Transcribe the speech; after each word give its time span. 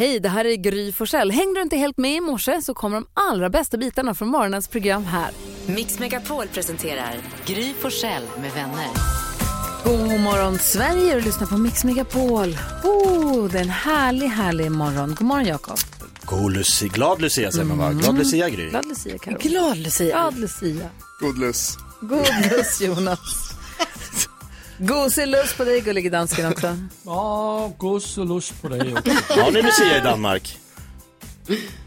Hej, 0.00 0.20
det 0.20 0.28
här 0.28 0.44
är 0.44 0.56
Gry 0.56 0.92
Forssell. 0.92 1.30
Hängde 1.30 1.60
du 1.60 1.62
inte 1.62 1.76
helt 1.76 1.98
med 1.98 2.16
i 2.16 2.20
morse 2.20 2.62
så 2.62 2.74
kommer 2.74 2.96
de 2.96 3.06
allra 3.14 3.50
bästa 3.50 3.76
bitarna 3.76 4.14
från 4.14 4.28
morgonens 4.28 4.68
program 4.68 5.04
här. 5.04 5.30
Mix 5.66 5.98
Megapol 5.98 6.46
presenterar 6.46 7.16
Gry 7.46 7.74
Forssell 7.80 8.22
med 8.40 8.52
vänner. 8.52 8.88
God 9.84 10.20
morgon 10.20 10.58
Sverige 10.58 11.16
och 11.16 11.22
lyssna 11.22 11.46
på 11.46 11.58
Mix 11.58 11.84
Megapol. 11.84 12.56
Oh, 12.84 13.48
det 13.50 13.58
är 13.58 13.62
en 13.62 13.70
härlig, 13.70 14.26
härlig 14.26 14.70
morgon. 14.70 15.08
God 15.08 15.26
morgon 15.26 15.46
Jakob. 15.46 15.78
God 16.24 16.52
Lucia, 16.52 16.88
glad 16.88 17.20
Lucia 17.20 17.52
säger 17.52 17.64
man 17.64 17.78
va? 17.78 17.92
Glad 17.92 18.18
Lucia 18.18 18.48
Gry. 18.48 18.70
Glad 18.70 18.86
Lucia 18.86 19.18
Karo. 19.18 19.38
Glad 19.40 19.76
Lucia. 19.76 20.06
Glad 20.06 20.38
Lucia. 20.38 20.90
God 21.20 21.38
lust. 21.38 21.78
God 22.00 22.50
lust 22.50 22.80
Jonas. 22.80 23.49
Gosig 24.82 25.26
lust 25.26 25.56
på 25.56 25.64
dig 25.64 25.80
gullige 25.80 26.10
dansken 26.10 26.52
också. 26.52 26.76
Ja, 27.04 27.72
gods 27.78 28.18
och 28.18 28.26
lust 28.26 28.62
på 28.62 28.68
dig 28.68 28.94
också. 28.96 29.40
Har 29.40 29.52
ni 29.52 29.62
Lucia 29.62 29.98
i 29.98 30.00
Danmark? 30.00 30.58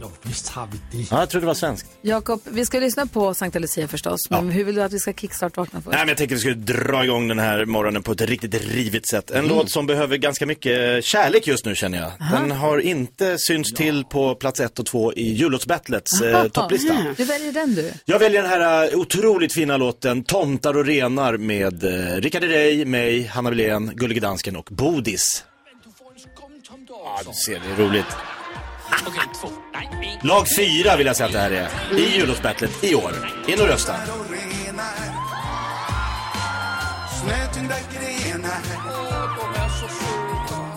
Ja, 0.02 0.12
visst 0.22 0.48
har 0.50 0.68
vi 0.72 0.98
det. 0.98 1.08
Ja, 1.12 1.20
jag 1.20 1.30
trodde 1.30 1.44
det 1.44 1.48
var 1.48 1.54
svenskt. 1.54 1.88
Jakob, 2.02 2.42
vi 2.46 2.66
ska 2.66 2.80
lyssna 2.80 3.06
på 3.06 3.34
Sankta 3.34 3.60
Lucia 3.60 3.88
förstås. 3.88 4.30
Men 4.30 4.50
hur 4.50 4.64
vill 4.64 4.76
du 4.76 4.84
att 4.84 4.94
vi 4.94 5.00
ska 5.00 5.14
kickstart-vakna 5.14 5.82
först? 5.82 5.92
Nej, 5.92 6.00
men 6.00 6.08
jag 6.08 6.18
tänkte 6.18 6.36
att 6.36 6.38
vi 6.38 6.42
skulle 6.42 6.56
dra 6.56 7.04
igång 7.04 7.28
den 7.28 7.40
här 7.40 7.66
morgonen 7.66 8.04
på 8.04 8.12
ett 8.12 8.22
riktigt 8.22 8.54
rivigt 8.74 9.10
sätt. 9.10 9.32
En 9.32 9.48
låt 9.48 9.72
som 9.72 9.86
behöver 9.88 10.18
ganska 10.18 10.46
mycket 10.46 11.06
kärlek 11.06 11.48
just 11.48 11.66
nu 11.66 11.76
känner 11.76 11.98
jag. 11.98 12.12
Den 12.32 12.52
har 12.52 12.80
inte 12.80 13.38
synts 13.38 13.74
till 13.74 14.04
på 14.06 14.36
plats 14.36 14.60
ett 14.60 14.80
och 14.80 14.86
två 14.86 15.14
i 15.14 15.34
jullåtsbattlets 15.34 16.22
eh, 16.22 16.48
topplista. 16.48 16.98
Du 17.18 17.24
väljer 17.26 17.52
den 17.52 17.76
du. 17.76 17.94
Jag 18.06 18.20
väljer 18.20 18.42
den 18.42 18.52
här 18.52 18.94
eh, 18.94 19.00
otroligt 19.00 19.54
fina 19.54 19.78
låten 19.78 20.24
Tomtar 20.24 20.78
och 20.78 20.86
renar 20.86 21.38
med 21.38 21.84
eh, 21.84 22.16
Rickard 22.22 22.44
Herrey, 22.44 22.86
mig, 22.86 23.24
Hanna 23.24 23.50
Wilén, 23.50 23.92
Gullige 23.96 24.20
Dansken 24.20 24.56
och 24.56 24.70
Bodis. 24.72 25.44
Ja, 26.90 27.22
du 27.28 27.34
ser, 27.34 27.60
det 27.60 27.84
är 27.84 27.88
roligt. 27.88 28.06
Lag 30.22 30.48
fyra 30.58 30.98
vill 30.98 31.08
jag 31.08 31.16
säga 31.16 31.28
att 31.28 31.34
det 31.34 31.40
här 31.40 31.52
är. 31.52 32.00
I 32.00 32.18
jullåtsbattlet 32.18 32.84
i 32.84 32.96
år. 32.96 33.14
In 33.48 33.62
och 33.62 33.68
rösta. 33.68 33.96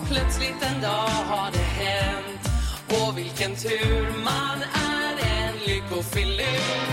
Plötsligt 0.07 0.63
en 0.75 0.81
dag 0.81 1.09
har 1.29 1.51
det 1.51 1.83
hänt. 1.83 2.27
Och 2.89 3.17
vilken 3.17 3.55
tur 3.55 4.23
man 4.23 4.61
är 4.73 5.11
en 5.11 5.55
lyckofilur 5.65 6.87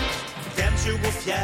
Den 0.55 0.73
24 0.85 1.35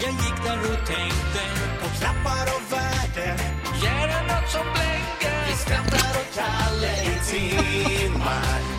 Jag 0.00 0.12
gick 0.12 0.44
där 0.44 0.58
och 0.58 0.86
tänkte 0.86 1.42
På 1.82 1.88
klappar 1.98 2.46
och 2.56 2.72
värde. 2.72 3.36
Ger 3.82 4.06
det 4.06 4.48
som 4.48 4.66
blänker 4.72 5.46
Vi 5.48 5.56
skrattar 5.56 6.20
och 6.20 6.34
Kalle 6.34 6.92
i 7.02 7.30
timmar 7.30 8.71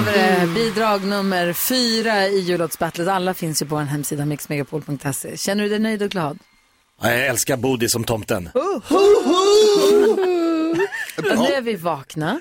Vi 0.00 0.12
det. 0.12 0.48
Bidrag 0.54 1.04
nummer 1.04 1.52
fyra 1.52 2.26
i 2.26 2.40
jullåtsbattlet. 2.40 3.08
Alla 3.08 3.34
finns 3.34 3.62
ju 3.62 3.66
på 3.66 3.74
vår 3.74 3.82
hemsida 3.82 4.24
mixmegapol.se. 4.26 5.36
Känner 5.36 5.62
du 5.62 5.68
dig 5.70 5.78
nöjd 5.78 6.02
och 6.02 6.10
glad? 6.10 6.38
Ja, 7.00 7.10
Jag 7.10 7.26
älskar 7.26 7.56
Bodis 7.56 7.92
som 7.92 8.04
tomten. 8.04 8.50
Nu 11.16 11.54
är 11.54 11.60
vi 11.60 11.76
vakna. 11.76 12.40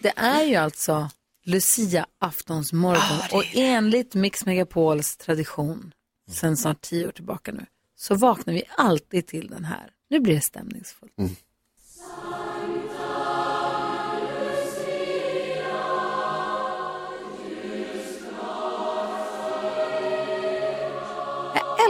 Det 0.00 0.12
är 0.16 0.42
ju 0.44 0.54
alltså 0.56 1.10
Lucia 1.44 2.06
aftonsmorgon 2.20 3.20
och 3.32 3.44
enligt 3.54 4.14
Mix 4.14 4.46
Megapols 4.46 5.16
tradition 5.16 5.92
sen 6.30 6.56
snart 6.56 6.80
tio 6.80 7.06
år 7.06 7.12
tillbaka 7.12 7.52
nu 7.52 7.66
så 7.96 8.14
vaknar 8.14 8.54
vi 8.54 8.62
alltid 8.76 9.26
till 9.26 9.48
den 9.48 9.64
här. 9.64 9.90
Nu 10.10 10.20
blir 10.20 10.34
det 10.34 10.40
stämningsfullt. 10.40 11.12
Jag 11.16 11.28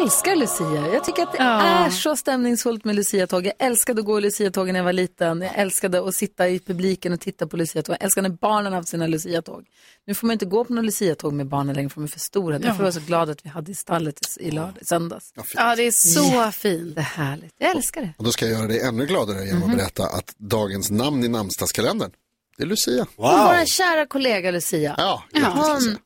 älskar 0.03 0.37
Lucia. 0.37 0.95
Jag 0.95 1.05
tycker 1.05 1.23
att 1.23 1.33
det 1.33 1.39
är 1.39 1.91
så 1.91 2.17
stämningsfullt 2.17 2.85
med 2.85 2.95
Lucia-tåg. 2.97 3.47
Jag 3.47 3.53
älskade 3.59 4.01
att 4.01 4.07
gå 4.07 4.19
i 4.19 4.23
Lucia-tåg 4.23 4.67
när 4.67 4.79
jag 4.79 4.85
var 4.85 4.93
liten. 4.93 5.41
Jag 5.43 5.53
älskade 5.55 6.09
att 6.09 6.15
sitta 6.15 6.49
i 6.49 6.59
publiken 6.59 7.13
och 7.13 7.21
titta 7.21 7.47
på 7.47 7.57
Lucia-tåg. 7.57 7.97
Jag 8.01 8.05
älskade 8.05 8.29
när 8.29 8.37
barnen 8.37 8.73
hade 8.73 8.87
sina 8.87 9.07
Lucia-tåg. 9.07 9.65
Nu 10.07 10.15
får 10.15 10.27
man 10.27 10.33
inte 10.33 10.45
gå 10.47 10.65
på 10.65 10.73
någon 10.73 10.87
Lucia-tåg 10.87 11.33
med 11.33 11.47
barnen 11.47 11.77
längre 11.77 11.89
för 11.89 12.01
de 12.01 12.05
är 12.05 12.09
för 12.09 12.21
stora. 12.21 12.59
Därför 12.59 12.79
var 12.79 12.85
jag 12.85 12.95
så 12.95 13.01
glad 13.01 13.31
att 13.31 13.45
vi 13.45 13.49
hade 13.49 13.71
i 13.73 13.75
stallet 13.75 14.21
i 14.41 14.51
lördag, 14.51 14.79
söndags. 14.83 15.33
Ja, 15.55 15.77
det 15.77 15.83
är 15.83 15.91
så 15.91 16.53
fint. 16.53 16.95
Det 16.95 17.01
är 17.01 17.05
härligt. 17.05 17.55
Jag 17.59 17.77
älskar 17.77 18.01
det. 18.01 18.15
Och 18.19 18.25
då 18.25 18.33
ska 18.33 18.47
jag 18.47 18.59
göra 18.59 18.69
dig 18.69 18.81
ännu 18.81 19.07
gladare 19.07 19.47
genom 19.47 19.71
att 19.71 19.77
berätta 19.77 20.03
att 20.03 20.35
dagens 20.39 20.91
namn 20.91 21.25
i 21.25 21.29
namnsdagskalendern, 21.29 22.11
det 22.57 22.63
är 22.63 22.67
Lucia. 22.67 23.03
Och 23.03 23.25
vår 23.25 23.67
kära 23.67 24.07
kollega 24.07 24.51
Lucia. 24.51 24.95
Ja. 24.99 25.23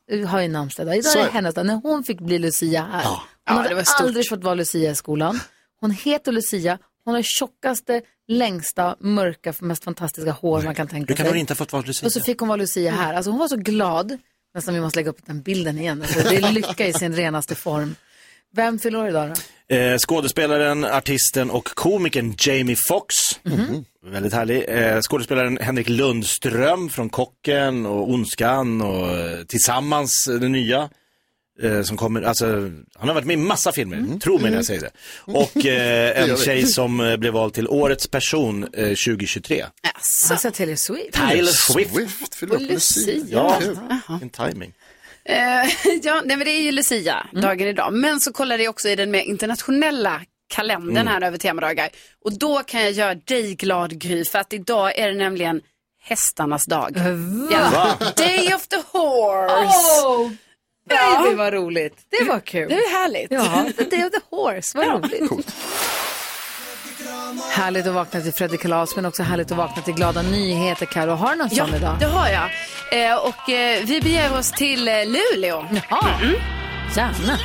Hon 0.09 0.25
har 0.25 0.41
ju 0.41 0.47
namnsdag 0.47 0.83
idag. 0.83 0.97
Idag 0.97 1.15
är 1.15 1.25
det. 1.25 1.31
hennes 1.31 1.55
dag. 1.55 1.65
När 1.65 1.75
hon 1.83 2.03
fick 2.03 2.19
bli 2.21 2.39
Lucia 2.39 2.87
här. 2.91 3.03
Ja. 3.03 3.21
Hon 3.49 3.57
Ja, 3.57 3.63
det 3.63 3.69
hade 3.75 3.83
aldrig 3.99 4.29
fått 4.29 4.43
vara 4.43 4.53
Lucia 4.55 4.91
i 4.91 4.95
skolan. 4.95 5.39
Hon 5.81 5.91
heter 5.91 6.31
Lucia. 6.31 6.77
Hon 7.05 7.13
har 7.15 7.21
tjockaste, 7.21 8.01
längsta, 8.27 8.95
mörka, 8.99 9.53
mest 9.59 9.83
fantastiska 9.83 10.31
hår 10.31 10.61
man 10.61 10.75
kan 10.75 10.87
tänka 10.87 11.05
Du 11.07 11.15
kan 11.15 11.23
sig. 11.25 11.31
nog 11.33 11.39
inte 11.39 11.51
ha 11.53 11.55
fått 11.55 11.73
vara 11.73 11.83
Lucia. 11.85 12.05
Och 12.07 12.11
så 12.11 12.21
fick 12.21 12.39
hon 12.39 12.47
vara 12.49 12.55
Lucia 12.57 12.91
här. 12.91 13.13
Alltså 13.13 13.31
hon 13.31 13.39
var 13.39 13.47
så 13.47 13.57
glad. 13.57 14.17
Nästan 14.55 14.73
vi 14.73 14.81
måste 14.81 14.99
lägga 14.99 15.09
upp 15.09 15.25
den 15.25 15.41
bilden 15.41 15.77
igen. 15.77 16.01
Alltså, 16.01 16.29
det 16.29 16.35
är 16.35 16.51
lycka 16.51 16.87
i 16.87 16.93
sin 16.93 17.15
renaste 17.15 17.55
form. 17.55 17.95
Vem 18.53 18.79
fyller 18.79 18.99
år 18.99 19.07
idag 19.09 19.33
då? 19.69 19.75
Eh, 19.75 19.97
skådespelaren, 19.97 20.85
artisten 20.85 21.49
och 21.51 21.65
komikern 21.75 22.35
Jamie 22.39 22.75
Foxx. 22.87 23.15
Väldigt 24.05 24.33
härlig. 24.33 24.65
Eh, 24.67 24.99
skådespelaren 25.01 25.57
Henrik 25.61 25.89
Lundström 25.89 26.89
från 26.89 27.09
Kocken 27.09 27.85
och 27.85 28.09
Ondskan 28.09 28.81
och 28.81 29.07
eh, 29.09 29.43
Tillsammans, 29.43 30.27
eh, 30.27 30.35
den 30.39 30.51
nya. 30.51 30.89
Eh, 31.61 31.81
som 31.81 31.97
kommer, 31.97 32.21
alltså, 32.21 32.45
han 32.95 33.07
har 33.07 33.13
varit 33.13 33.25
med 33.25 33.33
i 33.33 33.37
massa 33.37 33.71
filmer, 33.71 34.19
tro 34.19 34.39
mig 34.39 34.51
när 34.51 34.57
jag 34.57 34.65
säger 34.65 34.81
det. 34.81 34.91
Och 35.19 35.65
eh, 35.65 36.23
en 36.29 36.37
tjej 36.37 36.65
som 36.65 36.99
eh, 36.99 37.17
blev 37.17 37.33
vald 37.33 37.53
till 37.53 37.67
årets 37.67 38.07
person 38.07 38.63
eh, 38.63 38.87
2023. 38.87 39.65
Alltså 40.29 40.51
Taylor 40.51 40.75
Swift. 40.75 41.13
Taylor 41.13 41.51
Swift. 41.51 41.93
Swift 41.93 42.35
fyller 42.35 42.55
upp 42.55 42.61
med 42.61 42.71
Lucia. 42.71 43.23
Ja, 43.29 43.61
en 44.21 44.29
timing. 44.29 44.73
Eh, 45.25 45.35
ja, 46.03 46.21
nej, 46.25 46.37
men 46.37 46.39
det 46.39 46.51
är 46.51 46.61
ju 46.61 46.71
Lucia, 46.71 47.27
dagen 47.33 47.67
idag. 47.67 47.93
Men 47.93 48.19
så 48.19 48.33
kollade 48.33 48.63
jag 48.63 48.69
också 48.69 48.89
i 48.89 48.95
den 48.95 49.11
mer 49.11 49.21
internationella 49.21 50.21
kalendern 50.47 51.07
här 51.07 51.21
över 51.21 51.37
temadagar. 51.37 51.89
Och 52.25 52.37
då 52.37 52.63
kan 52.63 52.81
jag 52.81 52.91
göra 52.91 53.15
dig 53.15 53.55
glad 53.55 53.99
Gry, 53.99 54.25
för 54.25 54.39
att 54.39 54.53
idag 54.53 54.99
är 54.99 55.07
det 55.07 55.17
nämligen 55.17 55.61
hästarnas 56.03 56.65
dag. 56.65 56.97
Ja. 57.51 57.97
Day 58.17 58.53
of 58.53 58.67
the 58.67 58.81
horse. 58.91 60.07
Oh, 60.07 60.31
Ja. 60.95 61.21
baby 61.23 61.35
vad 61.35 61.53
roligt. 61.53 61.97
Det 62.19 62.23
var 62.25 62.39
kul. 62.39 62.69
Det 62.69 62.75
är 62.75 63.01
härligt. 63.01 63.31
Ja, 63.31 63.65
The 63.77 63.83
Day 63.83 64.05
of 64.05 64.11
the 64.11 64.19
Horse, 64.29 64.77
vad 64.77 64.87
roligt. 64.87 65.29
Coolt. 65.29 65.55
Härligt 67.51 67.87
att 67.87 67.93
vakna 67.93 68.21
till 68.21 68.33
Fredrik 68.33 68.61
Kalas, 68.61 68.95
men 68.95 69.05
också 69.05 69.23
härligt 69.23 69.51
att 69.51 69.57
vakna 69.57 69.81
till 69.81 69.93
glada 69.93 70.21
nyheter. 70.21 70.85
Karo, 70.85 71.11
har 71.11 71.29
du 71.31 71.35
någon 71.35 71.49
Ja, 71.51 71.65
sån 71.65 71.75
idag? 71.75 71.95
det 71.99 72.05
har 72.05 72.27
jag. 72.29 72.49
Eh, 73.11 73.15
och 73.17 73.49
eh, 73.49 73.83
vi 73.85 74.01
beger 74.01 74.37
oss 74.37 74.51
till 74.51 74.87
eh, 74.87 74.93
Luleå. 75.05 75.65
Jaha, 75.89 76.19
gärna. 76.95 77.37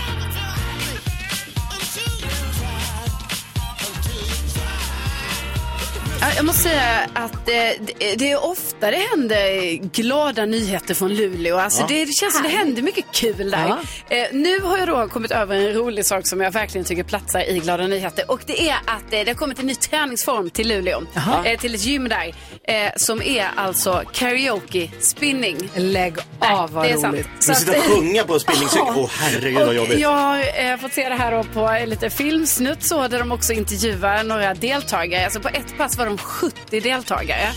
Jag 6.37 6.45
måste 6.45 6.63
säga 6.63 7.09
att 7.15 7.49
eh, 7.49 7.55
det, 7.81 8.17
det 8.17 8.31
är 8.31 8.45
ofta 8.45 8.91
det 8.91 8.97
händer 9.11 9.73
glada 9.77 10.45
nyheter 10.45 10.95
från 10.95 11.15
Luleå. 11.15 11.57
Alltså 11.59 11.87
det, 11.89 12.05
det 12.05 12.13
känns 12.13 12.35
som 12.35 12.43
det 12.43 12.49
händer 12.49 12.83
mycket 12.83 13.05
kul 13.13 13.51
där. 13.51 13.69
Ja. 13.69 14.17
Eh, 14.17 14.27
nu 14.33 14.61
har 14.61 14.79
jag 14.79 14.89
då 14.89 15.09
kommit 15.09 15.31
över 15.31 15.57
en 15.57 15.73
rolig 15.73 16.07
sak 16.07 16.27
som 16.27 16.41
jag 16.41 16.51
verkligen 16.51 16.85
tycker 16.85 17.03
platsar 17.03 17.41
i 17.51 17.59
glada 17.59 17.87
nyheter. 17.87 18.31
Och 18.31 18.41
det 18.47 18.69
är 18.69 18.75
att 18.75 19.13
eh, 19.13 19.21
det 19.21 19.27
har 19.27 19.35
kommit 19.35 19.59
en 19.59 19.67
ny 19.67 19.75
träningsform 19.75 20.51
till 20.51 20.69
Luleå. 20.69 21.03
Eh, 21.45 21.59
till 21.61 21.75
ett 21.75 21.85
gym 21.87 22.09
där. 22.09 22.35
Eh, 22.65 22.91
som 22.97 23.23
är 23.23 23.51
alltså 23.57 24.03
karaoke 24.13 24.91
spinning. 25.01 25.57
Lägg 25.75 26.15
av, 26.39 26.71
vad 26.73 26.85
det 26.85 26.91
är 26.91 26.97
sant. 26.97 27.15
roligt. 27.15 27.29
Så 27.41 27.55
sitta 27.55 27.71
och 27.71 27.77
eh, 27.77 27.83
sjunga 27.83 28.25
på 28.25 28.39
spinningcykel, 28.39 28.87
åh 28.97 29.11
herregud 29.21 29.67
vad 29.67 29.75
jobbigt. 29.75 29.99
jag 29.99 30.17
har 30.17 30.39
eh, 30.39 30.77
fått 30.77 30.93
se 30.93 31.09
det 31.09 31.15
här 31.15 31.33
då 31.33 31.45
på 31.45 31.71
eh, 31.71 31.87
lite 31.87 32.11
filmsnutt 32.11 32.83
så 32.83 33.09
där 33.09 33.19
de 33.19 33.33
också 33.33 33.53
intervjuar 33.53 34.25
några 34.25 34.55
deltagare. 34.55 35.25
Alltså 35.25 35.41
på 35.41 35.49
ett 35.49 35.79
pass 35.79 35.99
var 35.99 36.06
de 36.07 36.19
70 36.19 36.81
deltagare. 36.81 37.53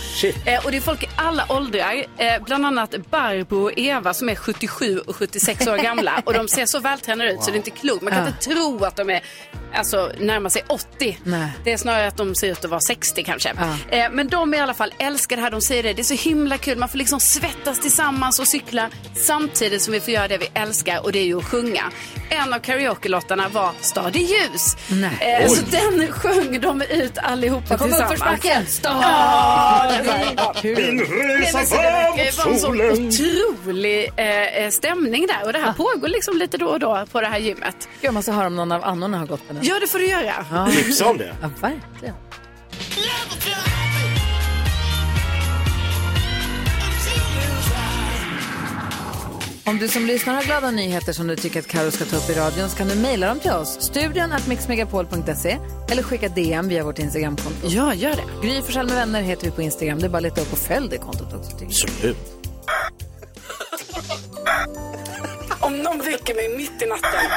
Eh, 0.45 0.65
och 0.65 0.71
det 0.71 0.77
är 0.77 0.81
folk 0.81 1.03
i 1.03 1.07
alla 1.15 1.45
åldrar. 1.49 2.05
Eh, 2.17 2.43
bland 2.45 2.65
annat 2.65 2.95
Barbro 3.09 3.63
och 3.63 3.71
Eva 3.77 4.13
som 4.13 4.29
är 4.29 4.35
77 4.35 4.99
och 4.99 5.15
76 5.15 5.67
år 5.67 5.77
gamla. 5.77 6.21
Och 6.25 6.33
de 6.33 6.47
ser 6.47 6.65
så 6.65 6.79
vältränade 6.79 7.31
ut 7.31 7.43
så 7.43 7.51
det 7.51 7.55
är 7.55 7.57
inte 7.57 7.69
klokt. 7.69 8.01
Man 8.01 8.13
kan 8.13 8.27
inte 8.27 8.39
tro 8.39 8.83
att 8.85 8.95
de 8.95 9.09
är 9.09 9.21
alltså, 9.75 10.11
närmar 10.19 10.49
sig 10.49 10.63
80. 10.67 11.17
Nej. 11.23 11.49
Det 11.63 11.71
är 11.73 11.77
snarare 11.77 12.07
att 12.07 12.17
de 12.17 12.35
ser 12.35 12.47
ut 12.51 12.65
att 12.65 12.71
vara 12.71 12.81
60 12.87 13.23
kanske. 13.23 13.53
Ja. 13.89 13.97
Eh, 13.97 14.11
men 14.11 14.27
de 14.27 14.53
i 14.53 14.59
alla 14.59 14.73
fall 14.73 14.93
älskar 14.97 15.35
det 15.35 15.41
här. 15.41 15.51
De 15.51 15.61
säger 15.61 15.83
det. 15.83 15.93
Det 15.93 16.01
är 16.01 16.03
så 16.03 16.29
himla 16.29 16.57
kul. 16.57 16.77
Man 16.77 16.89
får 16.89 16.97
liksom 16.97 17.19
svettas 17.19 17.79
tillsammans 17.79 18.39
och 18.39 18.47
cykla 18.47 18.89
samtidigt 19.15 19.81
som 19.81 19.93
vi 19.93 19.99
får 19.99 20.13
göra 20.13 20.27
det 20.27 20.37
vi 20.37 20.49
älskar 20.53 21.03
och 21.03 21.11
det 21.11 21.19
är 21.19 21.25
ju 21.25 21.37
att 21.37 21.45
sjunga. 21.45 21.83
En 22.29 22.53
av 22.53 22.59
karaoke-låtarna 22.59 23.49
var 23.49 23.71
Stad 23.81 24.15
i 24.15 24.19
ljus. 24.19 24.75
Nej. 24.87 25.41
Eh, 25.43 25.49
så 25.49 25.61
den 25.65 26.11
sjöng 26.11 26.61
de 26.61 26.81
ut 26.81 27.17
allihopa 27.17 27.77
Kom 27.77 27.93
upp 27.93 28.09
tillsammans. 28.09 28.21
var 28.21 28.37
Kul. 30.61 30.75
Nej, 30.77 31.51
men 31.53 31.65
så 31.67 31.75
det 31.75 32.37
vara 32.37 32.53
en 32.53 32.59
sån 32.59 32.81
otrolig 32.81 34.11
eh, 34.15 34.69
stämning 34.69 35.27
där 35.27 35.45
och 35.45 35.53
det 35.53 35.59
här 35.59 35.73
pågår 35.73 36.07
liksom 36.07 36.37
lite 36.37 36.57
då 36.57 36.67
och 36.67 36.79
då 36.79 37.05
på 37.11 37.21
det 37.21 37.27
här 37.27 37.39
gymmet. 37.39 37.87
Jag 38.01 38.13
måste 38.13 38.31
höra 38.31 38.47
om 38.47 38.55
någon 38.55 38.71
av 38.71 38.83
annorna 38.83 39.17
har 39.17 39.25
gått 39.25 39.47
på 39.47 39.53
den. 39.53 39.58
Ja, 39.61 39.79
det 39.79 39.87
får 39.87 39.99
du 39.99 40.07
göra. 40.07 40.45
Ja. 40.51 40.67
Tipsa 40.71 41.09
om 41.09 41.17
det. 41.17 41.35
Ja, 41.41 41.49
verkligen. 41.61 42.15
Om 49.65 49.77
du 49.77 49.87
som 49.87 50.05
lyssnar 50.05 50.33
har 50.33 50.43
glada 50.43 50.71
nyheter 50.71 51.13
som 51.13 51.27
du 51.27 51.35
tycker 51.35 51.59
att 51.59 51.67
Karo 51.67 51.91
ska 51.91 52.05
ta 52.05 52.15
upp 52.17 52.29
i 52.29 52.33
radion 52.33 52.69
så 52.69 52.77
kan 52.77 52.87
du 52.87 52.95
mejla 52.95 53.27
dem 53.27 53.39
till 53.39 53.51
oss. 53.51 53.77
Studion 53.81 54.31
at 54.31 54.47
mixmegapol.se 54.47 55.57
eller 55.91 56.03
skicka 56.03 56.29
DM 56.29 56.67
via 56.67 56.83
vårt 56.83 56.99
Instagramkonto. 56.99 57.67
Ja, 57.67 57.93
gör 57.93 58.15
det. 58.15 58.47
Gry 58.47 58.61
Forssell 58.61 58.85
med 58.85 58.95
vänner 58.95 59.21
heter 59.21 59.45
vi 59.45 59.51
på 59.51 59.61
Instagram. 59.61 59.99
Det 59.99 60.05
är 60.05 60.09
bara 60.09 60.17
att 60.17 60.23
leta 60.23 60.41
upp 60.41 60.51
och 60.51 60.57
följ 60.57 60.89
det 60.89 60.97
kontot 60.97 61.33
också. 61.33 61.65
Absolut. 61.65 62.17
Om 65.89 65.97
någon 65.97 66.05
väcker 66.05 66.35
mig 66.35 66.49
mitt 66.49 66.81
i 66.81 66.85
natten 66.85 67.31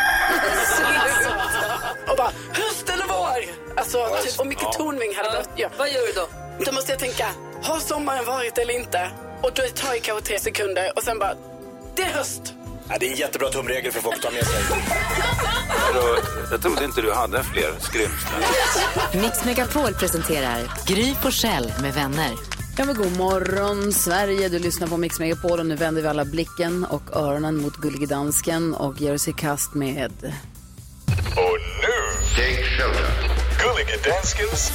och 2.08 2.16
bara 2.16 2.32
höst 2.52 2.88
eller 2.88 3.04
vår? 3.08 3.54
Alltså, 3.76 4.08
typ, 4.24 4.40
och 4.40 4.46
Micke 4.46 4.72
Tornving 4.72 5.16
hade 5.16 5.30
behövt... 5.30 5.48
Ja. 5.56 5.68
Vad 5.78 5.88
gör 5.88 6.06
du 6.06 6.12
då? 6.12 6.28
Då 6.64 6.72
måste 6.72 6.92
jag 6.92 6.98
tänka, 6.98 7.26
har 7.62 7.80
sommaren 7.80 8.24
varit 8.24 8.58
eller 8.58 8.74
inte? 8.74 9.10
Och 9.42 9.50
då 9.54 9.62
tar 9.74 9.92
det 9.92 9.98
kanske 10.00 10.26
tre 10.28 10.38
sekunder 10.38 10.92
och 10.96 11.02
sen 11.02 11.18
bara, 11.18 11.34
det 11.96 12.02
är 12.02 12.10
höst. 12.10 12.54
Ja, 12.88 12.96
det 13.00 13.06
är 13.06 13.10
en 13.10 13.16
jättebra 13.16 13.48
tumregel 13.48 13.92
för 13.92 14.00
folk 14.00 14.16
att 14.16 14.22
ta 14.22 14.30
med 14.30 14.46
sig. 14.46 14.60
Jag 16.50 16.62
trodde 16.62 16.84
inte 16.84 17.02
du 17.02 17.12
hade 17.12 17.44
fler 17.44 17.74
skrymslen. 17.80 18.42
Mix 19.22 19.44
Megapol 19.44 19.94
presenterar 19.94 20.72
Gry 20.86 21.14
Forssell 21.22 21.72
med 21.82 21.94
vänner. 21.94 22.30
Ja, 22.78 22.84
men 22.84 22.94
god 22.94 23.18
morgon 23.18 23.92
Sverige, 23.92 24.48
du 24.48 24.58
lyssnar 24.58 24.88
på 24.88 24.96
Mix 24.96 25.20
Megapol 25.20 25.60
och 25.60 25.66
nu 25.66 25.76
vänder 25.76 26.02
vi 26.02 26.08
alla 26.08 26.24
blicken 26.24 26.84
och 26.84 27.16
öronen 27.16 27.56
mot 27.56 27.76
Gullige 27.76 28.06
Dansken 28.06 28.74
och 28.74 29.00
ger 29.00 29.14
oss 29.14 29.28
i 29.28 29.32
kast 29.32 29.74
med... 29.74 30.12
Och 31.36 31.58
nu, 31.82 32.18
Take 32.36 32.62
Shelter. 32.62 33.06
Gullige 33.58 34.10
Danskens 34.10 34.72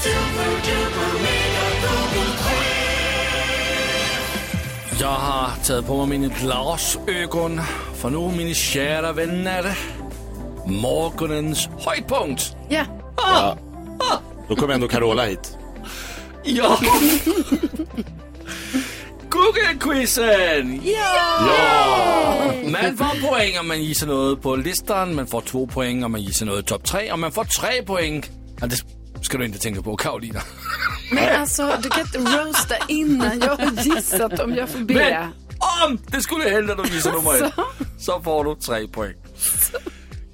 Jag 5.00 5.08
har 5.08 5.66
tagit 5.66 5.88
på 5.88 6.06
mig 6.06 6.20
mina 6.20 6.34
glasögon 6.42 7.62
för 7.96 8.10
nu, 8.10 8.38
mina 8.38 8.54
kära 8.54 9.14
vänner, 9.14 9.78
morgonens 10.66 11.70
höjdpunkt. 11.80 12.56
Ja. 12.70 12.86
Då 14.50 14.56
kommer 14.56 14.74
ändå 14.74 14.88
Carola 14.88 15.26
hit. 15.26 15.58
Ja! 16.48 16.80
Google-quizen! 19.30 20.82
Ja! 20.84 22.52
Man 22.72 22.98
får 22.98 23.28
poäng 23.30 23.60
om 23.60 23.68
man 23.68 23.84
gissar 23.84 24.08
något 24.08 24.42
på 24.42 24.56
listan, 24.56 25.16
man 25.16 25.28
får 25.28 25.42
två 25.42 25.68
poäng 25.68 26.04
om 26.04 26.12
man 26.12 26.22
gissar 26.22 26.46
något 26.46 26.68
topp 26.68 26.84
tre 26.84 27.12
och 27.12 27.20
man 27.20 27.32
får 27.32 27.44
tre 27.44 27.84
poäng. 27.84 28.24
Ja, 28.62 28.68
det 28.68 28.76
ska 29.22 29.38
du 29.38 29.46
inte 29.46 29.60
tänka 29.60 29.82
på, 29.82 29.98
Karolina. 29.98 30.40
Men 31.12 31.42
alltså, 31.42 31.74
du 31.84 31.90
kan 31.90 32.02
inte 32.02 32.18
roasta 32.18 32.76
innan 32.88 33.40
jag 33.40 33.56
har 33.58 33.84
gissat 33.84 34.40
om 34.40 34.56
jag 34.56 34.70
får 34.70 34.80
be. 34.80 34.94
Men 34.94 35.24
om 35.90 35.98
det 36.08 36.22
skulle 36.22 36.50
hända 36.50 36.74
att 36.74 36.84
du 36.88 36.94
gissar 36.94 37.12
nummer 37.12 37.46
ett 37.46 37.54
så 38.00 38.22
får 38.22 38.44
du 38.44 38.56
tre 38.56 38.88
poäng. 38.88 39.14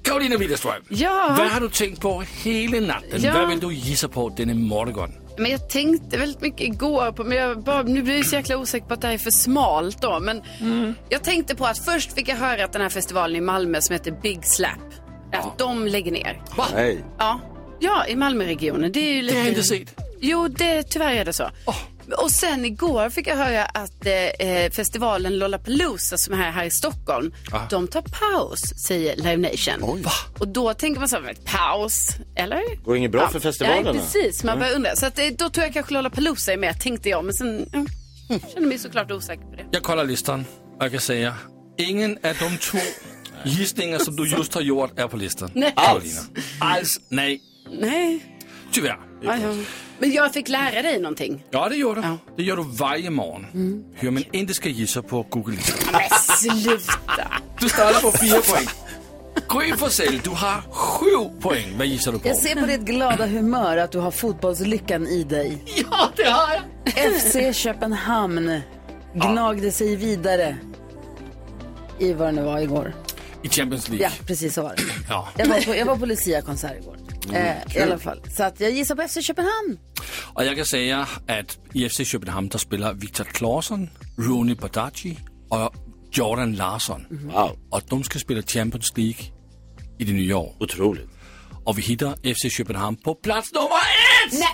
Karolina 0.02 0.36
Widerström, 0.36 0.82
Ja. 0.88 1.34
vad 1.38 1.48
har 1.48 1.60
du 1.60 1.68
tänkt 1.68 2.00
på 2.00 2.24
hela 2.42 2.80
natten? 2.86 3.22
Ja. 3.22 3.32
Vad 3.34 3.48
vill 3.48 3.60
du 3.60 3.74
gissa 3.74 4.08
på 4.08 4.28
denna 4.36 4.54
morgon? 4.54 5.12
Men 5.38 5.50
jag 5.50 5.68
tänkte 5.68 6.16
väldigt 6.16 6.40
mycket 6.40 6.60
igår 6.60 7.12
på, 7.12 7.24
men 7.24 7.38
jag 7.38 7.62
bara, 7.62 7.82
nu 7.82 8.02
blir 8.02 8.16
jag 8.16 8.26
så 8.26 8.34
jäkla 8.34 8.56
osäker 8.56 8.86
på 8.86 8.94
att 8.94 9.00
det 9.00 9.06
här 9.06 9.14
är 9.14 9.18
för 9.18 9.30
smalt 9.30 10.02
då. 10.02 10.20
Men 10.20 10.42
jag 11.08 11.24
tänkte 11.24 11.54
på 11.54 11.66
att 11.66 11.78
först 11.78 12.12
fick 12.12 12.28
jag 12.28 12.36
höra 12.36 12.64
att 12.64 12.72
den 12.72 12.82
här 12.82 12.88
festivalen 12.88 13.36
i 13.36 13.40
Malmö 13.40 13.80
som 13.80 13.92
heter 13.92 14.10
Big 14.22 14.44
Slap, 14.44 14.78
att 15.32 15.58
de 15.58 15.86
lägger 15.86 16.12
ner. 16.12 16.42
Nej. 16.74 17.04
Ja, 17.18 17.40
ja 17.80 18.06
i 18.06 18.16
Malmöregionen. 18.16 18.92
Det 18.92 19.00
är 19.00 19.14
ju 19.14 19.22
lite... 19.22 19.34
Det 19.34 19.40
har 19.40 19.46
jag 19.46 19.52
inte 19.52 19.62
sett. 19.62 20.00
Jo, 20.20 20.48
det, 20.48 20.82
tyvärr 20.82 21.12
är 21.14 21.24
det 21.24 21.32
så. 21.32 21.50
Och 22.12 22.30
sen 22.30 22.64
igår 22.64 23.10
fick 23.10 23.26
jag 23.26 23.36
höra 23.36 23.64
att 23.64 24.06
eh, 24.06 24.70
festivalen 24.70 25.38
Lollapalooza 25.38 26.18
som 26.18 26.34
är 26.34 26.38
här, 26.38 26.50
här 26.50 26.64
i 26.64 26.70
Stockholm, 26.70 27.34
de 27.70 27.88
tar 27.88 28.02
paus, 28.02 28.60
säger 28.86 29.16
Live 29.16 29.36
Nation. 29.36 30.04
Och 30.38 30.48
då 30.48 30.74
tänker 30.74 31.00
man 31.00 31.08
så 31.08 31.16
här, 31.16 31.34
paus, 31.44 32.08
eller? 32.36 32.84
Går 32.84 32.96
inget 32.96 33.12
bra 33.12 33.28
för 33.28 33.40
festivalerna? 33.40 33.92
Nej, 33.92 34.00
precis. 34.00 34.44
Man 34.44 34.58
börjar 34.58 34.74
undra. 34.74 34.96
Så 34.96 35.06
att, 35.06 35.18
eh, 35.18 35.26
då 35.38 35.50
tror 35.50 35.64
jag 35.64 35.72
kanske 35.72 35.94
Lollapalooza 35.94 36.52
är 36.52 36.56
med, 36.56 36.80
tänkte 36.80 37.08
jag. 37.08 37.24
Men 37.24 37.34
sen 37.34 37.68
ja, 37.72 38.38
känner 38.54 38.66
mig 38.68 38.78
såklart 38.78 39.10
osäker 39.10 39.44
på 39.44 39.56
det. 39.56 39.64
Jag 39.70 39.82
kollar 39.82 40.04
listan 40.04 40.44
och 40.78 40.84
jag 40.84 40.92
kan 40.92 41.00
säga, 41.00 41.34
ingen 41.78 42.10
av 42.10 42.34
de 42.40 42.56
två 42.58 42.78
gissningar 43.44 43.98
som 43.98 44.16
du 44.16 44.28
just 44.28 44.54
har 44.54 44.60
gjort 44.60 44.98
är 44.98 45.08
på 45.08 45.16
listan. 45.16 45.50
Nej. 45.54 45.74
Karolina. 45.76 46.20
Alls 46.60 47.00
nej, 47.08 47.40
Nej. 47.80 48.33
Tyvärr. 48.74 48.98
Men 49.98 50.12
jag 50.12 50.32
fick 50.32 50.48
lära 50.48 50.82
dig 50.82 51.00
någonting. 51.00 51.44
Ja, 51.50 51.68
det 51.68 51.76
gör 51.76 51.94
du. 51.94 52.00
Ja. 52.00 52.18
Det 52.36 52.42
gör 52.42 52.56
du 52.56 52.62
varje 52.62 53.10
morgon. 53.10 53.46
Hur 53.94 54.10
man 54.10 54.24
inte 54.32 54.54
ska 54.54 54.68
gissa 54.68 55.02
på 55.02 55.26
Google-listan. 55.30 55.78
Men 55.92 56.02
sluta. 56.38 57.32
Du 57.60 57.68
startar 57.68 58.00
på 58.00 58.12
fyra 58.18 58.40
poäng. 58.40 58.66
Gry 59.48 59.76
Forssell, 59.76 60.20
du 60.24 60.30
har 60.30 60.62
sju 60.72 61.40
poäng. 61.40 61.74
Vad 61.78 61.86
gissar 61.86 62.12
du 62.12 62.18
på? 62.18 62.28
Jag 62.28 62.36
ser 62.36 62.60
på 62.60 62.66
ditt 62.66 62.80
glada 62.80 63.26
humör 63.26 63.76
att 63.76 63.92
du 63.92 63.98
har 63.98 64.10
fotbollslyckan 64.10 65.06
i 65.06 65.24
dig. 65.24 65.58
Ja, 65.90 66.08
det 66.16 66.24
har 66.30 66.48
jag. 66.52 67.20
FC 67.20 67.58
Köpenhamn 67.58 68.60
gnagde 69.14 69.72
sig 69.72 69.96
vidare 69.96 70.56
i 71.98 72.12
vad 72.12 72.28
det 72.28 72.32
nu 72.32 72.42
var 72.42 72.58
igår. 72.60 72.94
I 73.42 73.48
Champions 73.48 73.88
League. 73.88 74.06
Ja, 74.06 74.24
precis 74.26 74.54
så 74.54 74.62
var 74.62 74.74
det. 74.76 74.82
Ja. 75.08 75.28
Jag 75.36 75.46
var 75.46 75.60
på, 75.60 75.76
jag 75.76 75.86
var 75.86 75.96
på 75.96 76.06
Lucia-konsert 76.06 76.76
igår. 76.82 76.96
Eh, 77.32 77.76
I 77.76 77.80
alla 77.80 77.98
fall. 77.98 78.20
Så 78.36 78.42
att 78.42 78.60
jag 78.60 78.70
gissar 78.72 78.94
på 78.96 79.08
FC 79.08 79.18
Köpenhamn. 79.26 79.78
Och 80.34 80.44
jag 80.44 80.56
kan 80.56 80.66
säga 80.66 81.08
att 81.28 81.58
i 81.72 81.88
FC 81.88 82.00
Köpenhamn 82.06 82.48
där 82.48 82.58
spelar 82.58 82.94
Viktor 82.94 83.24
Claesson, 83.24 83.90
Rooney 84.18 84.54
Badaci 84.54 85.18
och 85.50 85.74
Jordan 86.12 86.56
Larsson. 86.56 87.06
Wow, 87.10 87.58
Och 87.70 87.80
de 87.88 88.04
ska 88.04 88.18
spela 88.18 88.42
Champions 88.42 88.92
League 88.96 89.20
i 89.98 90.04
det 90.04 90.12
nya 90.12 90.36
år. 90.36 90.54
otroligt. 90.60 91.08
Och 91.64 91.78
vi 91.78 91.82
hittar 91.82 92.34
FC 92.34 92.56
Köpenhamn 92.56 92.96
på 92.96 93.14
plats 93.14 93.52
nummer 93.52 93.68
ett! 93.68 94.32
Nej! 94.32 94.44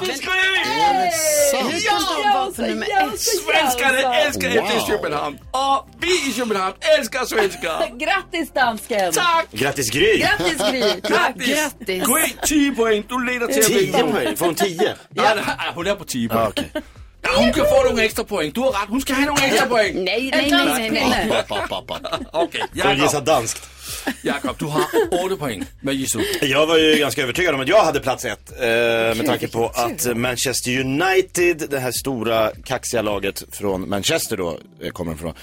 Grattis 0.00 0.22
på 2.56 2.62
nummer 2.62 2.86
ett? 2.86 3.20
Svenskarna 3.20 4.14
älskar 4.14 4.48
Wow. 4.60 4.86
Köpenhamn. 4.86 5.38
Och 5.50 5.88
vi 6.00 6.28
i 6.30 6.32
Köpenhamn 6.32 6.74
älskar 6.98 7.24
svenskar. 7.24 7.98
Grattis 7.98 8.52
dansken! 8.52 9.12
Tack! 9.12 9.46
Grattis 9.50 9.90
Gry! 9.90 10.18
Grattis 10.18 10.70
Gry! 10.70 11.00
Tack! 11.00 11.34
Grattis! 11.36 11.72
Gry, 11.86 12.32
10 12.46 12.74
poäng. 12.74 13.04
Du 13.08 13.24
leder 13.24 13.46
till 13.46 13.60
att 13.60 13.66
10 13.66 13.78
vinna. 13.78 14.12
poäng, 14.12 14.36
får 14.36 14.46
hon 14.46 14.54
10? 14.54 14.94
Ja, 15.14 15.24
ja, 15.36 15.42
hon 15.74 15.86
är 15.86 15.94
på 15.94 16.04
10 16.04 16.28
poäng. 16.28 16.52
Ja, 17.26 17.40
hon 17.40 17.52
kan 17.52 17.66
få 17.66 17.82
några 17.90 18.02
extra 18.04 18.24
poäng. 18.24 18.50
Du 18.54 18.60
har 18.60 18.72
rätt, 18.72 18.88
hon 18.88 19.00
ska 19.00 19.14
ha 19.14 19.20
några 19.24 19.42
extra 19.44 19.66
poäng. 19.66 20.04
Nej, 20.04 20.30
nej, 20.32 20.50
nej, 20.50 20.90
nej, 20.90 20.90
nej. 20.90 21.42
Okej, 22.32 22.62
Får 22.82 22.88
hon 22.88 22.98
gissa 22.98 23.20
danskt? 23.20 23.68
Jakob, 24.22 24.56
du 24.58 24.64
har 24.64 24.82
8 25.26 25.36
poäng. 25.38 25.64
Gissar 25.82 26.20
du? 26.40 26.46
Jag 26.46 26.66
var 26.66 26.76
ju 26.78 26.96
ganska 26.98 27.22
övertygad 27.22 27.54
om 27.54 27.60
att 27.60 27.68
jag 27.68 27.84
hade 27.84 28.00
plats 28.00 28.24
ett. 28.24 28.52
Eh, 28.60 28.66
med 28.66 29.26
tanke 29.26 29.48
på 29.48 29.66
att 29.74 30.16
Manchester 30.16 30.80
United, 30.80 31.66
det 31.70 31.78
här 31.78 31.92
stora 31.92 32.50
kaxiga 32.64 33.02
laget 33.02 33.44
från 33.52 33.88
Manchester 33.88 34.36
då, 34.36 34.58
eh, 34.82 34.90
kommer 34.90 35.12
ifrån. 35.14 35.34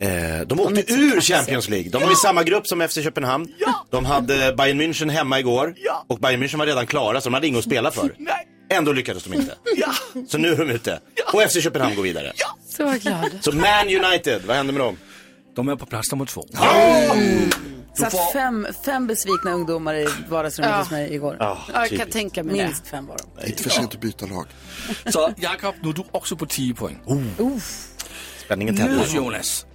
Eh, 0.00 0.40
de 0.46 0.60
åkte 0.60 0.92
ur 0.92 1.20
Champions 1.20 1.68
League. 1.68 1.90
De 1.90 2.02
var 2.02 2.12
i 2.12 2.16
samma 2.16 2.42
grupp 2.42 2.66
som 2.66 2.80
FC 2.88 3.02
Köpenhamn. 3.02 3.48
De 3.90 4.04
hade 4.04 4.52
Bayern 4.52 4.80
München 4.80 5.10
hemma 5.10 5.38
igår. 5.38 5.74
Och 6.08 6.18
Bayern 6.18 6.42
München 6.42 6.58
var 6.58 6.66
redan 6.66 6.86
klara 6.86 7.20
så 7.20 7.28
de 7.28 7.34
hade 7.34 7.46
inget 7.46 7.58
att 7.58 7.64
spela 7.64 7.90
för. 7.90 8.14
Ändå 8.70 8.92
lyckades 8.92 9.24
de 9.24 9.34
inte. 9.34 9.54
Så 10.28 10.38
nu 10.38 10.48
är 10.52 10.56
de 10.56 10.70
ute. 10.70 11.00
Och 11.32 11.42
FC 11.42 11.62
Köpenhamn 11.62 11.94
går 11.96 12.02
vidare. 12.02 12.32
Så 12.76 12.84
var 12.84 12.92
jag 12.92 13.00
glad. 13.00 13.30
Så 13.40 13.52
Man 13.52 14.04
United, 14.04 14.42
vad 14.46 14.56
händer 14.56 14.72
med 14.72 14.82
dem? 14.82 14.96
De 15.56 15.68
är 15.68 15.76
på 15.76 15.86
plats 15.86 16.12
nummer 16.12 16.26
två. 16.26 16.46
Satt 17.98 18.32
fem, 18.32 18.66
fem 18.84 19.06
besvikna 19.06 19.52
ungdomar 19.52 19.94
i 19.94 20.08
vardagsrummet 20.28 20.70
Ja. 20.72 20.78
hos 20.78 20.90
mig 20.90 21.14
igår. 21.14 21.36
Ja, 21.40 21.58
jag 21.72 21.88
kan 21.90 22.10
tänka 22.10 22.42
mig. 22.44 22.56
Minst 22.64 22.86
fem 22.86 23.06
var 23.06 23.16
de. 23.40 23.46
Inte 23.50 23.62
för 23.62 23.70
sent 23.70 23.94
att 23.94 24.00
byta 24.00 24.26
lag. 24.26 24.46
Så 25.12 25.32
Jakob, 25.36 25.74
nu 25.82 25.88
är 25.88 25.92
du 25.92 26.02
också 26.10 26.36
på 26.36 26.46
10 26.46 26.74
poäng. 26.74 26.98
Spänningen 28.44 28.74
Nu 28.74 28.80
tänder. 28.80 29.06
Jonas. 29.16 29.66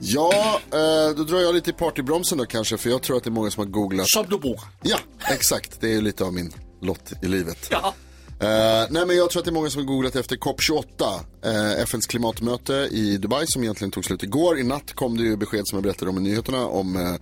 Ja, 0.00 0.60
eh, 0.72 1.16
då 1.16 1.24
drar 1.24 1.38
jag 1.40 1.54
lite 1.54 1.70
i 1.70 1.72
partybromsen 1.72 2.38
då 2.38 2.46
kanske, 2.46 2.76
för 2.78 2.90
jag 2.90 3.02
tror 3.02 3.16
att 3.16 3.24
det 3.24 3.28
är 3.28 3.32
många 3.32 3.50
som 3.50 3.64
har 3.64 3.70
googlat. 3.70 4.06
Som 4.10 4.26
du 4.28 4.38
brukar. 4.38 4.64
Ja, 4.82 4.98
exakt. 5.28 5.80
Det 5.80 5.86
är 5.86 5.92
ju 5.92 6.00
lite 6.00 6.24
av 6.24 6.32
min 6.34 6.52
lott 6.82 7.12
i 7.22 7.26
livet. 7.26 7.68
Ja. 7.70 7.94
Eh, 8.40 8.86
nej 8.90 9.06
men 9.06 9.16
jag 9.16 9.30
tror 9.30 9.40
att 9.40 9.44
det 9.44 9.50
är 9.50 9.52
många 9.52 9.70
som 9.70 9.80
har 9.80 9.86
googlat 9.86 10.16
efter 10.16 10.36
COP28, 10.36 11.20
uh, 11.46 11.82
FNs 11.82 12.06
klimatmöte 12.06 12.72
i 12.72 13.16
Dubai 13.16 13.46
som 13.46 13.62
egentligen 13.62 13.90
tog 13.90 14.04
slut 14.04 14.22
igår. 14.22 14.58
I 14.58 14.62
natt 14.62 14.92
kom 14.92 15.16
det 15.16 15.22
ju 15.22 15.36
besked 15.36 15.66
som 15.66 15.76
jag 15.76 15.82
berättade 15.82 16.10
om 16.10 16.18
i 16.18 16.20
nyheterna 16.20 16.66
om 16.66 16.96
eh, 16.96 17.14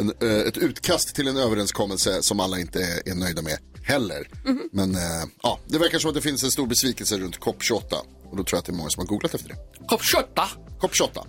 en, 0.00 0.12
eh, 0.22 0.38
ett 0.38 0.56
utkast 0.56 1.14
till 1.14 1.28
en 1.28 1.36
överenskommelse 1.36 2.22
som 2.22 2.40
alla 2.40 2.58
inte 2.58 2.82
är, 2.82 3.08
är 3.08 3.14
nöjda 3.14 3.42
med 3.42 3.58
heller. 3.82 4.28
Men 4.72 4.94
eh, 4.94 5.24
ja, 5.42 5.58
det 5.66 5.78
verkar 5.78 5.98
som 5.98 6.08
att 6.08 6.14
det 6.14 6.20
finns 6.20 6.44
en 6.44 6.50
stor 6.50 6.66
besvikelse 6.66 7.18
runt 7.18 7.38
COP28 7.38 7.94
och 8.30 8.36
då 8.36 8.44
tror 8.44 8.46
jag 8.50 8.58
att 8.58 8.64
det 8.64 8.72
är 8.72 8.76
många 8.76 8.90
som 8.90 9.00
har 9.00 9.06
googlat 9.06 9.34
efter 9.34 9.48
det. 9.48 9.56
Kopp 9.88 10.04
28. 10.04 10.48
COP28. 10.80 11.26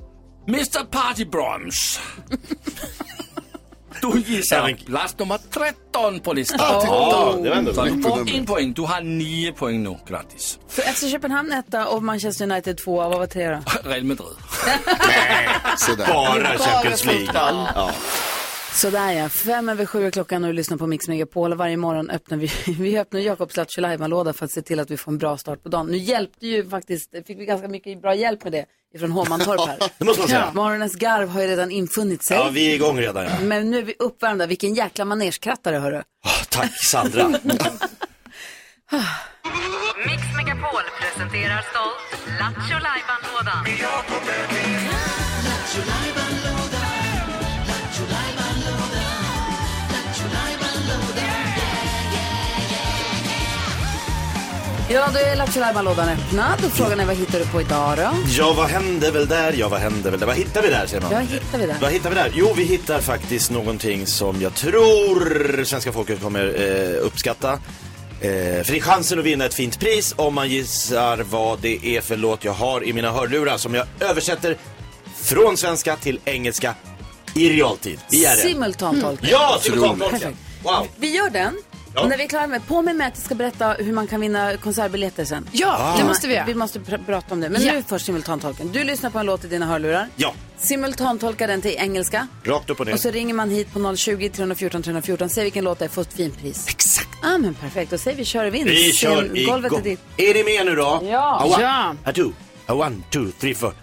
Mr 0.48 0.84
Party 0.84 1.26
Broms. 1.26 2.00
Du 4.02 4.20
gissar 4.20 4.86
plats 4.86 5.16
nummer 5.20 5.40
13 5.54 6.20
på 6.20 6.34
listan. 6.34 6.58
Ja, 6.60 7.36
det 7.44 7.50
var 7.50 7.56
ändå 7.56 7.74
Så 7.74 7.84
du 7.86 8.02
får 8.02 8.30
en 8.30 8.46
poäng. 8.46 8.74
Du 8.74 8.82
har 8.82 9.02
9 9.02 9.52
poäng 9.54 9.84
nu. 9.84 9.96
Grattis. 10.08 10.60
För 10.70 10.82
FC 10.82 11.12
Köpenhamn 11.12 11.52
etta 11.52 11.88
och 11.88 12.04
Manchester 12.04 12.52
United 12.52 12.78
tvåa. 12.78 13.10
Vad 13.10 13.20
var 13.20 13.28
tre 13.28 13.48
då? 13.50 13.60
Real 13.90 14.04
Madrid. 14.04 14.28
Se 15.78 15.96
där. 15.96 16.08
Bara 16.08 16.58
Champions 16.58 17.06
League. 17.06 17.30
Ja. 17.34 17.92
Sådär 18.74 19.12
ja, 19.12 19.30
fem 19.30 19.70
över 19.70 19.86
sju 19.86 20.06
är 20.08 20.12
klockan 20.12 20.44
och 20.44 20.50
du 20.50 20.54
lyssnar 20.54 20.78
på 20.78 20.88
Mix 20.88 21.08
Megapol 21.08 21.54
varje 21.54 21.78
morgon 21.78 22.10
öppnar 22.10 22.38
vi, 22.38 22.52
vi 22.80 23.00
öppnar 23.00 23.20
Jakobs 23.20 23.58
Lattjo 23.58 24.34
för 24.34 24.46
att 24.46 24.52
se 24.52 24.62
till 24.62 24.80
att 24.80 24.92
vi 24.92 24.98
får 24.98 25.12
en 25.12 25.18
bra 25.18 25.38
start 25.38 25.64
på 25.64 25.70
dagen. 25.70 25.88
Nu 25.88 25.98
hjälpte 25.98 26.48
ju 26.48 26.70
faktiskt, 26.70 27.12
fick 27.28 27.40
vi 27.40 27.46
ganska 27.46 27.68
mycket 27.68 28.02
bra 28.02 28.16
hjälp 28.16 28.44
med 28.44 28.52
det 28.54 28.66
ifrån 28.96 29.12
Håmantorp 29.12 29.68
här. 29.68 29.78
Det 29.98 30.06
måste 30.06 30.22
man 30.22 30.30
säga. 30.30 30.52
Morgonens 30.54 30.96
garv 30.96 31.30
har 31.30 31.42
ju 31.42 31.48
redan 31.48 31.72
infunnit 31.72 32.24
sig. 32.24 32.38
Ja, 32.38 32.50
vi 32.50 32.72
är 32.72 32.76
igång 32.76 33.00
redan 33.00 33.26
ja. 33.26 33.32
Men 33.42 33.72
nu 33.72 33.78
är 33.78 33.84
vi 33.84 33.96
uppvärmda, 34.00 34.46
vilken 34.46 34.74
jäkla 34.74 35.06
manerskrattare 35.06 35.78
hörru. 35.78 35.98
Ah, 36.24 36.44
Tack 36.50 36.72
Sandra. 36.86 37.28
Mix 40.06 40.24
Megapol 40.38 40.84
presenterar 41.02 41.62
stolt 41.72 42.40
Lattjo 42.40 42.78
Lajban-lådan. 42.80 43.66
Ja, 54.94 55.10
då 55.14 55.20
är 55.20 55.36
Lattjo 55.36 55.82
lådan 55.84 56.10
öppnad 56.10 56.66
och 56.66 56.72
frågan 56.72 57.00
är 57.00 57.06
vad 57.06 57.16
hittar 57.16 57.40
du 57.40 57.46
på 57.46 57.62
idag 57.62 57.98
då? 57.98 58.12
Ja, 58.38 58.54
vad 58.58 58.70
hände 58.70 59.12
väl 59.12 59.28
där? 59.28 59.54
Ja, 59.58 59.70
vad 59.70 59.80
hände 59.80 60.12
väl 60.12 60.20
där? 60.20 60.28
Vad 60.28 60.36
hittar 60.36 60.62
vi 60.62 60.68
där, 60.70 60.86
säger 60.88 61.02
man? 61.02 61.12
Ja, 61.12 61.20
hittar 61.20 61.58
vi 61.58 61.66
där? 61.66 61.76
Vad 61.82 61.92
hittar 61.92 62.10
vi 62.10 62.16
där? 62.16 62.32
Jo, 62.34 62.54
vi 62.58 62.64
hittar 62.64 63.02
faktiskt 63.02 63.52
någonting 63.52 64.06
som 64.08 64.42
jag 64.42 64.56
tror 64.56 65.64
svenska 65.64 65.92
folket 65.92 66.22
kommer 66.22 66.46
eh, 66.46 67.06
uppskatta. 67.06 67.54
Eh, 67.54 67.60
för 68.64 68.72
det 68.72 68.78
är 68.78 68.82
chansen 68.82 69.20
att 69.20 69.26
vinna 69.26 69.46
ett 69.46 69.54
fint 69.54 69.80
pris 69.80 70.14
om 70.18 70.34
man 70.34 70.50
gissar 70.50 71.18
vad 71.18 71.60
det 71.60 71.86
är 71.86 72.02
för 72.02 72.18
låt 72.18 72.44
jag 72.44 72.54
har 72.54 72.84
i 72.84 72.94
mina 72.94 73.12
hörlurar 73.12 73.58
som 73.58 73.74
jag 73.74 73.88
översätter 74.00 74.58
från 75.16 75.58
svenska 75.58 75.96
till 75.96 76.20
engelska 76.26 76.76
i 77.36 77.50
realtid. 77.50 78.00
I 78.12 78.26
RR. 78.26 78.36
Simultantolkning. 78.36 79.32
Ja, 79.32 79.58
simultantolkning. 79.62 80.38
Wow. 80.64 80.88
Vi 80.96 81.16
gör 81.16 81.30
den. 81.30 81.58
Ja. 81.96 82.08
När 82.08 82.18
vi 82.18 82.24
är 82.24 82.28
klara 82.28 82.48
med, 82.48 82.68
på 82.68 82.82
med 82.82 82.96
mig 82.96 83.08
att 83.08 83.14
jag 83.16 83.26
ska 83.26 83.36
berätta 83.36 83.74
hur 83.74 83.94
man 83.94 84.08
kan 84.08 84.22
vinna 84.22 84.58
konsertbiljetter 84.58 85.26
sen. 85.26 85.50
Ja, 85.52 85.96
det 86.00 86.04
måste 86.06 86.28
vi 86.28 86.34
göra. 86.34 86.46
Vi 86.46 86.54
måste 86.56 86.80
pr- 86.80 87.06
prata 87.06 87.34
om 87.34 87.42
det. 87.42 87.50
Men 87.50 87.62
Ja. 87.64 87.74
nu 87.74 87.84
först 87.88 88.06
simultantolken. 88.06 88.72
Du 88.72 88.84
lyssnar 88.84 89.10
på 89.10 89.20
en 89.20 89.26
låt 89.26 89.44
i 89.46 89.48
dina 89.48 89.66
hörlurar. 89.66 90.08
Ja, 90.16 90.34
Simultantolkar 90.58 91.48
den 91.48 91.62
till 91.62 91.76
engelska. 91.78 92.28
rakt 92.44 92.70
upp 92.70 92.80
och 92.80 92.86
ner. 92.86 92.94
Och 92.94 93.00
så 93.00 93.12
ringer 93.12 93.34
man 93.34 93.50
hit 93.50 93.74
på 93.74 93.96
020 93.96 94.30
314 94.30 94.84
314. 94.84 95.30
Säg 95.30 95.44
vilken 95.44 95.64
låt 95.64 95.80
det 95.80 95.86
är, 95.86 95.90
får 95.90 96.02
ett 96.02 96.14
fint 96.14 96.40
pris. 96.42 96.68
Exakt. 96.70 97.10
Ja, 97.22 97.34
ah, 97.34 97.38
men 97.38 97.54
perfekt. 97.54 97.92
Då 97.92 97.98
säger 97.98 98.18
vi 98.18 98.26
kör 98.26 98.46
och 98.46 98.54
vinn. 98.54 98.66
Vi 98.68 98.92
kör 98.94 99.24
Sim- 99.24 99.46
Golvet 99.46 99.74
är 99.74 99.82
ditt. 99.82 100.00
Är 100.18 100.34
ni 100.34 100.44
med 100.44 100.66
nu 100.66 100.76
då? 100.76 101.00
Ja. 101.04 101.40
A 101.42 101.46
one, 101.46 101.64
Ja. 101.64 101.96
A 102.06 102.12
two, 102.14 102.32
a 102.66 102.74
one, 102.74 102.96
two, 103.10 103.26
three, 103.40 103.54
four. 103.56 103.74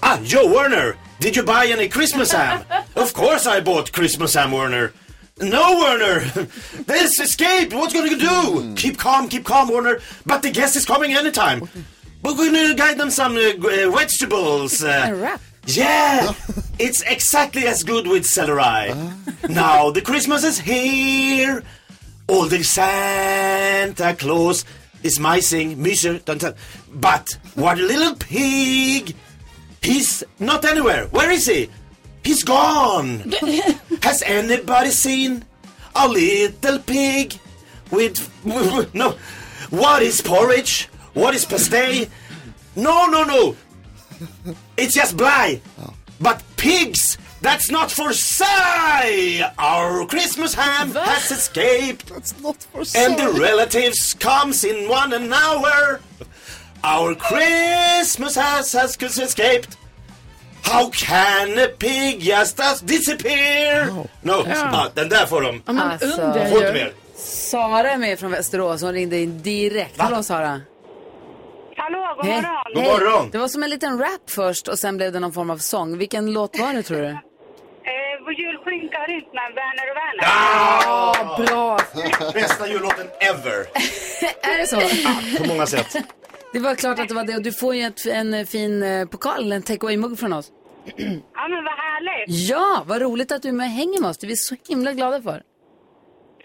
Ah, 0.00 0.16
Joe 0.24 0.48
Werner! 0.48 0.94
Did 1.18 1.36
you 1.36 1.46
buy 1.46 1.72
any 1.72 1.90
Christmas 1.90 2.32
ham? 2.32 2.58
of 2.94 3.12
course 3.12 3.58
I 3.58 3.60
bought 3.62 3.94
Christmas 3.96 4.34
ham, 4.36 4.50
Werner. 4.50 4.90
No, 5.40 5.78
Werner! 5.78 6.20
This 6.86 7.18
escaped! 7.20 7.72
What's 7.72 7.94
gonna 7.94 8.16
do? 8.16 8.74
Keep 8.76 8.98
calm, 8.98 9.28
keep 9.28 9.44
calm, 9.44 9.68
Werner. 9.70 10.00
But 10.26 10.42
the 10.42 10.50
guest 10.50 10.76
is 10.76 10.84
coming 10.84 11.12
anytime. 11.14 11.68
We're 12.22 12.34
gonna 12.36 12.74
guide 12.74 12.98
them 12.98 13.10
some 13.10 13.36
uh, 13.36 13.52
uh, 13.56 13.90
vegetables. 13.90 14.82
Uh, 14.84 15.04
En 15.08 15.20
rap. 15.20 15.40
yeah, 15.66 16.32
it's 16.78 17.02
exactly 17.02 17.66
as 17.66 17.82
good 17.84 18.06
with 18.06 18.26
celery. 18.26 18.92
Now 19.48 19.90
the 19.90 20.02
Christmas 20.02 20.44
is 20.44 20.58
here. 20.58 21.62
Older 22.28 22.62
Santa 22.62 24.14
Claus 24.18 24.64
is 25.02 25.18
mysing, 25.18 25.76
myser, 25.78 26.22
dun, 26.24 26.38
dun. 26.38 26.54
but 26.92 27.38
what 27.54 27.78
a 27.78 27.82
little 27.82 28.14
pig. 28.16 29.14
He's 29.82 30.22
not 30.38 30.64
anywhere. 30.66 31.06
Where 31.06 31.30
is 31.30 31.46
he? 31.46 31.70
He's 32.24 32.42
gone. 32.42 33.32
Has 34.02 34.22
anybody 34.24 34.90
seen 34.90 35.44
a 35.94 36.08
little 36.08 36.78
pig 36.80 37.38
with 37.90 38.28
no? 38.94 39.16
What 39.70 40.02
is 40.02 40.20
porridge? 40.20 40.86
What 41.14 41.34
is 41.34 41.44
pastay? 41.44 42.08
No, 42.76 43.06
no, 43.06 43.24
no. 43.24 43.56
It's 44.76 44.94
just 44.94 45.16
bly. 45.16 45.60
But 46.20 46.42
pigs, 46.56 47.16
that's 47.40 47.70
not 47.70 47.90
for 47.90 48.12
sale. 48.12 49.50
Our 49.58 50.06
Christmas 50.06 50.54
ham 50.54 50.92
has 50.92 51.30
escaped. 51.30 52.06
That's 52.06 52.38
not 52.40 52.56
for 52.56 52.82
And 52.94 53.18
the 53.18 53.40
relatives 53.40 54.14
comes 54.14 54.64
in 54.64 54.88
one 54.88 55.12
an 55.12 55.32
hour. 55.32 56.00
Our 56.84 57.14
Christmas 57.14 58.34
has, 58.34 58.72
has 58.72 58.96
escaped. 58.96 59.76
How 60.72 60.90
can 60.90 61.58
a 61.58 61.66
pig 61.78 62.22
just 62.22 62.86
disappear? 62.86 63.86
No, 64.22 64.46
ja. 64.48 64.88
den 64.94 65.08
där 65.08 65.26
får 65.26 65.40
de. 65.42 65.62
man 65.66 65.78
Alltså. 65.78 66.16
Får 66.16 66.38
inte 66.42 66.66
ju. 66.66 66.72
mer. 66.72 66.92
Sara 67.16 67.90
är 67.90 67.96
med 67.98 68.18
från 68.18 68.30
Västerås. 68.30 68.82
Hon 68.82 68.92
ringde 68.92 69.18
in 69.18 69.42
direkt. 69.42 70.00
Hallå 70.00 70.22
Sara. 70.22 70.60
Hallå, 71.76 72.14
god 72.16 72.26
Hej. 72.26 72.42
morgon. 72.42 72.74
God 72.74 72.84
morgon. 72.84 73.30
Det 73.30 73.38
var 73.38 73.48
som 73.48 73.62
en 73.62 73.70
liten 73.70 73.98
rap 73.98 74.30
först 74.30 74.68
och 74.68 74.78
sen 74.78 74.96
blev 74.96 75.12
det 75.12 75.20
någon 75.20 75.32
form 75.32 75.50
av 75.50 75.58
sång. 75.58 75.98
Vilken 75.98 76.32
låt 76.32 76.58
var 76.58 76.72
det 76.72 76.82
tror 76.82 76.98
du? 76.98 77.08
Eh, 77.08 77.16
vår 78.24 78.32
julskinka 78.32 78.98
har 78.98 79.08
med 79.34 79.54
Werner 79.54 79.90
och 79.90 79.96
Werner. 79.96 80.24
Ah, 80.26 81.36
Bra. 81.38 82.32
bästa 82.34 82.68
jullåten 82.68 83.06
ever. 83.20 83.66
är 84.52 84.58
det 84.58 84.66
så? 84.66 84.80
På 85.42 85.48
många 85.48 85.66
sätt. 85.66 85.96
Det 86.52 86.58
var 86.58 86.74
klart 86.74 86.98
att 86.98 87.08
det 87.08 87.14
var 87.14 87.24
det. 87.24 87.36
Och 87.36 87.42
du 87.42 87.52
får 87.52 87.74
ju 87.74 87.82
ett, 87.82 88.06
en 88.06 88.46
fin 88.46 88.82
eh, 88.82 89.06
pokal, 89.06 89.52
en 89.52 89.62
take 89.62 89.86
away-mugg 89.86 90.18
från 90.18 90.32
oss. 90.32 90.50
Ja, 90.96 91.48
men 91.48 91.64
vad 91.68 91.74
härligt. 91.86 92.48
Ja, 92.50 92.82
vad 92.86 93.02
roligt 93.02 93.32
att 93.32 93.42
du 93.42 93.48
är 93.48 93.52
med 93.52 93.64
och 93.66 93.70
hänger 93.72 94.00
med 94.00 94.10
oss. 94.10 94.18
Det 94.18 94.26
är 94.26 94.28
vi 94.28 94.36
så 94.36 94.56
himla 94.68 94.92
glada 94.92 95.22
för. 95.22 95.42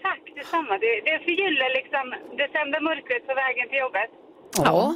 Tack. 0.02 0.20
detsamma. 0.36 0.72
Det, 0.78 0.92
det 1.08 1.18
förgyller 1.24 1.68
liksom 1.78 2.04
decembermörkret 2.42 3.26
på 3.26 3.34
vägen 3.42 3.68
till 3.70 3.78
jobbet. 3.78 4.10
Ja. 4.56 4.94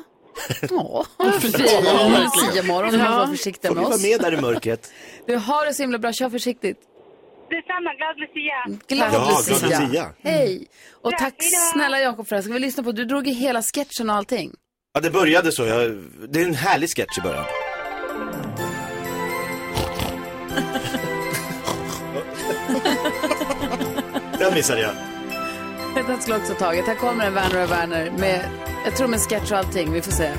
Ja, 0.70 1.04
fin 1.40 1.50
Lucia-morgon. 1.50 2.92
Du 2.92 2.98
får 2.98 3.06
vara 3.10 3.26
försiktig 3.26 3.68
Får 3.68 3.74
vi 3.74 3.80
med 3.80 3.84
vara 3.84 3.94
oss. 3.94 4.02
med 4.02 4.20
där 4.20 4.34
i 4.38 4.40
mörkret? 4.40 4.92
Du 5.26 5.36
har 5.36 5.66
det 5.66 5.74
så 5.74 5.82
himla 5.82 5.98
bra. 5.98 6.12
Kör 6.12 6.30
försiktigt. 6.30 6.78
Detsamma, 7.50 7.94
glad 7.94 8.16
Lucia. 8.18 8.78
Glad 8.88 9.14
Ja, 9.14 9.28
Lucia. 9.48 9.68
glad 9.68 9.82
Lucia. 9.82 10.06
Hej. 10.22 10.66
Och 11.02 11.12
Ja, 11.12 11.18
tack 11.18 11.34
hej 11.38 11.50
då. 11.52 11.78
snälla 11.78 12.00
Jakob 12.00 12.28
för 12.28 12.36
det 12.36 12.38
här. 12.38 12.42
Ska 12.42 12.52
vi 12.52 12.58
lyssna 12.58 12.82
på? 12.82 12.92
Du 12.92 13.04
drog 13.04 13.26
ju 13.26 13.32
hela 13.34 13.62
sketchen 13.62 14.10
och 14.10 14.16
allting. 14.16 14.50
Ja, 14.94 15.00
det 15.00 15.10
började 15.10 15.52
så. 15.52 15.64
Jag, 15.66 15.90
det 16.28 16.40
är 16.40 16.44
en 16.44 16.54
härlig 16.54 16.88
sketch 16.96 17.18
i 17.18 17.20
början. 17.20 17.44
Den 24.50 24.56
missade 24.56 24.80
jag. 24.80 24.94
Den 26.06 26.20
skulle 26.20 26.36
också 26.36 26.52
ha 26.52 26.58
tagit. 26.58 26.86
Här 26.86 26.94
kommer 26.94 27.26
en 27.26 27.34
Werner 27.34 27.64
och 27.64 27.70
Werner 27.70 28.10
med, 28.18 28.48
jag 28.84 28.96
tror 28.96 29.08
med 29.08 29.20
sketch 29.20 29.52
och 29.52 29.58
allting. 29.58 29.92
Vi 29.92 30.02
får 30.02 30.12
se. 30.12 30.32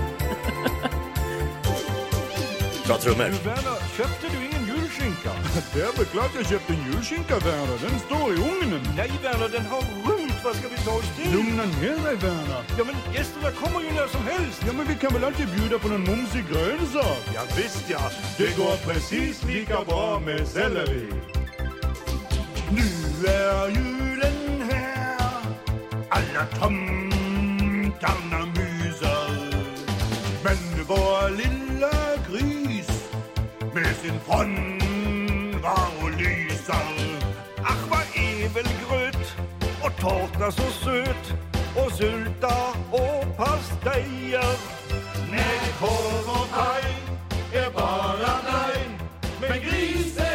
Bra 2.85 2.97
trummor. 2.97 3.23
Werner, 3.23 3.77
köpte 3.97 4.27
du 4.31 4.37
ingen 4.45 4.65
julskinka? 4.67 5.31
Det 5.73 5.81
är 5.81 5.97
väl 5.97 6.05
klart 6.05 6.31
jag 6.35 6.45
köpte 6.45 6.73
en 6.73 6.91
julskinka, 6.91 7.35
Werner. 7.39 7.77
Den 7.81 7.99
står 7.99 8.33
i 8.33 8.35
ugnen. 8.35 8.81
Nej, 8.97 9.11
Werner, 9.23 9.49
den 9.49 9.65
har 9.65 9.81
rymt. 9.81 10.39
Vad 10.43 10.55
ska 10.55 10.67
vi 10.67 10.77
ta 10.77 10.91
oss 10.91 11.15
till? 11.17 11.31
Lugna 11.31 11.63
ner 11.63 12.03
dig, 12.05 12.15
Werner. 12.15 12.63
Ja, 12.77 12.83
men 12.83 12.95
gästerna 13.13 13.51
kommer 13.51 13.81
ju 13.81 13.91
när 13.91 14.07
som 14.07 14.23
helst. 14.27 14.63
Ja, 14.67 14.73
men 14.73 14.87
vi 14.87 14.95
kan 14.95 15.13
väl 15.13 15.23
alltid 15.23 15.47
bjuda 15.47 15.79
på 15.79 15.87
någon 15.87 16.03
mumsig 16.03 16.43
grönsak? 16.51 17.23
Ja, 17.35 17.41
visst 17.57 17.85
ja. 17.87 18.01
Det 18.37 18.57
går 18.57 18.93
precis 18.93 19.43
lika 19.43 19.83
bra 19.87 20.19
med 20.19 20.47
selleri. 20.47 21.07
Nu 22.71 23.27
är 23.27 23.51
här. 23.69 24.00
Alla 26.41 26.49
tomtarna 26.59 28.39
myser. 28.45 29.29
Men 30.43 30.57
vår 30.87 31.29
lilla 31.29 32.17
gris 32.29 33.09
med 33.73 33.95
sin 33.95 34.19
frånvaro 34.25 36.07
lyser. 36.17 37.19
Ach, 37.63 37.87
vad 37.89 38.05
ävelgröt 38.15 39.35
och 39.83 39.95
tårta 39.95 40.51
så 40.51 40.71
söt 40.71 41.33
och 41.75 41.91
sylta 41.91 42.55
och 42.91 43.37
pastejer. 43.37 44.57
Nej, 45.31 45.59
korv 45.79 46.29
och 46.29 46.49
paj 46.51 46.95
är 47.53 47.69
bara 47.71 48.41
nej, 48.51 48.89
men 49.41 49.59
gris 49.61 50.30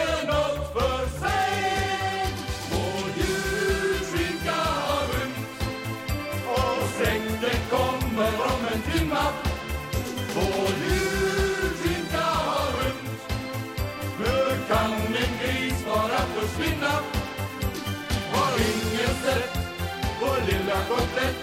vår 20.76 20.96
lilla 20.96 20.98
kotlett 20.98 21.36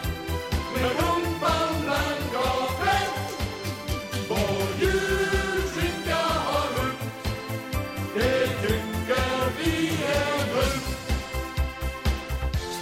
med 0.74 1.12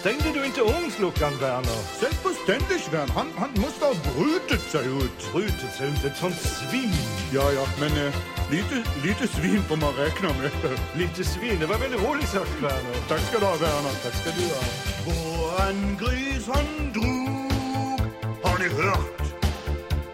Stängde 0.02 0.32
du 0.34 0.46
inte 0.46 0.62
ugnsluckan, 0.62 1.34
Werner? 1.42 1.80
Selbstverständlich, 2.00 2.92
Werner. 2.92 3.14
Han, 3.14 3.28
han 3.38 3.50
måste 3.62 3.86
ha 3.86 3.94
brutit 4.16 4.62
sig 4.62 4.86
ut. 4.86 5.32
Brutit 5.34 5.74
sig 5.78 5.88
ut? 5.90 6.06
Ett 6.06 6.18
sånt 6.18 6.36
svin? 6.36 6.94
Ja, 7.34 7.52
ja, 7.52 7.66
men 7.80 7.92
eh, 8.06 8.14
lite, 8.52 8.76
lite 9.04 9.28
svin 9.28 9.64
får 9.64 9.76
man 9.76 9.94
räkna 9.94 10.30
med. 10.30 10.52
Lite 11.02 11.24
svin? 11.24 11.60
Det 11.60 11.66
var 11.66 11.78
väldigt 11.78 12.04
roligt 12.04 12.28
sagt, 12.28 12.62
Werner. 12.62 12.96
Tack 13.08 13.22
ska 13.22 13.40
du 13.40 13.46
ha, 13.46 13.56
Werner. 13.56 13.96
Tack 14.04 14.16
ska 14.16 14.30
du 14.40 14.46
ha. 14.56 14.62
Våran 15.08 15.98
gris 16.02 16.48
han 16.48 16.94
drog, 16.94 17.92
har 18.44 18.60
ni 18.60 18.70
hört? 18.84 19.22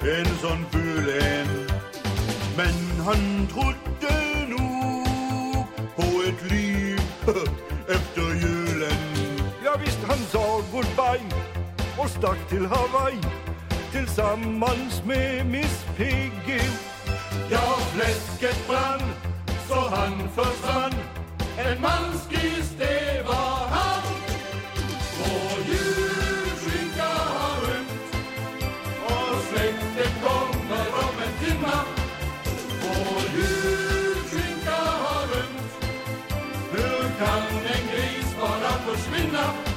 En 0.02 0.38
sån 0.42 0.66
ful 0.72 1.10
en. 1.10 1.68
Men 2.58 3.06
han 3.06 3.48
trodde 3.48 4.37
visst, 10.28 10.36
han 10.36 10.62
sa 10.62 10.62
goodbye 10.72 11.22
och 11.98 12.10
stack 12.10 12.50
till 12.50 12.66
Hawaii 12.66 13.22
tillsammans 13.92 15.04
med 15.06 15.46
Miss 15.46 15.86
Piggy. 15.98 16.62
Ja, 17.52 17.78
fläsket 17.96 18.68
brann 18.68 19.02
så 19.68 19.96
han 19.96 20.30
försvann. 20.36 20.94
En 21.58 21.82
mansgris, 21.82 22.76
det 22.78 23.24
var 23.28 23.68
han. 23.70 24.04
Vår 25.20 25.60
julskinka 25.68 27.08
har 27.08 27.62
rymt 27.68 28.16
och 29.06 29.42
släkten 29.50 30.14
kommer 30.24 30.88
om 30.88 31.16
en 31.24 31.46
timma. 31.46 31.80
Vår 32.82 33.22
julskinka 33.38 34.76
har 34.76 35.28
rymt. 35.28 35.72
Hur 36.72 37.10
kan 37.20 37.42
en 37.66 37.88
gris 37.92 38.36
bara 38.42 38.72
försvinna? 38.72 39.77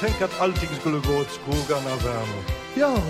Tänk 0.00 0.22
att 0.22 0.40
allting 0.40 0.68
skulle 0.80 0.98
gå 0.98 1.20
åt 1.20 1.30
skogarna, 1.30 1.96
Werner. 1.96 2.44
Ja. 2.74 3.02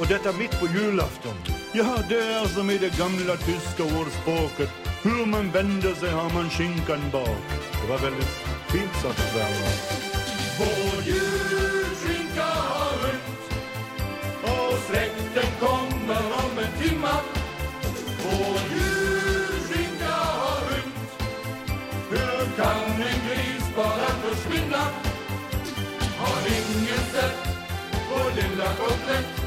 Och 0.00 0.06
detta 0.06 0.32
mitt 0.32 0.60
på 0.60 0.66
julafton. 0.66 1.34
Ja, 1.72 1.98
det 2.08 2.22
är 2.22 2.46
som 2.46 2.70
i 2.70 2.78
det 2.78 2.98
gamla 2.98 3.36
tyska 3.36 3.82
ordspråket. 3.82 4.70
Hur 5.02 5.26
man 5.26 5.50
vänder 5.50 5.94
sig 5.94 6.10
har 6.10 6.30
man 6.30 6.50
skinkan 6.50 7.10
bak. 7.12 7.46
Det 7.82 7.88
var 7.88 7.98
väldigt 7.98 8.30
fint 8.68 8.94
sagt, 9.02 9.36
Werner. 9.36 10.09
Vår 10.60 11.02
julskinka 11.04 12.44
har 12.44 12.92
rymt 13.02 13.52
och 14.42 14.78
släkten 14.78 15.50
kommer 15.60 16.22
om 16.44 16.58
en 16.58 16.82
timma. 16.82 17.14
Vår 18.24 18.60
julskinka 18.74 20.14
har 20.14 20.60
rymt. 20.70 21.22
Hur 22.10 22.56
kan 22.56 23.02
en 23.08 23.20
gris 23.28 23.64
bara 23.76 24.10
försvinna? 24.22 24.84
Har 26.18 26.40
ingen 26.46 27.04
sett 27.12 27.38
vår 28.10 28.30
lilla 28.36 28.68
kotlett 28.74 29.39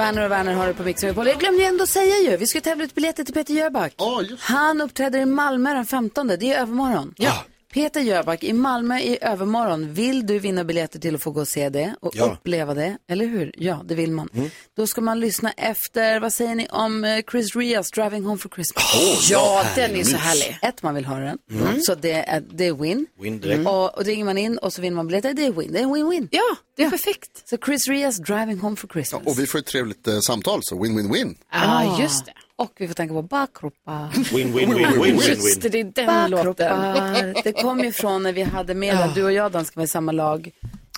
Werner 0.00 0.24
och 0.24 0.30
Werner 0.30 0.54
har 0.54 0.66
det 0.66 0.74
på 0.74 0.82
Mix 0.82 1.02
Megapol. 1.02 1.26
Jag 1.26 1.38
glömde 1.38 1.62
ju 1.62 1.68
ändå 1.68 1.86
säga 1.86 2.18
ju, 2.18 2.36
vi 2.36 2.46
ska 2.46 2.60
tävla 2.60 2.84
ut 2.84 2.94
biljetter 2.94 3.24
till 3.24 3.34
Peter 3.34 3.54
Jöback. 3.54 3.94
Han 4.38 4.80
uppträder 4.80 5.18
i 5.18 5.26
Malmö 5.26 5.74
den 5.74 5.86
15, 5.86 6.26
det 6.26 6.34
är 6.34 6.42
ju 6.42 6.54
övermorgon. 6.54 7.14
Ja. 7.16 7.32
Peter 7.72 8.00
Jöback 8.00 8.44
i 8.44 8.52
Malmö 8.52 8.98
i 8.98 9.18
övermorgon. 9.20 9.92
Vill 9.94 10.26
du 10.26 10.38
vinna 10.38 10.64
biljetter 10.64 10.98
till 10.98 11.14
att 11.14 11.22
få 11.22 11.30
gå 11.30 11.40
och 11.40 11.48
se 11.48 11.68
det 11.68 11.94
och 12.00 12.12
Ja. 12.16 12.24
uppleva 12.24 12.74
det? 12.74 12.96
Eller 13.08 13.26
hur? 13.26 13.52
Ja, 13.56 13.82
det 13.84 13.94
vill 13.94 14.12
man. 14.12 14.28
Då 14.76 14.86
ska 14.86 15.00
man 15.00 15.20
lyssna 15.20 15.52
efter, 15.52 16.20
vad 16.20 16.32
säger 16.32 16.54
ni 16.54 16.66
om 16.70 17.04
eh, 17.04 17.20
Chris 17.30 17.56
Rias 17.56 17.90
Driving 17.90 18.24
Home 18.24 18.38
for 18.38 18.48
Christmas? 18.48 18.84
ja, 19.30 19.64
den 19.76 19.96
är 19.96 20.04
så 20.04 20.16
härlig. 20.16 20.58
Ett, 20.62 20.82
man 20.82 20.94
vill 20.94 21.06
höra 21.06 21.24
den. 21.48 21.82
Så 21.82 21.94
det 21.94 22.12
är, 22.12 22.40
det 22.52 22.64
är 22.66 22.72
win. 22.74 23.06
Win 23.20 23.40
direkt. 23.40 23.68
Och, 23.68 23.98
och 23.98 24.04
ringer 24.04 24.24
man 24.24 24.38
in 24.38 24.58
och 24.58 24.72
så 24.72 24.82
vinner 24.82 24.96
man 24.96 25.06
biljetter, 25.06 25.34
det 25.34 25.44
är 25.46 25.52
win. 25.52 25.72
Det 25.72 25.78
är 25.80 25.86
win-win. 25.86 26.28
Ja, 26.30 26.56
det 26.76 26.82
är 26.82 26.90
perfekt. 26.90 27.48
Så 27.50 27.56
Chris 27.64 27.88
Rias 27.88 28.16
Driving 28.16 28.58
Home 28.58 28.76
for 28.76 28.88
Christmas. 28.88 29.22
Och 29.26 29.38
vi 29.38 29.46
får 29.46 29.58
ett 29.58 29.66
trevligt 29.66 30.08
eh, 30.08 30.18
samtal, 30.20 30.60
så 30.62 30.82
win-win-win. 30.84 31.34
Ja, 31.52 32.00
just 32.00 32.26
det. 32.26 32.32
Och 32.60 32.72
vi 32.76 32.86
får 32.88 32.94
tänka 32.94 33.14
på 33.14 33.22
bakropar. 33.22 34.34
Win, 34.36 34.52
win, 34.56 34.74
win, 34.74 35.02
win, 35.02 35.14
Just 35.16 35.62
det, 35.62 35.68
det 35.68 35.80
är 35.80 35.84
den 35.84 36.30
låten. 36.30 37.34
Det 37.44 37.52
kom 37.52 37.80
ju 37.80 37.92
från 37.92 38.22
när 38.22 38.32
vi 38.32 38.42
hade 38.42 38.74
med, 38.74 39.10
du 39.14 39.24
och 39.24 39.32
jag 39.32 39.52
dansken 39.52 39.80
var 39.80 39.84
i 39.84 39.88
samma 39.88 40.12
lag. 40.12 40.50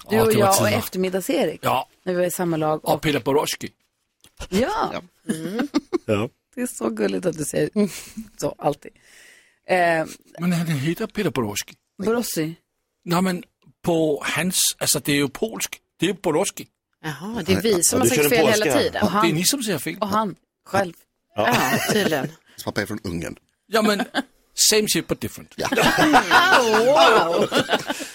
Du 0.08 0.16
Ja, 0.16 0.22
och 0.24 0.32
jag 0.32 0.60
och 0.60 0.68
eftermiddags-Erik. 0.68 1.60
Ja, 1.62 1.88
När 2.04 2.12
vi 2.12 2.18
var 2.18 2.26
i 2.26 2.30
samma 2.30 2.56
lag. 2.56 2.84
och 2.84 2.94
Och, 2.94 3.00
Peter 3.02 3.20
Borowski. 3.20 3.68
ja, 4.48 4.92
Ja. 6.06 6.28
det 6.54 6.60
är 6.60 6.66
så 6.66 6.88
gulligt 6.90 7.26
att 7.26 7.38
du 7.38 7.44
säger 7.44 7.70
så, 8.36 8.54
alltid. 8.58 8.90
Eh, 9.66 9.76
Men 10.38 10.52
han 10.52 10.66
heter 10.66 11.06
Peter 11.06 11.30
Borowski. 11.30 11.74
Borossi. 12.04 12.54
Nej, 13.04 13.22
men 13.22 13.42
på 13.82 14.22
hans, 14.36 14.60
alltså 14.78 15.00
det 15.00 15.12
är 15.12 15.16
ju 15.16 15.28
polsk. 15.28 15.80
Det 16.00 16.06
är 16.06 16.10
ju 16.10 16.16
Borowski. 16.22 16.66
Jaha, 17.04 17.42
det 17.46 17.52
är 17.52 17.62
vi 17.62 17.82
som 17.82 17.98
Ja, 17.98 18.04
har 18.04 18.08
sagt 18.16 18.28
fel 18.28 18.46
hela 18.46 18.78
tiden. 18.78 19.02
Och 19.02 19.10
Det 19.10 19.16
är 19.16 19.20
han, 19.20 19.28
ni 19.30 19.44
som 19.44 19.62
säger 19.62 19.78
fel. 19.78 19.96
och 20.00 20.08
han 20.08 20.34
själv. 20.66 20.92
Ja, 21.34 21.78
tydligen. 21.92 22.28
Hans 22.50 22.64
pappa 22.64 22.82
är 22.82 22.86
från 22.86 22.98
Ungern. 23.04 23.36
Ja, 23.66 23.82
men 23.82 24.04
same 24.54 24.88
shit 24.88 25.08
but 25.08 25.20
different. 25.20 25.54
Ja. 25.56 25.68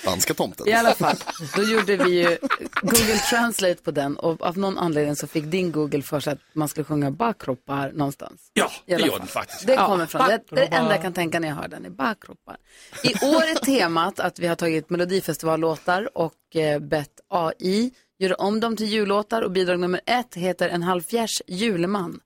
Danska 0.06 0.34
tomten. 0.34 0.68
I 0.68 0.74
alla 0.74 0.94
fall, 0.94 1.16
då 1.56 1.64
gjorde 1.64 1.98
vi 1.98 2.10
ju 2.10 2.38
Google 2.82 3.18
Translate 3.30 3.76
på 3.84 3.92
den 3.92 4.18
och 4.18 4.42
av 4.42 4.58
någon 4.58 4.78
anledning 4.78 5.16
så 5.16 5.28
fick 5.28 5.46
din 5.46 5.72
Google 5.72 6.02
för 6.02 6.20
sig 6.20 6.34
att 6.34 6.40
man 6.54 6.68
skulle 6.68 6.84
sjunga 6.84 7.12
bakropar 7.12 7.92
någonstans. 7.92 8.42
Ja, 8.54 8.72
det 8.86 8.92
gör 8.92 9.18
den 9.20 9.28
faktiskt. 9.28 9.68
Det 9.68 9.76
kommer 9.78 10.06
från, 10.06 10.28
det, 10.28 10.42
det 10.50 10.66
enda 10.66 10.92
jag 10.92 11.02
kan 11.02 11.14
tänka 11.14 11.40
när 11.40 11.48
jag 11.48 11.56
hör 11.56 11.68
den 11.68 11.86
är 11.86 11.90
bakropar. 11.90 12.58
I 13.04 13.26
år 13.26 13.44
är 13.44 13.56
temat 13.56 14.20
att 14.20 14.40
vi 14.40 14.48
har 14.48 14.56
tagit 14.56 14.90
Melodifestivallåtar 14.90 16.18
och 16.18 16.56
eh, 16.56 16.80
bett 16.80 17.20
AI 17.30 17.92
göra 18.20 18.36
om 18.36 18.60
dem 18.60 18.76
till 18.78 18.88
jullåtar 18.88 19.42
och 19.42 19.52
bidrag 19.52 19.80
nummer 19.80 20.02
ett 20.06 20.36
heter 20.36 20.70
En 20.70 20.84
halvfjärs 20.84 21.42
julman. 21.48 22.20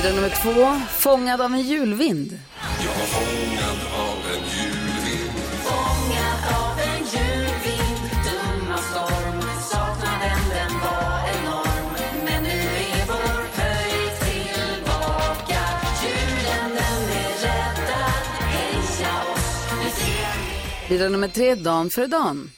Vidare 0.00 0.14
nummer 0.14 0.28
två, 0.42 0.80
Fångad 0.90 1.40
av 1.40 1.52
en 1.54 1.60
julvind. 1.60 2.38
Jag 2.84 2.88
var 2.88 3.06
fångad 3.06 3.78
av 3.94 4.16
en 4.32 4.42
julvind. 4.56 5.32
Fångad 5.64 6.42
av 6.60 6.78
en 6.80 7.04
julvind. 7.14 8.10
Dumma 8.24 8.78
storm, 8.78 9.40
saknaden 9.70 10.40
den 10.54 10.80
var 10.80 11.20
enorm. 11.40 12.24
Men 12.24 12.42
nu 12.42 12.48
är 12.50 13.06
vår 13.06 13.62
höjd 13.62 14.12
tillbaka. 14.20 15.60
Julen 16.02 16.70
den 16.70 17.02
är 17.20 17.32
räddad. 17.42 18.22
Heja 18.40 19.14
oss, 19.34 20.90
Vidare 20.90 21.08
nummer 21.08 21.28
tre, 21.28 21.54
Dan 21.54 21.90
före 21.90 22.06
Dan. 22.06 22.50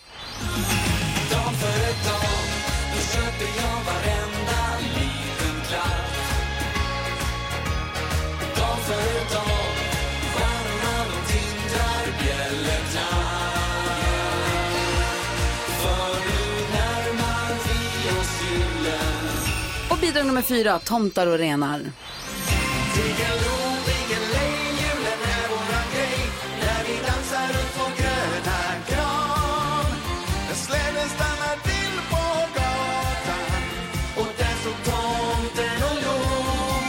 Log. 36.04 36.84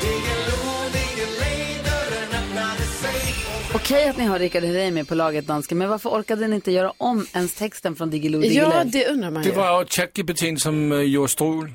Diggiloo, 0.00 0.74
diggiley, 0.92 1.82
dörren 1.84 2.28
öppnade 2.42 2.82
sig 3.02 3.34
Okej 3.74 4.08
att 4.08 4.16
ni 4.16 4.24
har 4.24 4.38
Rickard 4.38 4.62
Herrey 4.64 4.90
med 4.90 5.08
på 5.08 5.14
laget, 5.14 5.46
dansken, 5.46 5.78
men 5.78 5.88
varför 5.88 6.10
orkade 6.10 6.48
ni 6.48 6.54
inte 6.56 6.72
göra 6.72 6.92
om 6.96 7.26
ens 7.32 7.54
texten 7.54 7.96
från 7.96 8.10
Diggiloo 8.10 8.40
Diggiley? 8.40 8.64
Ja, 8.64 8.84
det 8.84 9.06
undrar 9.06 9.30
man 9.30 9.42
Det 9.42 9.48
ju. 9.48 9.54
var 9.54 9.80
ju 9.80 9.86
ChatGPT 9.86 10.60
som 10.62 10.92
uh, 10.92 11.00
gjorde 11.02 11.28
strul. 11.28 11.74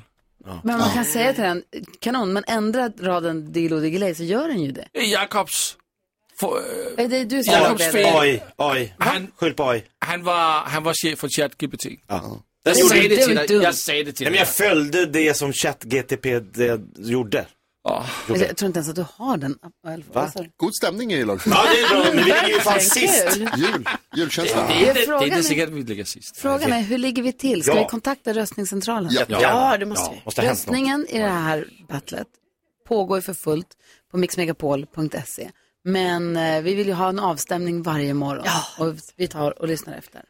Men 0.64 0.78
man 0.78 0.90
kan 0.94 1.04
säga 1.04 1.32
till 1.32 1.42
den, 1.42 1.62
kanon, 2.00 2.32
men 2.32 2.44
ändra 2.46 2.88
raden 3.00 3.52
Diggiloo 3.52 3.80
Diggiley 3.80 4.14
så 4.14 4.22
gör 4.24 4.48
den 4.48 4.62
ju 4.62 4.72
det. 4.72 4.88
Jakobs... 4.92 5.76
For, 6.40 6.58
Är 6.96 7.08
det 7.08 7.24
du 7.24 7.42
som 7.44 7.54
Jakobs 7.54 7.84
fel. 7.90 8.14
Oj, 8.20 8.44
oj. 8.56 8.94
Han, 8.98 9.26
Skyll 9.36 9.54
på 9.54 9.64
oj. 9.64 9.84
han, 9.98 10.22
var, 10.24 10.60
han 10.60 10.82
var 10.82 10.94
chef 10.94 11.18
för 11.18 11.28
ChatGPT. 11.28 11.86
Ja. 12.08 12.40
Jag 12.62 12.76
gjorde- 12.78 12.88
säger 12.94 13.08
det 13.08 13.16
till 13.26 13.36
dig. 13.36 13.62
Jag 13.62 13.74
säger 13.74 14.04
det 14.04 14.12
till 14.12 14.26
dig. 14.26 14.36
jag 14.36 14.48
följde 14.48 15.06
det 15.06 15.36
som 15.36 15.52
ChatGTP 15.52 16.40
det 16.40 16.80
gjorde. 16.98 17.46
Ja. 17.84 18.06
Alltså, 18.28 18.46
jag 18.46 18.56
tror 18.56 18.66
inte 18.66 18.78
ens 18.78 18.88
att 18.88 18.94
du 18.96 19.04
har 19.16 19.36
den. 19.36 19.58
Du? 20.36 20.50
God 20.56 20.74
stämning 20.74 21.12
i 21.12 21.24
laget. 21.24 21.42
Ja, 21.46 21.64
det 21.72 21.80
är 21.80 21.88
bra, 21.88 22.04
men 22.04 22.16
vi 22.16 22.22
ligger 22.24 22.48
ju 22.48 22.60
fan 22.60 22.80
sist. 22.80 23.36
Jul, 23.56 23.88
julkänsla. 24.16 24.66
Det 24.66 24.72
är 24.72 24.78
inte, 24.80 24.92
det 24.92 25.00
är 25.02 25.06
Frågan 25.06 25.24
inte 25.24 25.38
är- 25.38 25.42
säkert 25.42 25.68
att 25.68 25.74
vi 25.74 25.82
ligger 25.82 26.04
sist. 26.04 26.36
Frågan 26.36 26.72
är, 26.72 26.80
hur 26.80 26.98
ligger 26.98 27.22
vi 27.22 27.32
till? 27.32 27.62
Ska 27.62 27.74
Ja. 27.76 27.82
vi 27.82 27.88
kontakta 27.88 28.32
röstningscentralen? 28.32 29.10
Ja. 29.12 29.24
Ja, 29.28 29.76
det 29.78 29.86
måste 29.86 30.14
vi. 30.14 30.22
Måste. 30.24 30.42
Röstningen 30.50 31.06
i 31.08 31.18
det 31.18 31.28
här 31.28 31.68
battlet 31.88 32.26
pågår 32.88 33.20
för 33.20 33.34
fullt 33.34 33.68
på 34.10 34.16
mixmegapol.se. 34.18 35.50
Men 35.84 36.36
eh, 36.36 36.62
vi 36.62 36.74
vill 36.74 36.86
ju 36.86 36.92
ha 36.92 37.08
en 37.08 37.18
avstämning 37.18 37.82
varje 37.82 38.14
morgon. 38.14 38.44
Och 38.78 38.94
vi 39.16 39.28
tar 39.28 39.58
och 39.62 39.68
lyssnar 39.68 39.94
efter. 39.98 40.22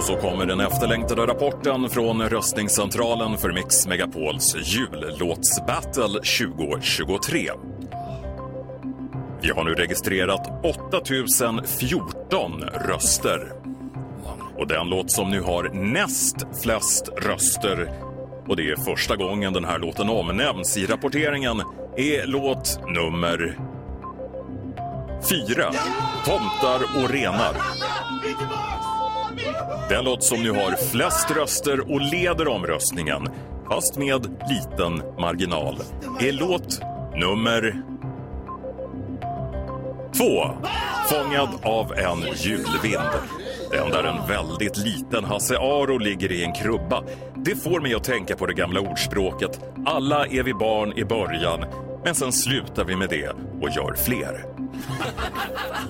Och 0.00 0.06
så 0.06 0.16
kommer 0.16 0.46
den 0.46 0.60
efterlängtade 0.60 1.26
rapporten 1.26 1.90
från 1.90 2.22
röstningscentralen 2.22 3.38
för 3.38 3.52
Mix 3.52 3.86
Megapols 3.86 4.56
jullåtsbattle 4.56 6.20
2023. 6.48 7.50
Vi 9.42 9.50
har 9.50 9.64
nu 9.64 9.74
registrerat 9.74 10.64
8014 10.64 12.62
röster. 12.62 13.52
Och 14.58 14.66
den 14.66 14.88
låt 14.88 15.10
som 15.10 15.30
nu 15.30 15.40
har 15.40 15.68
näst 15.92 16.36
flest 16.62 17.08
röster 17.16 17.90
och 18.46 18.56
det 18.56 18.70
är 18.70 18.76
första 18.76 19.16
gången 19.16 19.52
den 19.52 19.64
här 19.64 19.78
låten 19.78 20.08
omnämns 20.08 20.76
i 20.76 20.86
rapporteringen 20.86 21.62
är 21.96 22.26
låt 22.26 22.80
nummer 22.86 23.58
fyra. 25.30 25.72
Tomtar 26.24 27.02
och 27.02 27.10
renar. 27.10 27.56
Den 29.88 30.04
låt 30.04 30.24
som 30.24 30.42
nu 30.42 30.50
har 30.50 30.76
flest 30.76 31.30
röster 31.30 31.92
och 31.92 32.00
leder 32.00 32.48
omröstningen, 32.48 33.28
fast 33.68 33.96
med 33.96 34.26
liten 34.48 35.02
marginal, 35.18 35.76
är 36.20 36.32
låt 36.32 36.80
nummer 37.14 37.82
två. 40.16 40.66
Fångad 41.10 41.48
av 41.62 41.92
en 41.92 42.18
julvind. 42.36 43.10
Den 43.70 43.90
där 43.90 44.04
en 44.04 44.28
väldigt 44.28 44.76
liten 44.76 45.24
Hasse 45.24 45.58
Aro 45.58 45.98
ligger 45.98 46.32
i 46.32 46.44
en 46.44 46.52
krubba. 46.52 47.02
Det 47.36 47.56
får 47.56 47.80
mig 47.80 47.94
att 47.94 48.04
tänka 48.04 48.36
på 48.36 48.46
det 48.46 48.54
gamla 48.54 48.80
ordspråket 48.80 49.60
Alla 49.86 50.26
är 50.26 50.42
vi 50.42 50.54
barn 50.54 50.92
i 50.98 51.04
början, 51.04 51.64
men 52.04 52.14
sen 52.14 52.32
slutar 52.32 52.84
vi 52.84 52.96
med 52.96 53.08
det 53.08 53.28
och 53.60 53.70
gör 53.70 53.94
fler. 53.94 54.44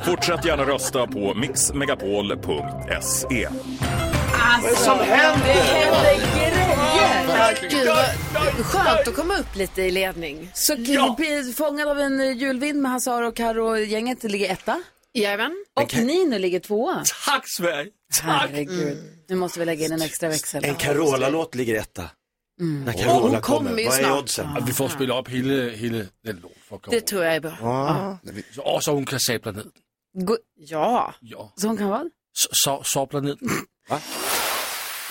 Fortsätt 0.04 0.44
gärna 0.44 0.62
rösta 0.64 1.06
på 1.06 1.34
mixmegapol.se. 1.34 3.48
Vad 4.62 4.64
är 4.64 4.70
det 4.70 4.76
som 4.76 4.98
händer? 4.98 5.54
Gud, 7.70 7.86
vad 8.34 8.66
skönt 8.66 9.08
att 9.08 9.14
komma 9.14 9.38
upp 9.38 9.56
lite 9.56 9.82
i 9.82 9.90
ledning. 9.90 10.50
Så 10.54 10.76
P- 11.16 11.52
Fångad 11.56 11.88
av 11.88 12.00
en 12.00 12.20
eh, 12.20 12.32
julvind 12.36 12.82
med 12.82 12.90
Hasse 12.92 13.10
Aro 13.12 13.28
och 13.28 13.36
Karo 13.36 13.76
gänget 13.78 14.24
ligger 14.24 14.52
etta. 14.52 14.82
Jajamän. 15.14 15.64
Och 15.80 15.96
Nino 15.96 16.38
ligger 16.38 16.60
tvåa. 16.60 17.02
Tack 17.26 17.48
Sverige! 17.48 17.90
Tack! 18.20 18.50
Herregud. 18.50 18.98
Nu 19.28 19.36
måste 19.36 19.58
vi 19.58 19.64
lägga 19.64 19.84
in 19.86 19.92
en 19.92 20.02
extra 20.02 20.28
växel. 20.28 20.64
En 20.64 20.74
Carola-låt 20.74 21.54
ligger 21.54 21.74
etta. 21.74 22.02
Mm. 22.60 22.84
När 22.84 22.92
Carola 22.92 23.20
hon 23.32 23.40
kommer 23.40 23.78
ju 23.78 23.86
vad 23.86 23.94
är 23.98 24.02
snart. 24.02 24.22
oddsen? 24.22 24.46
Att 24.56 24.68
vi 24.68 24.72
får 24.72 24.88
spela 24.88 25.20
upp 25.20 25.28
hela, 25.28 25.70
hela 25.70 26.04
den 26.24 26.36
låten 26.36 26.58
för 26.68 26.78
Carola. 26.78 26.98
Det 27.00 27.00
tror 27.00 27.24
jag 27.24 27.34
är 27.34 27.40
bra. 27.40 27.56
Ja. 27.60 28.18
Så, 28.54 28.62
och 28.62 28.82
så 28.84 28.92
hon 28.92 29.06
kan 29.06 29.20
sabla 29.20 29.52
ner 29.52 29.62
den. 30.14 30.26
Gå- 30.26 30.38
Ja. 30.56 31.14
Ja. 31.20 31.52
Så 31.56 31.66
hon 31.66 31.76
kan 31.76 31.88
vara? 31.88 32.10
Så, 32.32 32.48
så, 32.52 32.82
sabla 32.84 33.20
ner 33.20 33.36
den. 33.40 33.50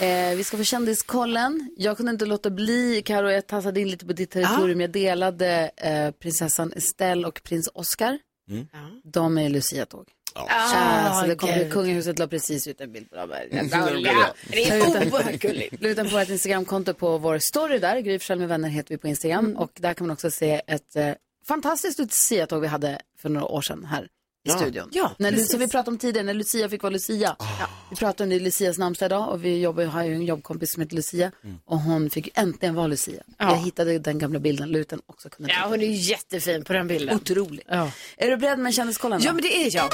Eh, 0.02 0.36
vi 0.38 0.44
ska 0.44 0.58
få 0.58 0.64
kändiskollen. 0.64 1.70
Jag 1.78 1.98
kunde 1.98 2.12
inte 2.12 2.26
låta 2.26 2.50
bli, 2.50 3.02
Karo, 3.06 3.30
jag 3.30 3.48
tassade 3.48 3.82
in 3.82 3.90
lite 3.90 4.06
på 4.06 4.14
ditt 4.14 4.32
territorium. 4.32 4.82
Jag 4.82 4.92
delade 4.92 5.72
eh, 5.78 6.12
prinsessan 6.12 6.74
Estelle 6.74 7.28
och 7.28 7.42
prins 7.44 7.70
Oscar. 7.74 8.20
Mm. 8.50 8.68
De 9.04 9.38
är 9.38 9.50
Lucia-tåg. 9.50 10.08
Ah, 10.36 11.22
så 11.22 11.28
det 11.28 11.36
kommer, 11.36 11.58
gud. 11.58 11.72
kungahuset 11.72 12.20
la 12.20 12.28
precis 12.28 12.68
ut 12.68 12.82
en 12.82 12.92
bild 12.92 13.10
på 13.10 13.16
dem. 13.16 13.30
Det 13.30 14.70
är 14.70 14.82
oerhört 14.82 15.40
gulligt. 15.40 15.82
La 15.82 15.90
ut 15.90 15.96
den 15.96 16.10
på 16.10 16.18
vårt 16.18 16.30
Instagramkonto 16.30 16.94
på 16.94 17.18
vår 17.18 17.40
story 17.40 17.80
där. 17.80 18.00
Gry 18.00 18.20
med 18.36 18.48
vänner 18.48 18.70
heter 18.70 18.90
vi 18.90 18.98
på 18.98 19.08
Instagram. 19.08 19.46
Mm. 19.46 19.58
Och 19.58 19.72
där 19.74 19.94
kan 19.94 20.08
man 20.08 20.14
också 20.14 20.32
se 20.32 20.62
ett 20.68 20.96
eh, 20.96 21.12
fantastiskt 21.48 22.00
Lucia-tåg 22.00 22.62
vi 22.62 22.68
hade 22.68 23.02
för 23.18 23.30
några 23.30 23.46
år 23.46 23.62
sedan 23.62 23.86
här 23.86 24.08
i 24.48 24.50
Ja. 24.50 24.58
studion. 24.58 24.90
Ja, 24.92 25.12
när, 25.18 25.32
precis. 25.32 25.52
som 25.52 25.60
vi 25.60 25.68
pratade 25.68 25.92
om 25.92 25.98
tidigare, 25.98 26.26
när 26.26 26.34
Lucia 26.34 26.70
fick 26.70 26.84
vara 26.84 26.94
Lucia. 26.94 27.36
Ja. 27.40 27.68
Vi 27.90 27.96
pratade 27.96 28.24
om 28.24 28.30
det 28.30 28.36
i 28.36 28.40
Lucias 28.40 28.78
namnsdag 28.78 29.06
idag 29.08 29.30
och 29.30 29.46
vi 29.46 29.60
jobbar, 29.62 29.84
har 29.86 30.04
ju 30.04 30.14
en 30.16 30.26
jobbkompis 30.26 30.72
som 30.74 30.82
heter 30.82 30.96
Lucia. 30.96 31.32
Och 31.66 31.80
hon 31.80 32.10
fick 32.10 32.30
äntligen 32.38 32.76
vara 32.76 32.88
Lucia. 32.88 33.24
Ja. 33.38 33.50
Jag 33.50 33.56
hittade 33.58 34.00
den 34.00 34.20
gamla 34.20 34.40
bilden, 34.40 34.70
la 34.72 34.78
ut 34.78 34.90
den 34.90 35.02
också. 35.06 35.30
Kunde 35.30 35.52
Ja, 35.54 35.66
hon 35.68 35.82
är 35.82 36.10
jättefin 36.10 36.64
på 36.64 36.74
den 36.74 36.88
bilden. 36.88 37.16
Otrolig. 37.16 37.64
Ja. 37.68 37.92
Är 38.18 38.28
du 38.32 38.38
beredd 38.38 38.60
med 38.60 38.74
kändiskollen? 38.74 39.22
Ja, 39.24 39.34
men 39.34 39.42
det 39.42 39.56
är 39.66 39.76
jag. 39.76 39.86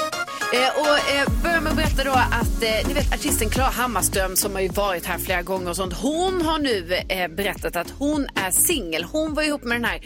Eh, 0.54 0.80
och 0.80 1.10
eh, 1.16 1.42
börjar 1.42 1.60
med 1.60 1.70
att 1.70 1.76
berätta 1.76 2.04
då 2.04 2.10
att 2.10 2.62
eh, 2.62 2.88
ni 2.88 2.94
vet 2.94 3.14
artisten 3.14 3.50
Klara 3.50 3.70
Hammarström 3.70 4.36
som 4.36 4.52
har 4.54 4.60
ju 4.60 4.68
varit 4.68 5.04
här 5.06 5.18
flera 5.18 5.42
gånger 5.42 5.68
och 5.70 5.76
sånt. 5.76 5.94
Hon 5.94 6.42
har 6.42 6.58
nu 6.58 6.94
eh, 7.08 7.28
berättat 7.28 7.76
att 7.76 7.90
hon 7.90 8.26
är 8.34 8.50
singel. 8.50 9.04
Hon 9.04 9.34
var 9.34 9.42
ihop 9.42 9.64
med 9.64 9.76
den 9.76 9.84
här 9.84 10.00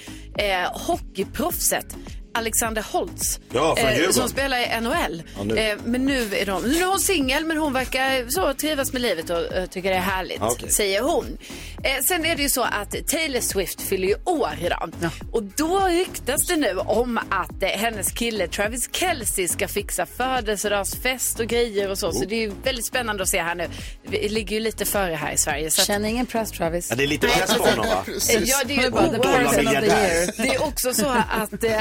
eh, 0.65 0.71
hockeyproffset. 0.87 1.97
Alexander 2.35 2.83
Holtz, 2.93 3.41
Ja, 3.53 3.77
Djurgården. 3.79 4.13
som 4.13 4.29
spelar 4.29 4.59
i 4.59 4.81
NHL. 4.81 5.23
Ja, 5.39 5.45
nu. 5.45 5.59
Eh, 5.59 5.77
men 5.85 6.07
nu 6.07 6.35
är, 6.35 6.47
de, 6.47 6.63
nu 6.63 6.77
är 6.83 6.87
hon 6.87 7.01
singel, 7.01 7.45
men 7.45 7.57
hon 7.57 7.73
verkar 7.73 8.31
så 8.31 8.55
trivas 8.55 8.93
med 8.93 9.03
livet 9.03 9.31
och 9.31 9.53
eh, 9.55 9.67
tycker 9.67 9.91
det 9.91 9.97
är 9.97 10.01
härligt, 10.01 10.37
Ja, 10.41 10.51
okej. 10.51 10.71
säger 10.71 11.01
hon. 11.03 11.39
Eh, 11.85 12.03
sen 12.05 12.25
är 12.27 12.37
det 12.37 12.43
ju 12.43 12.49
så 12.51 12.63
att 12.63 13.07
Taylor 13.09 13.41
Swift 13.41 13.83
fyller 13.83 14.09
ju 14.09 14.15
år 14.25 14.51
idag. 14.63 14.93
Och 15.33 15.43
då 15.43 15.79
ryktas 15.87 16.47
det 16.47 16.57
nu 16.57 16.77
om 16.77 17.19
att 17.31 17.63
eh, 17.63 17.69
hennes 17.69 18.13
kille 18.13 18.49
Travis 18.49 18.89
Kelce 18.93 19.49
ska 19.49 19.69
fixa 19.69 20.07
födelsedagsfest 20.07 21.41
och 21.41 21.47
grejer 21.47 21.91
och 21.91 21.99
så. 21.99 22.13
Så 22.13 22.25
det 22.25 22.35
är 22.35 22.41
ju 22.41 22.53
väldigt 22.65 22.87
spännande 22.87 23.23
att 23.23 23.29
se 23.29 23.43
här 23.43 23.55
nu. 23.55 23.69
Vi 24.03 24.29
ligger 24.29 24.57
ju 24.57 24.61
lite 24.63 24.85
före 24.85 25.15
här 25.15 25.33
i 25.33 25.37
Sverige. 25.37 25.71
Så 25.71 25.81
att, 25.81 25.87
Känner 25.87 26.09
ingen 26.09 26.27
press 26.27 26.51
Travis. 26.51 26.87
Ja, 26.91 26.97
det 26.97 27.03
är 27.03 27.07
lite 27.07 27.27
press 27.27 27.57
på 27.57 27.63
honom 27.63 27.87
va? 27.87 28.05
Eh, 28.09 28.43
Ja, 28.45 28.57
det 28.67 28.75
är 28.77 28.83
ju 28.83 28.91
Bara, 28.91 29.09
the 29.09 29.19
person 29.19 29.47
of 29.47 29.55
the 29.55 29.63
year. 29.87 30.33
Det 30.37 30.55
är 30.55 30.63
också 30.63 30.95
så 30.95 31.09
att 31.31 31.65
eh, 31.65 31.79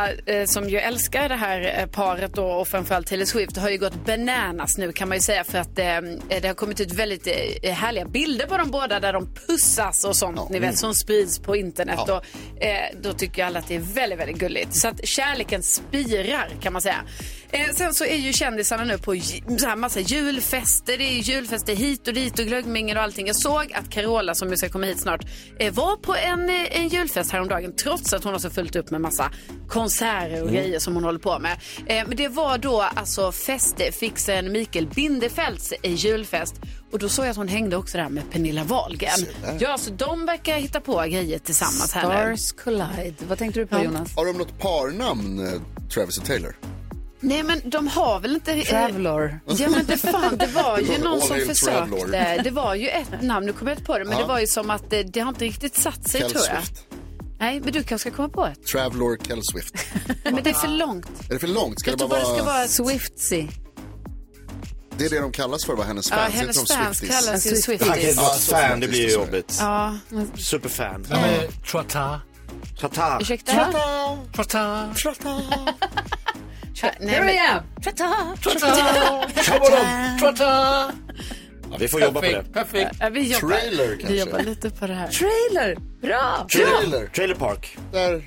alla 0.00 0.12
eh, 0.26 0.46
som 0.46 0.68
ju 0.68 0.78
älskar 0.78 1.28
det 1.28 1.34
här 1.34 1.80
eh, 1.80 1.86
paret 1.86 2.34
då, 2.34 2.44
och 2.44 2.68
framförallt 2.68 3.06
Taylor 3.06 3.24
Swift 3.24 3.56
har 3.56 3.70
ju 3.70 3.78
gått 3.78 4.06
bananas 4.06 4.78
nu 4.78 4.92
kan 4.92 5.08
man 5.08 5.16
ju 5.16 5.22
säga 5.22 5.44
för 5.44 5.58
att 5.58 5.78
eh, 5.78 6.00
det 6.28 6.46
har 6.46 6.54
kommit 6.54 6.80
ut 6.80 6.92
väldigt 6.92 7.26
eh, 7.62 7.72
härliga 7.72 8.04
bilder 8.04 8.46
på 8.46 8.56
de 8.56 8.70
båda 8.70 9.00
där 9.00 9.12
de 9.12 9.34
pussas 9.46 10.04
och 10.04 10.16
sånt 10.16 10.50
ni 10.50 10.58
vet 10.58 10.78
som 10.78 10.94
sprids 10.94 11.38
på 11.38 11.56
internet 11.56 12.08
och 12.08 12.24
eh, 12.64 12.96
då 13.02 13.12
tycker 13.12 13.44
alla 13.44 13.58
att 13.58 13.68
det 13.68 13.74
är 13.74 13.94
väldigt, 13.94 14.18
väldigt 14.18 14.38
gulligt. 14.38 14.74
Så 14.74 14.88
att 14.88 15.06
kärleken 15.06 15.62
spirar 15.62 16.48
kan 16.60 16.72
man 16.72 16.82
säga. 16.82 17.04
Eh, 17.52 17.74
sen 17.74 17.94
så 17.94 18.04
är 18.04 18.16
ju 18.16 18.32
kändisarna 18.32 18.84
nu 18.84 18.98
på 18.98 19.16
så 19.58 19.66
här 19.66 19.76
massa 19.76 20.00
julfester. 20.00 20.98
Det 20.98 21.04
är 21.04 21.12
ju 21.12 21.20
julfester 21.20 21.74
hit 21.76 22.08
och 22.08 22.14
dit 22.14 22.38
och 22.38 22.44
glöggmingel 22.44 22.96
och 22.96 23.02
allting. 23.02 23.26
Jag 23.26 23.36
såg 23.36 23.72
att 23.72 23.90
Carola 23.90 24.34
som 24.34 24.50
ju 24.50 24.56
ska 24.56 24.68
komma 24.68 24.86
hit 24.86 25.00
snart 25.00 25.20
eh, 25.58 25.72
var 25.74 25.96
på 25.96 26.14
en, 26.14 26.48
eh, 26.48 26.80
en 26.80 26.88
julfest 26.88 27.32
häromdagen 27.32 27.76
trots 27.76 28.12
att 28.12 28.24
hon 28.24 28.32
har 28.32 28.40
så 28.40 28.50
fullt 28.50 28.76
upp 28.76 28.90
med 28.90 29.00
massa 29.00 29.30
konserter 29.68 30.42
och 30.42 30.50
grejer 30.50 30.78
som 30.78 30.94
hon 30.94 31.04
håller 31.04 31.18
på 31.18 31.38
med. 31.38 31.52
Eh, 31.86 32.04
men 32.06 32.16
det 32.16 32.28
var 32.28 32.58
då 32.58 32.80
alltså 32.94 33.32
festfixen 33.32 34.52
Mikael 34.52 34.86
Bindefelds 34.86 35.72
eh, 35.82 35.94
julfest. 35.94 36.54
Och 36.92 36.98
då 36.98 37.08
såg 37.08 37.24
jag 37.24 37.30
att 37.30 37.36
hon 37.36 37.48
hängde 37.48 37.76
också 37.76 37.98
där 37.98 38.08
med 38.08 38.30
Pernilla 38.30 38.64
Wahlgren. 38.64 39.26
Ja, 39.58 39.78
så 39.78 39.90
de 39.90 40.26
verkar 40.26 40.56
hitta 40.56 40.80
på 40.80 41.00
grejer 41.00 41.38
tillsammans 41.38 41.92
här 41.92 42.28
nu. 42.30 42.36
Stars 42.36 42.64
collide. 42.64 43.14
Vad 43.28 43.38
tänkte 43.38 43.60
du 43.60 43.66
på 43.66 43.84
Jonas? 43.84 44.16
Har 44.16 44.26
de 44.26 44.38
något 44.38 44.58
parnamn, 44.58 45.46
eh, 45.46 45.88
Travis 45.94 46.18
och 46.18 46.24
Taylor? 46.24 46.56
Nej 47.20 47.42
men 47.42 47.60
de 47.70 47.88
har 47.88 48.20
väl 48.20 48.34
inte... 48.34 48.52
eh, 48.52 48.62
Traveler. 48.64 49.40
Ja 49.46 49.68
men 49.68 49.86
det, 49.86 49.96
fan, 49.96 50.36
det 50.36 50.46
var 50.46 50.78
ju 50.78 50.98
någon 51.04 51.20
som 51.20 51.36
försökte. 51.36 51.64
Traveler. 51.64 52.40
Det 52.44 52.50
var 52.50 52.74
ju 52.74 52.88
ett 52.88 53.22
namn, 53.22 53.46
nu 53.46 53.52
kommer 53.52 53.70
jag 53.70 53.76
inte 53.78 53.86
på 53.86 53.98
det, 53.98 54.04
men 54.04 54.12
Ja. 54.12 54.18
det 54.22 54.28
var 54.28 54.40
ju 54.40 54.46
som 54.46 54.70
att 54.70 54.90
det, 54.90 55.02
det 55.02 55.20
har 55.20 55.28
inte 55.28 55.44
riktigt 55.44 55.76
satt 55.76 56.08
sig 56.08 56.20
Kel 56.20 56.30
tror 56.30 56.42
jag. 56.48 56.64
Swift. 56.64 56.84
Nej, 57.38 57.60
men 57.60 57.72
du 57.72 57.82
kanske 57.82 58.10
ska 58.10 58.16
komma 58.16 58.28
på 58.28 58.46
ett. 58.46 58.66
Travelor 58.66 59.16
Kel 59.26 59.40
Swift. 59.52 59.74
Nej, 60.06 60.16
men 60.34 60.42
det 60.44 60.50
är 60.50 60.54
för 60.54 60.68
långt. 60.68 61.06
Är 61.28 61.32
det 61.34 61.38
för 61.38 61.46
långt? 61.48 61.80
Ska 61.80 61.90
Jag 61.90 61.98
det 61.98 62.06
bara 62.06 62.08
bara 62.08 62.18
det 62.30 62.36
ska 62.36 62.44
vara... 62.44 62.54
vara. 62.56 62.68
Swiftsy. 62.68 63.46
Det 64.98 65.04
är 65.06 65.10
det 65.10 65.20
de 65.20 65.32
kallas 65.32 65.64
för, 65.66 65.74
va? 65.76 65.84
Hennes 65.84 66.10
Ja, 66.10 66.16
fans. 66.16 66.34
hennes 66.34 66.56
Heter 66.58 66.74
de 66.76 66.84
fans 66.84 66.98
Swifties? 66.98 67.26
kallas 67.26 67.46
ju 67.46 67.50
En 67.50 67.56
Swiftie. 67.56 67.88
Han 67.88 67.98
kan 67.98 68.08
inte 68.08 68.22
vara 68.22 68.34
ett 68.34 68.40
så 68.40 68.54
fan, 68.54 68.80
det 68.80 68.88
blir 68.88 69.00
ju 69.08 69.12
jobbigt. 69.12 69.56
Ja, 69.60 69.96
Superfan. 70.36 71.06
Men, 71.10 71.50
Trata. 71.70 72.20
Tata. 72.80 73.18
ursäkta? 73.20 73.52
Trata. 74.32 74.86
Nej, 75.24 75.74
Here 76.74 77.32
I 77.32 77.38
am. 77.38 77.62
Trata. 77.82 78.36
Trata. 80.20 80.92
Ja, 81.70 81.76
vi 81.78 81.88
får 81.88 82.00
jobba 82.00 82.20
på 82.20 82.26
det. 82.26 82.44
Perfekt. 82.52 82.90
Ja, 83.00 83.08
vi 83.08 83.32
jobbar, 83.32 83.48
Trailer 83.56 83.98
vi 84.06 84.18
jobbar 84.18 84.32
kanske? 84.32 84.48
lite 84.50 84.70
på 84.70 84.86
det 84.86 84.94
här. 84.94 85.08
Trailer. 85.08 85.76
Bra. 86.02 86.46
Trailer. 86.52 87.06
Trailer 87.06 87.34
Park. 87.34 87.76
Där. 87.92 88.22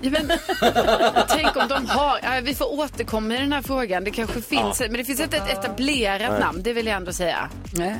Ja, 0.00 0.10
men, 0.10 0.32
tänk 1.28 1.56
om 1.56 1.68
de 1.68 1.86
har, 1.86 2.18
ja, 2.22 2.40
vi 2.42 2.54
får 2.54 2.72
återkomma 2.80 3.34
i 3.34 3.38
den 3.38 3.52
här 3.52 3.62
frågan. 3.62 4.04
Det 4.04 4.10
kanske 4.10 4.40
finns, 4.42 4.80
men 4.80 4.92
det 4.92 5.04
finns 5.04 5.20
inte 5.20 5.36
ett 5.36 5.48
etablerat 5.58 6.40
namn, 6.40 6.62
det 6.62 6.72
vill 6.72 6.86
jag 6.86 6.96
ändå 6.96 7.12
säga. 7.12 7.48
Nej. 7.74 7.94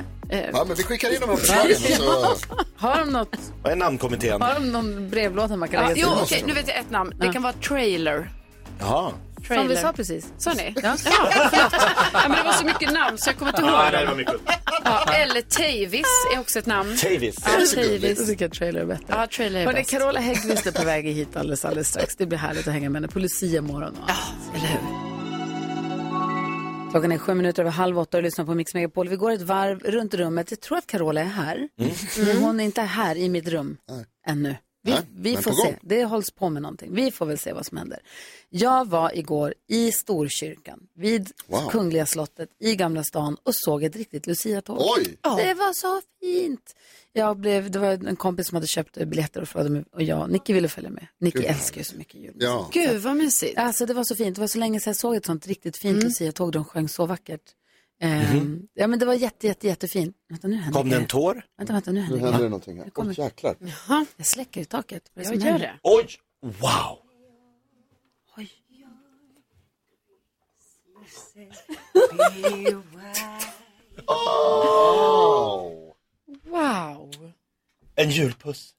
Ja, 0.53 0.65
men 0.67 0.77
vi 0.77 0.83
skickar 0.83 1.13
in 1.13 1.19
de 1.21 1.29
här 1.29 1.35
förslagen. 1.35 1.75
Så... 1.97 2.35
Har 2.77 2.99
de 2.99 3.09
något? 3.09 3.37
Vad 3.63 3.71
är 3.71 3.75
namnkommittén? 3.75 4.41
Har 4.41 4.53
de 4.53 4.71
någon 4.71 5.09
brevlåda 5.09 5.55
man 5.55 5.69
kan 5.69 5.81
Ja, 5.81 5.87
lägga 5.89 6.01
jo, 6.01 6.07
till? 6.07 6.17
okej, 6.23 6.43
nu 6.47 6.53
vet 6.53 6.67
jag 6.67 6.77
ett 6.77 6.89
namn. 6.91 7.13
Det 7.19 7.33
kan 7.33 7.41
vara 7.43 7.53
trailer. 7.53 8.29
Jaha. 8.79 9.11
Som 9.47 9.67
vi 9.67 9.77
sa 9.77 9.93
precis. 9.93 10.33
Sa 10.37 10.53
ni? 10.53 10.73
Ja. 10.83 10.95
Ja, 11.05 12.27
men 12.27 12.31
det 12.37 12.43
var 12.43 12.53
så 12.53 12.65
mycket 12.65 12.93
namn 12.93 13.17
så 13.17 13.29
jag 13.29 13.37
kommer 13.37 13.51
inte 13.51 13.61
ihåg 13.61 13.71
Ja, 13.71 13.91
det 13.99 14.05
var 14.05 14.15
mycket. 14.15 14.33
Ja, 14.85 15.13
eller 15.13 15.41
Tavis 15.41 16.05
är 16.35 16.39
också 16.39 16.59
ett 16.59 16.65
namn. 16.65 16.97
Tavis. 16.97 17.35
Ja, 17.45 17.51
Jag 17.59 17.69
Tavis. 18.01 18.27
tycker 18.27 18.45
att 18.45 18.53
trailer 18.53 18.81
är 18.81 18.85
bättre. 18.85 19.05
Ja, 19.07 19.27
trailer 19.27 19.59
är 19.59 19.65
Hörrni, 19.65 19.79
bäst. 19.79 19.91
Carola 19.91 20.19
Häggkvist 20.19 20.65
är 20.67 20.71
på 20.71 20.85
väg 20.85 21.05
hit 21.05 21.35
alldeles, 21.37 21.65
alldeles 21.65 21.87
strax. 21.89 22.15
Det 22.15 22.25
blir 22.25 22.37
härligt 22.37 22.67
att 22.67 22.73
hänga 22.73 22.89
med 22.89 23.01
henne 23.01 23.11
på 23.13 23.19
Lucia-morgon. 23.19 23.97
Ja, 24.07 24.15
eller 24.55 24.67
hur? 24.67 24.79
Klockan 26.91 27.11
är 27.11 27.17
sju 27.17 27.33
minuter 27.33 27.61
över 27.63 27.71
halv 27.71 27.99
åtta 27.99 28.17
och 28.17 28.23
lyssnar 28.23 28.45
på 28.45 28.55
Mix 28.55 28.73
Megapol. 28.73 29.09
Vi 29.09 29.15
går 29.15 29.31
ett 29.31 29.41
varv 29.41 29.79
runt 29.79 30.13
rummet. 30.13 30.51
Jag 30.51 30.61
tror 30.61 30.77
att 30.77 30.87
Carola 30.87 31.21
är 31.21 31.25
här. 31.25 31.69
Men 32.25 32.37
hon 32.37 32.59
är 32.59 32.63
inte 32.63 32.81
här 32.81 33.15
i 33.17 33.29
mitt 33.29 33.47
rum 33.47 33.77
ännu. 34.27 34.55
Vi, 34.85 34.91
Nej, 34.91 35.01
vi 35.15 35.37
får 35.37 35.51
se. 35.51 35.75
Det 35.81 36.03
hålls 36.05 36.31
på 36.31 36.49
med 36.49 36.61
någonting. 36.61 36.93
Vi 36.95 37.11
får 37.11 37.25
väl 37.25 37.37
se 37.37 37.53
vad 37.53 37.65
som 37.65 37.77
händer. 37.77 37.99
Jag 38.49 38.89
var 38.89 39.17
igår 39.17 39.53
i 39.67 39.91
Storkyrkan 39.91 40.79
vid 40.95 41.31
Wow. 41.47 41.69
Kungliga 41.69 42.05
slottet 42.05 42.49
i 42.59 42.75
Gamla 42.75 43.03
stan 43.03 43.37
och 43.43 43.55
såg 43.55 43.83
ett 43.83 43.95
riktigt 43.95 44.27
Lucia-tåg. 44.27 44.77
Oj! 44.79 45.17
Det 45.37 45.53
var 45.53 45.73
så 45.73 46.01
fint. 46.21 46.75
Jag 47.13 47.37
blev, 47.37 47.71
det 47.71 47.79
var 47.79 47.91
en 48.07 48.15
kompis 48.15 48.47
som 48.47 48.55
hade 48.55 48.67
köpt 48.67 48.97
biljetter 48.97 49.41
och 49.41 49.49
frågade 49.49 49.69
mig 49.69 49.83
och 49.91 50.03
jag, 50.03 50.31
Nicky 50.31 50.53
ville 50.53 50.69
följa 50.69 50.89
med. 50.89 51.07
Nicky 51.19 51.39
Gud, 51.39 51.49
älskar 51.49 51.77
ju 51.77 51.83
så 51.83 51.95
mycket 51.97 52.15
jul. 52.21 52.35
Ja. 52.39 52.69
Gud 52.73 53.01
vad 53.01 53.15
mysigt. 53.15 53.57
Alltså 53.57 53.85
det 53.85 53.93
var 53.93 54.03
så 54.03 54.15
fint. 54.15 54.35
Det 54.35 54.41
var 54.41 54.47
så 54.47 54.57
länge 54.59 54.79
sedan 54.79 54.91
jag 54.91 54.97
såg 54.97 55.15
ett 55.15 55.25
sånt 55.25 55.47
riktigt 55.47 55.77
fint 55.77 56.03
Lucia-tåg. 56.03 56.51
De 56.51 56.65
sjöng 56.65 56.89
så 56.89 57.05
vackert. 57.05 57.41
Ehm, 57.99 58.67
Ja 58.73 58.87
men 58.87 58.99
det 58.99 59.05
var 59.05 59.13
jätte, 59.13 59.47
jätte, 59.47 59.67
jättefint. 59.67 60.15
Vänta 60.29 60.47
nu 60.47 60.55
händer 60.55 60.79
Kom 60.79 60.89
det 60.89 60.95
en 60.97 61.07
tår? 61.07 61.45
Vänta, 61.57 61.73
vänta 61.73 61.91
nu 61.91 61.99
Nu 61.99 62.05
händer 62.05 62.19
händer 62.25 62.43
det 62.43 62.49
någonting 62.49 62.77
här. 62.77 62.89
kommer- 62.89 63.09
Oj, 63.11 63.15
jäklar. 63.19 63.55
Jag 64.17 64.25
släcker 64.25 64.61
i 64.61 64.65
taket. 64.65 65.11
Vad 65.13 65.25
Jag 65.25 65.35
gör 65.35 65.41
händer? 65.41 65.59
det. 65.59 65.79
Oj! 65.83 66.07
Wow! 66.41 66.99
Wow. 76.43 77.31
En 77.95 78.09
julpuss. 78.09 78.73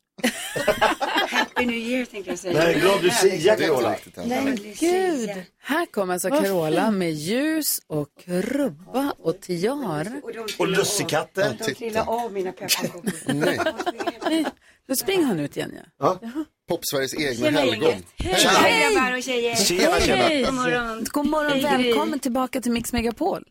Happy 1.29 1.67
New 1.67 1.77
Year 1.79 2.05
tänkte 2.05 2.31
jag 2.31 2.39
säga. 2.39 2.59
Nej, 2.65 2.81
glad 2.81 3.03
Lucia, 3.03 3.57
Carola. 3.57 3.97
Men 4.15 4.59
gud! 4.81 5.31
Här 5.63 5.87
kommer 5.87 6.13
alltså 6.13 6.29
Carola 6.31 6.91
med 6.91 7.13
ljus 7.13 7.81
och 7.87 8.23
rubba 8.27 9.15
och 9.19 9.41
tiar. 9.41 10.13
Och 10.59 10.69
lussekatter. 10.69 11.57
De 11.59 11.75
trillar 11.75 12.25
av 12.25 12.33
mina 12.33 12.53
pepparkakor. 12.53 13.03
Nej. 13.35 14.47
Nu 14.87 14.97
springer 14.97 15.25
han 15.25 15.41
ut 15.41 15.57
igen 15.57 15.73
ja. 15.99 16.19
Pop-Sveriges 16.69 17.15
egna 17.15 17.35
Tjena 17.35 17.61
helgon. 17.61 17.91
gänget. 17.91 18.05
Hej 18.17 18.95
grabbar 18.95 19.17
och 19.17 19.23
tjejer. 19.23 19.55
Tjena, 19.55 20.01
tjena. 20.01 20.47
God 20.47 20.55
morgon. 20.55 21.07
God 21.11 21.27
morgon, 21.27 21.63
välkommen 21.63 22.19
tillbaka 22.19 22.61
till 22.61 22.73
Mix 22.73 22.93
Megapol. 22.93 23.45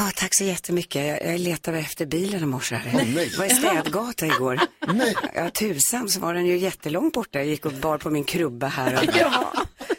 Ja, 0.00 0.10
tack 0.16 0.34
så 0.34 0.44
jättemycket. 0.44 1.06
Jag, 1.06 1.32
jag 1.34 1.40
letade 1.40 1.78
efter 1.78 2.06
bilen 2.06 2.42
i 2.42 2.46
morse. 2.46 2.80
Det 3.14 3.38
var 3.38 3.44
i 3.44 3.50
städgata 3.50 4.26
igår. 4.26 4.60
Nej. 4.92 5.14
Ja, 5.34 5.50
tusan 5.50 6.08
så 6.08 6.20
var 6.20 6.34
den 6.34 6.46
ju 6.46 6.58
jättelångt 6.58 7.14
borta. 7.14 7.38
Jag 7.38 7.46
gick 7.46 7.66
och 7.66 7.72
bar 7.72 7.98
på 7.98 8.10
min 8.10 8.24
krubba 8.24 8.66
här. 8.66 8.94
Och, 9.08 9.16
Ja. 9.20 9.52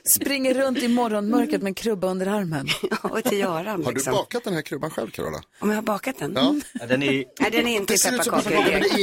Springer 0.06 0.54
runt 0.54 0.78
i 0.78 0.88
morgonmörkret 0.88 1.62
med 1.62 1.70
en 1.70 1.74
krubba 1.74 2.08
under 2.08 2.28
armen. 2.28 2.68
och 3.04 3.24
till 3.24 3.38
Göran 3.38 3.68
Har 3.68 3.78
du 3.78 3.96
liksom. 3.96 4.14
bakat 4.14 4.44
den 4.44 4.54
här 4.54 4.62
krubban 4.62 4.90
själv 4.92 5.10
Carola? 5.12 5.42
Om 5.60 5.70
jag 5.70 5.78
har 5.78 5.82
bakat 5.82 6.20
den? 6.20 6.32
Ja. 6.36 6.56
Ja, 6.74 6.86
den 6.86 7.04
är... 7.04 7.12
Nej, 7.40 7.52
den 7.52 7.68
är 7.68 7.76
inte 7.76 7.94
Det 7.94 8.08
i 8.08 8.12
pepparkakor. 8.12 8.50
det 8.50 8.56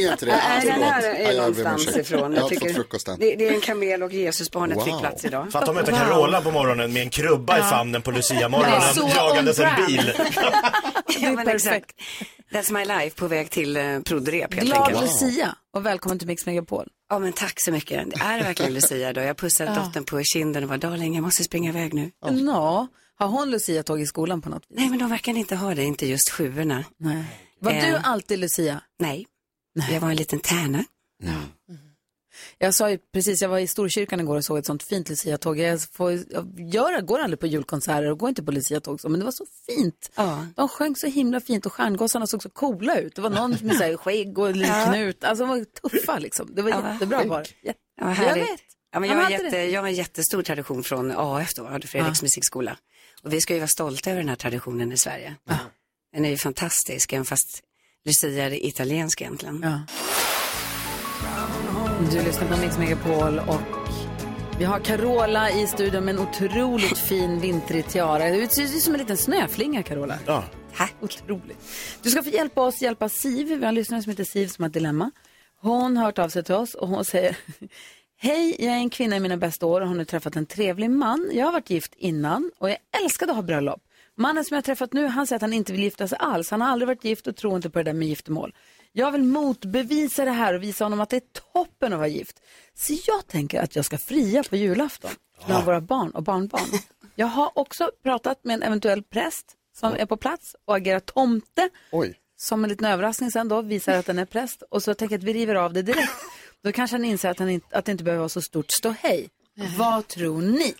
är 0.02 0.12
inte 0.12 0.26
det. 0.26 0.36
Nej, 0.48 0.66
den 0.66 0.82
här. 0.82 1.02
Ja, 1.02 1.08
är 1.08 1.32
jag 1.32 1.48
om 1.48 1.52
någonstans 1.56 1.96
ifrån. 1.96 2.32
Jag 2.32 2.42
har 2.42 2.48
fått 2.48 2.74
frukosten. 2.74 3.16
det, 3.20 3.36
det 3.36 3.48
är 3.48 3.52
en 3.54 3.60
kamel 3.60 4.02
och 4.02 4.12
Jesusbarnet 4.12 4.84
fick 4.84 4.92
Wow. 4.92 5.00
plats 5.00 5.24
idag. 5.24 5.52
För 5.52 5.58
att 5.58 5.66
de 5.66 5.74
möter 5.74 5.92
Carola 5.92 6.40
på 6.40 6.50
morgonen 6.50 6.92
med 6.92 7.02
en 7.02 7.10
krubba 7.10 7.58
i 7.58 7.62
famnen 7.62 8.02
på 8.02 8.10
Lucia-morgonen 8.10 8.80
så 8.94 9.08
jagandes 9.16 9.58
en 9.58 9.86
bil. 9.86 10.12
Ja, 11.20 11.32
men 11.32 11.36
perfekt. 11.46 11.56
exakt. 11.64 11.92
That's 12.52 12.72
my 12.72 12.84
life 12.84 13.16
på 13.16 13.26
väg 13.26 13.50
till 13.50 13.76
eh, 13.76 14.00
prodrep 14.00 14.54
helt 14.54 14.66
Glad 14.66 14.78
enkelt. 14.88 15.00
Lucia 15.02 15.54
och 15.76 15.86
välkommen 15.86 16.18
till 16.18 16.28
Mix 16.28 16.46
Megapol. 16.46 16.86
Ja 17.08 17.18
men 17.18 17.32
tack 17.32 17.60
så 17.60 17.72
mycket. 17.72 18.10
Det 18.10 18.16
är 18.20 18.42
verkligen 18.42 18.74
Lucia 18.74 19.12
då. 19.12 19.20
Jag 19.20 19.36
pussade 19.36 19.70
Ja. 19.74 19.84
dottern 19.84 20.04
på 20.04 20.22
kinden 20.22 20.62
och 20.64 20.68
var 20.70 20.78
darling 20.78 21.14
jag 21.14 21.22
måste 21.22 21.44
springa 21.44 21.70
iväg 21.70 21.94
nu. 21.94 22.10
Nå, 22.30 22.86
har 23.18 23.26
hon 23.28 23.50
Lucia-tåg 23.50 24.00
i 24.00 24.06
skolan 24.06 24.42
på 24.42 24.48
något 24.48 24.62
vis? 24.68 24.78
Nej 24.78 24.88
men 24.90 24.98
de 24.98 25.10
verkar 25.10 25.36
inte 25.36 25.56
ha 25.56 25.74
det, 25.74 25.84
inte 25.84 26.06
just 26.06 26.30
sjuorna. 26.30 26.84
Nej. 26.98 27.24
Var 27.60 27.72
Eh. 27.72 27.84
du 27.84 27.96
alltid 27.96 28.38
Lucia? 28.38 28.80
Nej. 28.98 29.26
jag 29.92 30.00
var 30.00 30.10
en 30.10 30.16
liten 30.16 30.40
tärna. 30.40 30.84
Jag 32.58 32.74
sa 32.74 32.90
ju 32.90 32.98
precis, 33.12 33.42
jag 33.42 33.48
var 33.48 33.58
i 33.58 33.66
Storkyrkan 33.66 34.20
igår 34.20 34.36
och 34.36 34.44
såg 34.44 34.58
ett 34.58 34.66
sånt 34.66 34.82
fint 34.82 35.08
Lucia-tåg. 35.08 35.58
Jag, 35.58 35.80
får, 35.92 36.12
jag 36.12 36.60
gör, 36.74 37.00
går 37.00 37.18
aldrig 37.18 37.40
på 37.40 37.46
julkonserter 37.46 38.10
och 38.10 38.18
går 38.18 38.28
inte 38.28 38.42
på 38.42 38.52
Lucia-tåg 38.52 39.00
men 39.04 39.18
det 39.18 39.24
var 39.24 39.32
så 39.32 39.46
fint. 39.66 40.10
Ja. 40.14 40.46
De 40.56 40.68
sjöng 40.68 40.96
så 40.96 41.06
himla 41.06 41.40
fint 41.40 41.66
och 41.66 41.72
stjärngossarna 41.72 42.26
såg 42.26 42.42
så 42.42 42.50
coola 42.50 42.98
ut. 42.98 43.14
Det 43.14 43.22
var 43.22 43.30
någon 43.30 43.50
med 43.62 43.76
så 43.76 43.82
här 43.84 43.96
skägg 43.96 44.38
och 44.38 44.50
Ja. 44.56 44.86
knut. 44.88 45.24
Alltså 45.24 45.46
de 45.46 45.48
var 45.48 45.64
tuffa 45.88 46.18
liksom. 46.18 46.54
Det 46.54 46.62
var 46.62 46.70
Ja, 46.70 46.92
jättebra 46.92 47.24
bara. 47.24 47.44
Ja, 47.62 47.74
jag 48.00 48.34
vet. 48.34 48.60
Ja, 48.92 49.00
men 49.00 49.10
jag, 49.10 49.16
har 49.16 49.30
jätte, 49.30 49.56
jag 49.56 49.80
har 49.80 49.88
en 49.88 49.94
jättestor 49.94 50.42
tradition 50.42 50.84
från 50.84 51.12
AF 51.16 51.54
då, 51.54 51.64
Fredriks 51.64 51.92
Ja. 51.94 52.24
musikskola. 52.24 52.76
Och 53.22 53.32
vi 53.32 53.40
ska 53.40 53.54
ju 53.54 53.60
vara 53.60 53.68
stolta 53.68 54.10
över 54.10 54.20
den 54.20 54.28
här 54.28 54.36
traditionen 54.36 54.92
i 54.92 54.98
Sverige. 54.98 55.34
Den 56.12 56.24
är 56.24 56.30
ju 56.30 56.36
fantastisk, 56.36 57.12
även 57.12 57.24
fast 57.24 57.62
Lucia 58.04 58.44
är 58.46 58.66
italiensk 58.66 59.20
egentligen. 59.20 59.60
Ja. 59.62 59.80
Du 62.12 62.22
lyssnar 62.24 62.48
på 62.48 62.60
Mix 62.60 62.78
Megapol 62.78 63.38
och 63.38 63.60
vi 64.58 64.64
har 64.64 64.78
Carola 64.78 65.50
i 65.50 65.66
studion 65.66 66.04
med 66.04 66.14
en 66.14 66.20
otroligt 66.20 66.98
fin 67.08 67.40
vintrig 67.40 67.86
tiara. 67.86 68.24
Det 68.30 68.52
ser 68.52 68.62
ut 68.62 68.82
som 68.82 68.94
en 68.94 69.00
liten 69.00 69.16
snöflinga, 69.16 69.82
Carola. 69.82 70.18
Ja. 70.26 70.44
Tack. 70.76 70.94
Otroligt. 71.00 71.58
Du 72.02 72.10
ska 72.10 72.22
få 72.22 72.30
hjälpa 72.30 72.62
oss 72.62 72.82
hjälpa 72.82 73.08
Siv. 73.08 73.46
Vi 73.46 73.54
har 73.54 73.62
en 73.62 73.74
lyssnare 73.74 74.02
som 74.02 74.10
heter 74.10 74.24
Siv 74.24 74.46
som 74.46 74.62
har 74.62 74.68
ett 74.68 74.74
dilemma. 74.74 75.10
Hon 75.60 75.96
har 75.96 76.04
hört 76.04 76.18
av 76.18 76.28
sig 76.28 76.44
till 76.44 76.54
oss 76.54 76.74
och 76.74 76.88
hon 76.88 77.04
säger 77.04 77.36
Hej, 78.20 78.56
jag 78.58 78.72
är 78.72 78.78
en 78.78 78.90
kvinna 78.90 79.16
i 79.16 79.20
mina 79.20 79.36
bästa 79.36 79.66
år 79.66 79.80
och 79.80 79.88
har 79.88 79.94
nu 79.94 80.04
träffat 80.04 80.36
en 80.36 80.46
trevlig 80.46 80.90
man. 80.90 81.30
Jag 81.32 81.44
har 81.44 81.52
varit 81.52 81.70
gift 81.70 81.94
innan 81.96 82.50
och 82.58 82.70
jag 82.70 82.76
älskade 83.02 83.32
att 83.32 83.36
ha 83.36 83.42
bröllop. 83.42 83.82
Mannen 84.16 84.44
som 84.44 84.54
jag 84.54 84.58
har 84.58 84.62
träffat 84.62 84.92
nu, 84.92 85.06
han 85.06 85.26
säger 85.26 85.36
att 85.36 85.42
han 85.42 85.52
inte 85.52 85.72
vill 85.72 85.82
gifta 85.82 86.08
sig 86.08 86.18
alls. 86.20 86.50
Han 86.50 86.60
har 86.60 86.68
aldrig 86.68 86.86
varit 86.86 87.04
gift 87.04 87.26
och 87.26 87.36
tror 87.36 87.56
inte 87.56 87.70
på 87.70 87.78
det 87.78 87.82
där 87.82 87.92
med 87.92 88.08
giftermål. 88.08 88.54
Jag 88.98 89.12
vill 89.12 89.22
motbevisa 89.22 90.24
det 90.24 90.30
här 90.30 90.54
och 90.54 90.62
visa 90.62 90.84
honom 90.84 91.00
att 91.00 91.10
det 91.10 91.16
är 91.16 91.40
toppen 91.52 91.92
att 91.92 91.98
vara 91.98 92.08
gift. 92.08 92.40
Så 92.74 92.92
jag 93.06 93.26
tänker 93.26 93.60
att 93.60 93.76
jag 93.76 93.84
ska 93.84 93.98
fria 93.98 94.42
på 94.42 94.56
julafton 94.56 95.10
bland 95.46 95.64
våra 95.64 95.80
barn 95.80 96.10
och 96.10 96.22
barnbarn. 96.22 96.80
Jag 97.14 97.26
har 97.26 97.58
också 97.58 97.90
pratat 98.02 98.44
med 98.44 98.54
en 98.54 98.62
eventuell 98.62 99.02
präst 99.02 99.46
som 99.76 99.92
är 99.92 100.06
på 100.06 100.16
plats 100.16 100.56
och 100.64 100.76
agerar 100.76 101.00
tomte. 101.00 101.70
Oj. 101.92 102.14
Som 102.36 102.64
en 102.64 102.70
liten 102.70 102.86
överraskning 102.86 103.30
sen 103.30 103.48
då, 103.48 103.62
visar 103.62 103.92
att 103.92 104.06
den 104.06 104.18
är 104.18 104.24
präst. 104.24 104.62
Och 104.70 104.82
så 104.82 104.94
tänker 104.94 105.14
jag 105.14 105.20
att 105.20 105.24
vi 105.24 105.32
river 105.32 105.54
av 105.54 105.72
det 105.72 105.82
direkt. 105.82 106.12
Då 106.62 106.72
kanske 106.72 106.94
han 106.94 107.04
inser 107.04 107.30
att, 107.30 107.38
han 107.38 107.50
inte, 107.50 107.78
att 107.78 107.84
det 107.84 107.92
inte 107.92 108.04
behöver 108.04 108.18
vara 108.18 108.28
så 108.28 108.42
stort 108.42 108.70
ståhej. 108.70 109.28
Vad 109.78 110.08
tror 110.08 110.42
ni? 110.42 110.74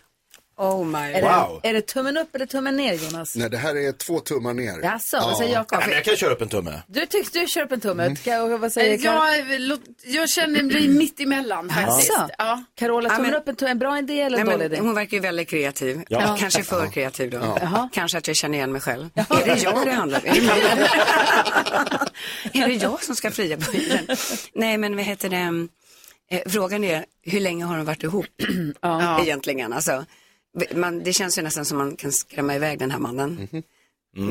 Oh 0.59 0.85
my 0.85 0.97
Är, 1.13 1.21
Wow. 1.21 1.59
det, 1.63 1.69
är 1.69 1.73
det 1.73 1.81
tummen 1.81 2.17
upp 2.17 2.35
eller 2.35 2.45
tummen 2.45 2.77
ner 2.77 2.93
Jonas? 2.93 3.35
Nej, 3.35 3.49
det 3.49 3.57
här 3.57 3.75
är 3.75 3.91
två 3.91 4.19
tummar 4.19 4.53
ner. 4.53 4.79
Jaså, 4.83 5.17
vad 5.19 5.37
säger 5.37 5.53
Jakob? 5.53 5.79
Ja, 5.81 5.85
men 5.87 5.95
jag 5.95 6.05
kan 6.05 6.15
köra 6.15 6.33
upp 6.33 6.41
en 6.41 6.49
tumme. 6.49 6.81
Du 6.87 7.05
tycks 7.05 7.31
du 7.31 7.47
kör 7.47 7.61
upp 7.61 7.71
en 7.71 7.81
tumme. 7.81 8.15
Ska- 8.15 8.41
och 8.41 8.59
Vad 8.59 8.71
säger 8.71 8.97
Kar- 8.97 9.59
Jag, 9.59 9.79
jag 10.05 10.29
känner 10.29 10.63
mig 10.63 10.87
mitt 10.87 11.19
emellan 11.19 11.69
faktiskt. 11.69 12.09
Jaså? 12.09 12.29
Ja. 12.37 12.63
Carola, 12.75 13.09
Ja, 13.09 13.15
tummen 13.15 13.31
men- 13.31 13.39
upp 13.41 13.47
en, 13.47 13.55
tumme, 13.55 13.71
en 13.71 13.79
bra 13.79 13.97
idé 13.99 14.21
eller 14.21 14.37
en 14.39 14.45
Nej, 14.45 14.53
dålig 14.55 14.65
idé? 14.65 14.77
hon 14.81 14.95
verkar 14.95 15.17
ju 15.17 15.21
väldigt 15.21 15.49
kreativ. 15.49 16.01
Ja. 16.09 16.37
Kanske 16.39 16.63
för 16.63 16.87
kreativ 16.87 17.31
då. 17.31 17.57
Kanske 17.93 18.17
att 18.17 18.27
jag 18.27 18.35
känner 18.35 18.57
igen 18.57 18.71
mig 18.71 18.81
själv. 18.81 19.09
Är 19.15 19.45
det 19.45 19.63
jag 19.63 19.85
det 19.85 19.91
handlar 19.91 20.19
om? 20.19 20.25
Är 22.53 22.67
det 22.67 22.73
jag 22.73 23.03
som 23.03 23.15
ska 23.15 23.31
fria 23.31 23.57
på 23.57 23.71
julen? 23.73 24.07
Nej, 24.53 24.77
men 24.77 24.95
vad 24.95 25.05
heter 25.05 25.29
det? 25.29 25.67
Eh, 26.31 26.41
frågan 26.51 26.83
är, 26.83 27.05
hur 27.23 27.39
länge 27.39 27.65
har 27.65 27.77
de 27.77 27.85
varit 27.85 28.03
ihop? 28.03 28.25
Ja. 28.81 29.21
Egentligen, 29.23 29.73
alltså. 29.73 30.05
Man, 30.75 31.03
det 31.03 31.13
känns 31.13 31.37
ju 31.37 31.41
nästan 31.41 31.65
som 31.65 31.77
man 31.77 31.95
kan 31.95 32.11
skrämma 32.11 32.55
iväg 32.55 32.79
den 32.79 32.91
här 32.91 32.99
mannen. 32.99 33.47
Mhm. 33.51 33.63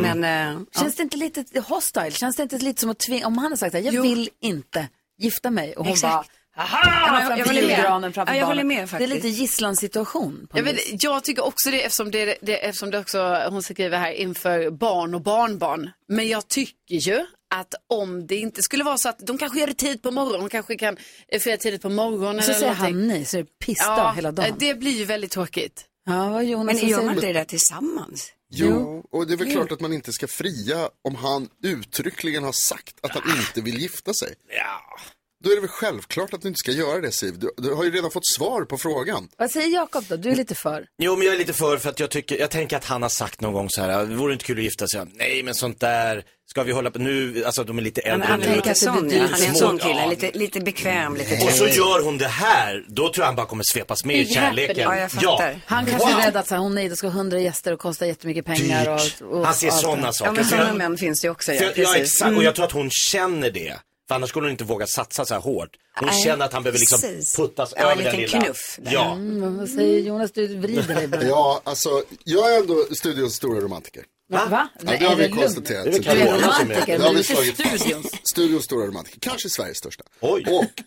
Men, 0.03 0.25
eh, 0.25 0.61
ja. 0.75 0.81
Känns 0.83 0.97
det 0.97 1.03
inte 1.03 1.17
lite 1.17 1.61
hostile? 1.61 2.11
Känns 2.11 2.37
det 2.37 2.43
inte 2.43 2.59
lite 2.59 2.81
som 2.81 2.91
att 2.91 2.99
tvinga, 2.99 3.27
om 3.27 3.39
han 3.39 3.53
har 3.53 3.57
sagt 3.57 3.75
att 3.75 3.85
jag 3.85 3.95
Jo. 3.95 4.03
vill 4.03 4.31
inte 4.41 4.89
gifta 5.19 5.51
mig 5.51 5.77
och 5.77 5.85
hon 5.85 5.93
Exakt. 5.93 6.13
bara, 6.13 6.25
Ja, 6.57 6.63
haha, 6.65 7.13
men 7.13 7.29
jag- 7.31 7.39
jag 7.39 7.47
håller 7.47 7.63
med. 7.67 7.79
Ja, 8.27 8.35
jag 8.37 8.47
håller 8.47 8.63
barnen. 8.63 8.67
med 8.69 8.77
Det 8.79 8.83
är 8.83 8.87
faktiskt. 8.87 9.15
lite 9.15 9.29
gisslansituation. 9.29 10.47
På 10.51 10.59
Jag, 11.01 11.25
tycker 11.25 11.45
också 11.45 11.71
det 11.71 11.83
eftersom 11.85 12.11
det, 12.11 12.39
det 12.43 12.57
eftersom 12.65 12.91
det 12.91 12.99
också, 12.99 13.47
hon 13.51 13.63
skriver 13.63 13.99
här 13.99 14.13
inför 14.13 14.71
barn 14.71 15.15
och 15.15 15.21
barnbarn. 15.23 15.91
Men 16.09 16.29
jag 16.29 16.49
tycker 16.49 16.95
ju 16.95 17.27
att 17.55 17.75
om 17.89 18.27
det 18.27 18.37
inte 18.37 18.63
skulle 18.63 18.85
vara 18.85 18.99
så 18.99 19.09
att 19.09 19.19
de 19.19 19.39
kanske 19.39 19.61
gör 19.61 19.67
det 19.67 19.75
tid 19.75 20.03
på 20.03 20.11
morgonen, 20.11 20.41
de 20.41 20.49
kanske 20.49 20.77
kan 20.77 20.97
eh, 21.29 21.41
fira 21.41 21.57
tidigt 21.57 21.83
på 21.83 21.89
morgonen. 21.91 22.43
Så 22.43 22.51
eller 22.51 22.61
säger 22.61 22.73
någonting. 22.75 22.95
han 22.95 23.09
nej, 23.09 23.25
så 23.25 23.39
är 23.39 23.43
det 23.43 23.59
pissdag 23.67 24.13
hela 24.17 24.33
dagen. 24.33 24.47
eh, 24.51 24.55
det 24.59 24.75
blir 24.75 24.93
ju 24.99 25.05
väldigt 25.05 25.31
tråkigt. 25.31 25.85
Ja, 26.09 26.29
vad 26.31 26.45
Jonas, 26.45 26.81
men 26.81 26.91
gör 26.91 27.03
man 27.03 27.15
inte 27.15 27.27
det 27.27 27.33
där 27.33 27.45
tillsammans? 27.45 28.33
Jo, 28.51 29.05
och 29.11 29.27
det 29.27 29.33
är 29.33 29.37
väl 29.37 29.53
klart 29.53 29.73
att 29.73 29.81
man 29.81 29.93
inte 29.93 30.13
ska 30.13 30.27
fria 30.27 30.91
om 31.05 31.15
han 31.15 31.49
uttryckligen 31.63 32.45
har 32.45 32.53
sagt 32.53 32.95
att 33.03 33.11
han 33.11 33.39
inte 33.39 33.61
vill 33.61 33.79
gifta 33.79 34.15
sig. 34.15 34.35
Ja. 34.49 34.99
Då 35.45 35.51
är 35.51 35.55
det 35.55 35.61
väl 35.61 35.69
självklart 35.71 36.35
att 36.35 36.43
du 36.43 36.49
inte 36.49 36.59
ska 36.59 36.71
göra 36.73 37.01
det 37.01 37.13
Siv. 37.13 37.39
Du, 37.39 37.51
du 37.57 37.75
har 37.75 37.85
ju 37.85 37.91
redan 37.91 38.11
fått 38.11 38.27
svar 38.37 38.65
på 38.65 38.79
frågan. 38.79 39.29
Vad 39.39 39.51
säger 39.51 39.69
Jakob 39.69 40.05
då? 40.09 40.17
Du 40.17 40.31
är 40.31 40.37
lite 40.37 40.55
för. 40.55 40.87
Jo, 40.99 41.17
men 41.17 41.27
jag 41.27 41.35
är 41.35 41.39
lite 41.39 41.53
för 41.53 41.77
för 41.79 41.89
att 41.91 42.01
jag 42.01 42.11
tycker, 42.11 42.39
jag 42.39 42.51
tänker 42.51 42.77
att 42.77 42.85
han 42.85 43.03
har 43.03 43.09
sagt 43.09 43.41
någon 43.41 43.53
gång 43.53 43.71
så 43.71 43.83
här, 43.83 44.07
det 44.07 44.15
vore 44.15 44.33
inte 44.33 44.45
kul 44.45 44.59
att 44.59 44.65
gifta 44.65 44.89
sig. 44.89 45.01
Nej, 45.15 45.43
men 45.43 45.55
sånt 45.55 45.81
där, 45.81 46.23
ska 46.51 46.63
vi 46.63 46.73
hålla 46.73 46.91
på 46.91 46.99
nu, 46.99 47.45
alltså 47.45 47.65
de 47.65 47.79
är 47.79 47.83
lite 47.83 48.01
Han, 48.05 48.13
äldre 48.13 48.29
han, 48.29 48.41
nu. 48.41 48.47
är 48.47 48.57
lite 48.57 48.75
sån, 48.75 49.11
ja. 49.11 49.27
han 49.31 49.43
är 49.43 49.49
en 49.49 49.55
sån 49.55 49.79
kille, 49.79 50.01
ja. 50.01 50.07
lite, 50.11 50.31
lite 50.39 50.61
bekväm, 50.61 51.17
lite 51.17 51.35
Och 51.35 51.41
så 51.51 51.57
trevlig. 51.57 51.77
gör 51.77 52.03
hon 52.05 52.19
det 52.19 52.29
här, 52.29 52.85
då 52.89 53.03
tror 53.13 53.17
jag 53.23 53.27
han 53.27 53.37
bara 53.37 53.47
kommer 53.47 53.65
svepas 53.73 54.05
med 54.05 54.17
i 54.17 54.27
kärleken. 54.27 54.77
Ja, 54.79 54.97
jag 54.99 55.11
fattar. 55.13 55.61
Han 55.67 55.87
kanske 55.87 56.09
Wow. 56.09 56.19
är 56.21 56.25
rädd 56.27 56.37
att 56.37 56.49
så 56.49 56.55
här, 56.55 56.63
hon 56.63 56.75
nej, 56.75 56.89
det 56.89 56.97
ska 56.97 57.09
hundra 57.09 57.41
gäster 57.41 57.73
och 57.73 57.79
kostar 57.81 58.07
jättemycket 58.07 58.45
pengar. 58.45 58.89
Och, 59.23 59.33
och, 59.39 59.45
Han 59.47 59.55
ser 59.55 59.67
det 59.67 59.73
sådana 59.73 59.97
här. 60.01 60.07
Ja, 60.07 60.13
saker. 60.13 60.33
men 60.33 60.45
För 60.45 60.57
sådana 60.57 60.75
män 60.75 60.99
finns 60.99 61.21
det 61.21 61.27
ju 61.27 61.31
också. 61.33 61.53
för 61.53 61.57
Ja, 61.57 61.63
jag, 61.63 61.79
ja, 61.79 61.93
precis. 61.93 62.13
exakt. 62.15 62.37
Och 62.37 62.43
jag 62.45 62.55
tror 62.55 62.65
att 62.67 62.73
hon 62.73 62.91
känner 62.91 63.51
det. 63.51 63.77
För 64.09 64.15
annars 64.15 64.31
skulle 64.31 64.45
hon 64.47 64.51
inte 64.51 64.65
våga 64.65 64.87
satsa 64.87 65.25
så 65.25 65.35
här 65.35 65.41
hårt. 65.41 65.71
Hon 65.99 66.09
Nej, 66.09 66.23
känner 66.25 66.45
att 66.45 66.53
han 66.53 66.63
behöver 66.63 66.79
liksom 66.79 67.01
precis. 67.01 67.37
puttas 67.37 67.73
Ja, 67.77 67.83
en 67.93 67.99
över 67.99 68.05
den 68.11 68.21
liten 68.21 68.41
lilla. 68.41 68.45
knuff 68.45 68.79
där. 68.83 68.93
Ja. 68.93 69.13
Mm, 69.13 69.57
vad 69.57 69.69
säger 69.69 70.01
Jonas? 70.01 70.33
Du 70.33 70.57
vrider 70.57 70.95
dig 70.95 71.09
bara. 71.09 71.23
Ja, 71.29 71.61
alltså 71.65 72.03
jag 72.25 72.55
är 72.55 72.59
ändå 72.61 72.85
studions 72.93 73.35
stora 73.35 73.61
romantiker. 73.61 74.05
Va? 74.31 74.47
Va? 74.51 74.69
Ja, 74.87 74.93
det 74.99 75.05
har 75.07 75.17
vi 75.17 75.29
konstaterat. 75.29 75.85
Det 75.85 75.91
är 75.91 75.93
väl 75.93 76.05
Carola 76.05 76.53
som 76.53 76.71
är- 76.71 76.75
romantiker, 76.75 76.99
men 76.99 77.17
inte 77.17 77.25
studions. 77.79 78.07
Studions 78.33 78.65
stora 78.65 78.87
romantiker, 78.87 79.21
kanske 79.21 79.49
Sveriges 79.51 79.79
största. 79.79 80.05
Oj. 80.21 80.45
Och 80.49 80.83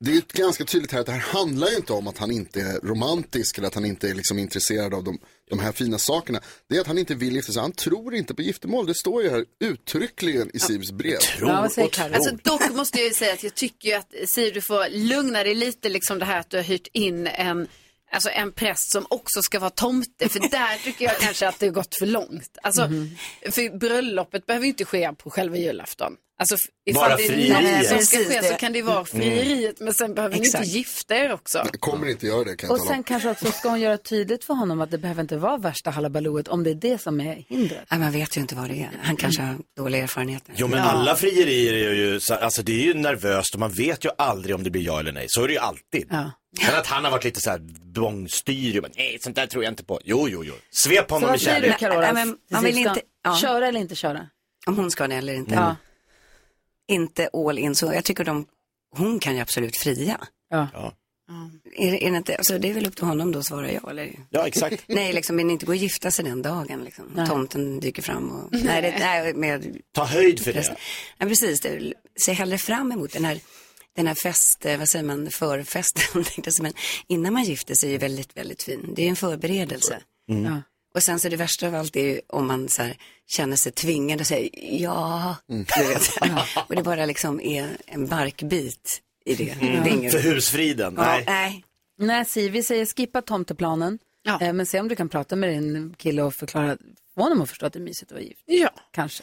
det 0.00 0.10
är 0.10 0.14
ju 0.14 0.22
ganska 0.32 0.64
tydligt 0.64 0.92
här 0.92 1.00
att 1.00 1.06
det 1.06 1.12
här 1.12 1.18
handlar 1.38 1.68
ju 1.68 1.76
inte 1.76 1.92
om 1.92 2.06
att 2.08 2.18
han 2.18 2.30
inte 2.30 2.60
är 2.60 2.80
romantisk 2.80 3.58
eller 3.58 3.68
att 3.68 3.74
han 3.74 3.84
inte 3.84 4.08
är 4.10 4.14
liksom 4.14 4.38
intresserad 4.38 4.94
av 4.94 5.04
de, 5.04 5.18
de 5.50 5.58
här 5.58 5.72
fina 5.72 5.98
sakerna. 5.98 6.40
Det 6.68 6.76
är 6.76 6.80
att 6.80 6.86
han 6.86 6.98
inte 6.98 7.14
vill 7.14 7.34
gifta 7.34 7.52
sig. 7.52 7.62
Han 7.62 7.72
tror 7.72 8.14
inte 8.14 8.34
på 8.34 8.42
giftermål. 8.42 8.86
Det 8.86 8.94
står 8.94 9.22
ju 9.22 9.30
här 9.30 9.44
uttryckligen 9.60 10.50
i 10.56 10.58
Sivs 10.58 10.92
brev. 10.92 11.18
Tro 11.18 11.48
Ja, 11.48 11.60
vad 11.60 11.72
säger 11.72 11.88
och 11.88 11.92
Karin? 11.94 12.12
tro. 12.12 12.22
Alltså, 12.22 12.36
dock 12.50 12.70
måste 12.76 12.98
jag 12.98 13.08
ju 13.08 13.14
säga 13.14 13.32
att 13.32 13.42
jag 13.42 13.54
tycker 13.54 13.88
ju 13.88 13.94
att 13.94 14.14
Siv, 14.26 14.54
du 14.54 14.60
får 14.60 14.88
lugna 14.90 15.44
dig 15.44 15.54
lite 15.54 15.88
liksom 15.88 16.18
det 16.18 16.24
här 16.24 16.40
att 16.40 16.50
du 16.50 16.56
har 16.56 16.64
hyrt 16.64 16.86
in 16.92 17.26
en 17.26 17.68
Alltså 18.12 18.30
en 18.30 18.52
präst 18.52 18.92
som 18.92 19.06
också 19.10 19.42
ska 19.42 19.58
vara 19.58 19.70
tomte, 19.70 20.28
för 20.28 20.40
där 20.40 20.84
tycker 20.84 21.04
jag 21.04 21.18
kanske 21.18 21.48
att 21.48 21.58
det 21.58 21.66
har 21.66 21.72
gått 21.72 21.94
för 21.98 22.06
långt. 22.06 22.58
Alltså, 22.62 22.86
Mhm. 22.86 23.16
För 23.50 23.78
bröllopet 23.78 24.46
behöver 24.46 24.64
ju 24.66 24.70
inte 24.70 24.84
ske 24.84 25.12
på 25.12 25.30
själva 25.30 25.56
julafton. 25.56 26.12
Alltså 26.40 26.56
ifall 26.86 27.10
det 27.16 27.24
är 27.24 27.28
frieriet. 27.28 27.80
det 27.82 27.88
som 27.88 27.98
ska 27.98 28.18
ske 28.18 28.42
så 28.42 28.54
kan 28.54 28.72
det 28.72 28.82
vara 28.82 29.04
frieriet 29.04 29.80
men 29.80 29.94
sen 29.94 30.14
behöver 30.14 30.36
ni 30.36 30.44
inte 30.46 30.58
Exakt. 30.58 30.66
gifta 30.74 31.16
er 31.16 31.32
också. 31.32 31.66
Kommer 31.80 32.08
inte 32.08 32.26
göra 32.26 32.44
det 32.44 32.56
kan 32.56 32.66
jag 32.68 32.72
Och 32.74 32.78
tala 32.78 32.88
sen 32.90 32.98
om. 32.98 33.04
kanske 33.04 33.30
också 33.30 33.52
ska 33.52 33.68
hon 33.68 33.80
göra 33.80 33.98
tydligt 33.98 34.44
för 34.44 34.54
honom 34.54 34.80
att 34.80 34.90
det 34.90 34.98
behöver 34.98 35.22
inte 35.22 35.36
vara 35.36 35.56
värsta 35.56 35.90
halabalooet 35.90 36.48
om 36.48 36.64
det 36.64 36.70
är 36.70 36.74
det 36.74 36.98
som 37.00 37.20
är 37.20 37.44
hindret. 37.48 37.84
Nej, 37.90 38.00
man 38.00 38.12
vet 38.12 38.36
ju 38.36 38.40
inte 38.40 38.54
vad 38.54 38.68
det 38.68 38.74
är. 38.82 38.90
Han 39.02 39.16
kanske 39.16 39.42
har 39.42 39.56
dåliga 39.76 40.02
erfarenheter. 40.02 40.54
Jo 40.56 40.68
men 40.68 40.78
alla 40.78 41.16
frierier 41.16 41.72
är 41.74 41.94
ju, 41.94 42.20
så- 42.20 42.34
alltså 42.34 42.62
det 42.62 42.72
är 42.72 42.84
ju 42.84 42.94
nervöst 42.94 43.54
och 43.54 43.60
man 43.60 43.70
vet 43.72 44.04
ju 44.04 44.10
aldrig 44.18 44.54
om 44.54 44.62
det 44.62 44.70
blir 44.70 44.82
ja 44.82 45.00
eller 45.00 45.12
nej. 45.12 45.26
Så 45.28 45.42
är 45.44 45.46
det 45.48 45.52
ju 45.54 45.58
alltid. 45.60 46.06
Ja. 46.10 46.30
Men 46.66 46.74
att 46.80 46.86
han 46.86 47.04
har 47.04 47.10
varit 47.10 47.24
lite 47.24 47.40
så 47.40 47.50
här 47.50 47.58
bångstyrig, 47.94 48.82
men 48.82 48.90
nej 48.96 49.18
sånt 49.20 49.36
där 49.36 49.46
tror 49.46 49.64
jag 49.64 49.70
inte 49.72 49.84
på. 49.84 50.00
Jo, 50.04 50.28
jo, 50.28 50.44
jo. 50.44 50.54
Svep 50.70 51.08
Så 51.08 51.14
honom 51.14 51.28
vad 51.28 51.36
i 51.36 51.44
säger 51.44 51.56
du 51.60 51.62
kärlek. 51.66 51.78
Carola? 51.80 52.00
Nej, 52.00 52.12
men 52.26 52.36
man 52.50 52.64
vill 52.64 52.74
Ska 52.74 52.88
inte- 52.88 53.02
ja. 53.24 53.36
Köra 53.36 53.68
eller 53.68 53.80
inte 53.80 53.94
köra? 53.94 54.26
Om 54.66 54.76
hon 54.76 54.90
ska 54.90 55.08
det 55.08 55.14
eller 55.14 55.34
inte. 55.34 55.54
Ja. 55.54 55.76
Inte 56.90 57.28
all 57.32 57.58
in. 57.58 57.74
Så 57.74 57.86
jag 57.86 58.04
tycker 58.04 58.24
de, 58.24 58.46
hon 58.96 59.18
kan 59.18 59.34
ju 59.34 59.40
absolut 59.40 59.76
fria. 59.76 60.20
Ja. 60.50 60.68
Är, 61.76 61.90
det- 61.90 62.06
är 62.06 62.10
det, 62.10 62.16
inte, 62.16 62.36
alltså 62.36 62.58
det 62.58 62.70
är 62.70 62.74
väl 62.74 62.86
upp 62.86 62.96
till 62.96 63.04
honom 63.04 63.32
då 63.32 63.38
att 63.38 63.46
svara 63.46 63.72
ja 63.72 63.90
eller? 63.90 64.10
Ja, 64.30 64.46
exakt. 64.46 64.84
Nej, 64.88 65.12
liksom, 65.12 65.36
men 65.36 65.50
inte 65.50 65.66
gå 65.66 65.72
och 65.72 65.76
gifta 65.76 66.10
sig 66.10 66.24
den 66.24 66.42
dagen. 66.42 66.84
Liksom. 66.84 67.04
Nej. 67.14 67.26
Tomten 67.26 67.80
dyker 67.80 68.02
fram 68.02 68.30
och... 68.30 68.48
Nej, 68.64 68.82
det, 68.82 68.96
nej 68.98 69.34
med, 69.34 69.76
Ta 69.94 70.04
höjd 70.04 70.40
för 70.44 70.52
det. 70.52 70.76
Ja, 71.18 71.26
precis. 71.26 71.60
Det, 71.60 71.92
se 72.26 72.32
hellre 72.32 72.58
fram 72.58 72.92
emot 72.92 73.12
den 73.12 73.24
här, 73.24 73.40
den 73.96 74.06
här 74.06 74.14
fest, 74.14 74.66
eh, 74.66 74.78
vad 74.78 74.88
säger 74.88 75.04
man, 75.04 75.30
förfesten. 75.30 76.24
Men 76.62 76.72
innan 77.06 77.32
man 77.32 77.44
gifter 77.44 77.74
sig 77.74 77.88
är 77.88 77.92
ju 77.92 77.98
väldigt, 77.98 78.36
väldigt 78.36 78.62
fin. 78.62 78.92
Det 78.96 79.04
är 79.04 79.08
en 79.08 79.16
förberedelse. 79.16 80.00
Ja. 80.26 80.62
Och 80.94 81.02
sen 81.02 81.20
så 81.20 81.28
det 81.28 81.36
värsta 81.36 81.66
av 81.66 81.74
allt 81.74 81.96
är 81.96 82.00
ju 82.04 82.20
om 82.28 82.46
man 82.46 82.68
så 82.68 82.82
här, 82.82 82.96
känner 83.26 83.56
sig 83.56 83.72
tvingad 83.72 84.20
och 84.20 84.26
säger 84.26 84.50
ja. 84.82 85.36
Vet. 85.48 86.10
Och 86.68 86.76
det 86.76 86.82
bara 86.82 87.06
liksom 87.06 87.40
är 87.40 87.68
en 87.86 88.06
barkbit 88.06 89.00
i 89.24 89.34
det. 89.34 89.56
det 89.60 89.66
är 89.66 89.88
inget... 89.88 90.12
För 90.12 90.18
husfriden, 90.20 90.94
Ja, 90.96 91.02
nej. 91.04 91.24
nej. 91.26 91.64
Nej, 91.98 92.24
Siv, 92.24 92.52
vi 92.52 92.62
säger 92.62 92.86
skippa 92.86 93.22
tomteplanen. 93.22 93.98
Eh, 94.40 94.52
men 94.52 94.66
se 94.66 94.80
om 94.80 94.88
du 94.88 94.96
kan 94.96 95.08
prata 95.08 95.36
med 95.36 95.48
din 95.50 95.94
kille 95.98 96.22
och 96.22 96.34
förklara, 96.34 96.76
få 97.14 97.22
honom 97.22 97.42
att 97.42 97.48
förstå 97.48 97.66
att 97.66 97.72
det 97.72 97.78
är 97.78 97.80
mysigt 97.80 98.12
att 98.12 98.16
vara 98.16 98.22
gift. 98.24 98.42
Ja. 98.46 98.70
Kanske. 98.92 99.22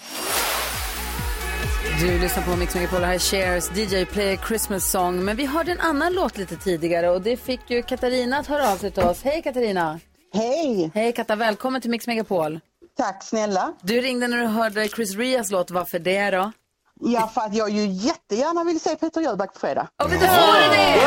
Du 2.00 2.20
lyssnar 2.20 2.44
på 2.44 2.56
Mix 2.56 2.76
Megapol, 2.76 3.02
här 3.02 3.14
är 3.14 3.20
Shares 3.20 3.72
DJ 3.78 4.06
Play 4.06 4.40
Christmas 4.48 4.92
Song. 4.92 5.26
Men 5.26 5.36
vi 5.38 5.46
hörde 5.46 5.72
en 5.72 5.80
annan 5.80 6.14
låt 6.14 6.38
lite 6.38 6.56
tidigare 6.56 7.10
och 7.10 7.22
det 7.22 7.38
fick 7.38 7.60
ju 7.70 7.82
Katarina 7.82 8.38
att 8.38 8.48
höra 8.48 8.72
av 8.72 8.78
sig 8.78 8.92
till 8.92 9.04
oss. 9.04 9.22
Hej 9.24 9.42
Katarina! 9.44 10.00
Hej! 10.38 10.92
Hej 10.94 11.14
Katta, 11.14 11.36
välkommen 11.36 11.82
till 11.82 11.90
Mix 11.92 12.08
Megapol. 12.08 12.60
Tack 12.98 13.24
snälla. 13.24 13.74
Du 13.82 14.02
ringde 14.02 14.28
när 14.28 14.38
du 14.38 14.46
hörde 14.46 14.88
Chris 14.88 15.16
Rias 15.16 15.52
låt, 15.52 15.72
varför 15.72 16.00
det 16.00 16.32
då? 16.32 16.52
Ja, 17.00 17.28
för 17.34 17.42
att 17.42 17.56
jag 17.56 17.70
ju 17.70 17.86
jättegärna 17.88 18.64
vill 18.64 18.80
se 18.80 18.96
Peter 18.96 19.22
Jöback 19.22 19.54
på 19.54 19.60
fredag. 19.60 19.88
Och 20.04 20.10
du 20.10 20.18
får 20.18 20.72
det! 20.72 21.00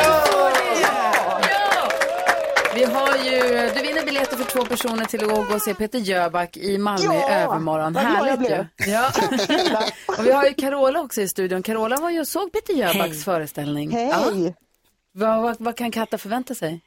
Vi 2.75 2.85
har 2.85 3.17
ju, 3.17 3.71
du 3.75 3.83
vinner 3.83 4.05
biljetter 4.05 4.37
för 4.37 4.45
två 4.45 4.65
personer 4.65 5.05
till 5.05 5.25
att 5.25 5.49
gå 5.49 5.55
och 5.55 5.63
se 5.63 5.75
Peter 5.75 5.99
Jöback 5.99 6.57
i 6.57 6.79
Malmö 6.79 7.15
i 7.15 7.17
Ja, 7.19 7.31
övermorgon. 7.31 7.93
vad 7.93 8.03
glad 8.03 8.15
jag 8.17 8.25
Härligt 8.25 8.51
ju. 8.51 8.55
blev. 8.55 8.67
Ja. 8.87 9.11
och 10.19 10.27
vi 10.27 10.33
har 10.33 10.45
ju 10.45 10.55
Carola 10.55 11.01
också 11.01 11.21
i 11.21 11.29
studion. 11.29 11.63
Carola 11.63 11.97
var 11.97 12.11
ju 12.11 12.21
och 12.21 12.29
såg 12.29 12.53
Peter 12.53 12.75
Jöbacks 12.75 13.25
föreställning. 13.25 13.91
Hej. 13.91 14.09
Ja. 14.09 14.53
Vad, 15.13 15.43
vad, 15.43 15.57
vad 15.59 15.77
kan 15.77 15.91
Katta 15.91 16.19
förvänta 16.19 16.55
sig? 16.55 16.81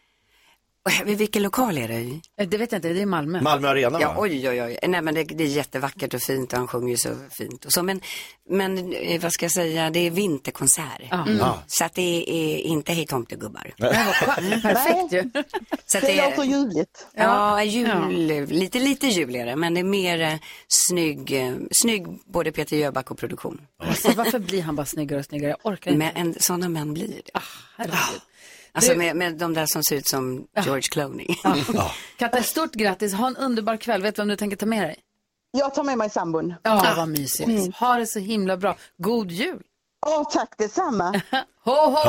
Och 0.86 1.07
Vilken 1.09 1.43
lokal 1.43 1.77
är 1.77 1.88
det 1.88 1.93
i? 1.93 2.21
Eh, 2.39 2.47
Det 2.47 2.57
vet 2.57 2.71
jag 2.71 2.77
inte, 2.79 2.93
det 2.93 3.01
är 3.01 3.05
Malmö. 3.05 3.41
Malmö 3.41 3.67
Arena 3.67 4.01
Ja, 4.01 4.07
va? 4.13 4.15
oj, 4.21 4.49
oj, 4.49 4.61
oj. 4.63 4.77
Nej, 4.88 5.01
men 5.01 5.15
det, 5.15 5.23
det 5.23 5.43
är 5.43 5.47
jättevackert 5.47 6.13
och 6.13 6.21
fint 6.21 6.53
och 6.53 6.59
han 6.59 6.67
sjunger 6.67 6.89
ju 6.89 6.97
så 6.97 7.09
fint. 7.31 7.65
Och 7.65 7.73
så, 7.73 7.84
men, 7.84 8.01
men 8.49 8.93
eh, 8.93 9.21
vad 9.21 9.34
ska 9.34 9.45
jag 9.45 9.51
säga, 9.51 9.89
det 9.89 9.99
är 9.99 10.11
vinterkonsert. 10.11 11.01
Mm. 11.11 11.38
Ja. 11.38 11.63
Så 11.67 11.86
att 11.86 11.93
det 11.93 12.25
är 12.27 12.57
inte 12.57 12.93
Hej 12.93 13.05
tomtegubbar. 13.07 13.73
Perfekt 14.61 15.13
ju. 15.13 15.31
Så 15.86 15.97
att 15.97 16.03
Det 16.03 16.07
det 16.13 16.29
låter 16.29 16.41
är, 16.41 16.45
ljuvligt. 16.45 17.07
ja, 17.13 17.63
jul, 17.63 18.47
lite, 18.47 18.79
lite 18.79 19.07
juligare, 19.07 19.55
men 19.55 19.73
det 19.73 19.79
är 19.79 19.84
mer 19.84 20.21
eh, 20.21 20.34
snygg, 20.67 21.31
eh, 21.31 21.53
snygg 21.71 22.05
både 22.25 22.51
Peter 22.51 22.77
Jöback 22.77 23.11
och 23.11 23.17
produktion. 23.17 23.61
Alltså, 23.84 24.11
varför 24.11 24.39
blir 24.39 24.61
han 24.61 24.75
bara 24.75 24.86
snyggare 24.86 25.19
och 25.19 25.25
snyggare? 25.25 25.55
Jag 25.63 25.71
orkar 25.73 25.91
inte. 25.91 26.05
Men 26.15 26.27
en, 26.27 26.36
sådana 26.39 26.69
män 26.69 26.93
blir 26.93 27.07
det. 27.07 27.39
Herregud. 27.77 28.21
Alltså 28.74 28.91
Du- 28.91 28.97
med, 28.97 29.15
med 29.15 29.38
de 29.38 29.53
där 29.53 29.65
som 29.65 29.84
ser 29.84 29.95
ut 29.95 30.07
som 30.07 30.47
George 30.65 30.82
Clooney. 30.82 31.28
Katta, 32.17 32.43
stort 32.43 32.74
grattis. 32.74 33.13
Ha 33.13 33.28
en 33.28 33.38
underbar 33.38 33.78
kväll. 33.78 34.01
Vet 34.01 34.15
du 34.15 34.21
vem 34.21 34.28
du 34.28 34.36
tänker 34.36 34.57
ta 34.57 34.65
med 34.65 34.84
dig? 34.84 34.95
Jag 35.57 35.74
tar 35.76 35.84
med 35.84 35.97
mig 35.97 36.09
sambon. 36.09 36.53
Ja, 36.63 36.93
vad 36.97 37.07
mysigt. 37.09 37.76
Ha 37.76 37.95
det 37.97 38.07
så 38.07 38.19
himla 38.19 38.57
bra. 38.57 38.76
God 38.97 39.32
jul! 39.32 39.61
Åh, 40.05 40.30
tack 40.32 40.57
detsamma. 40.57 41.21
Ho, 41.65 41.71
ho, 41.71 41.99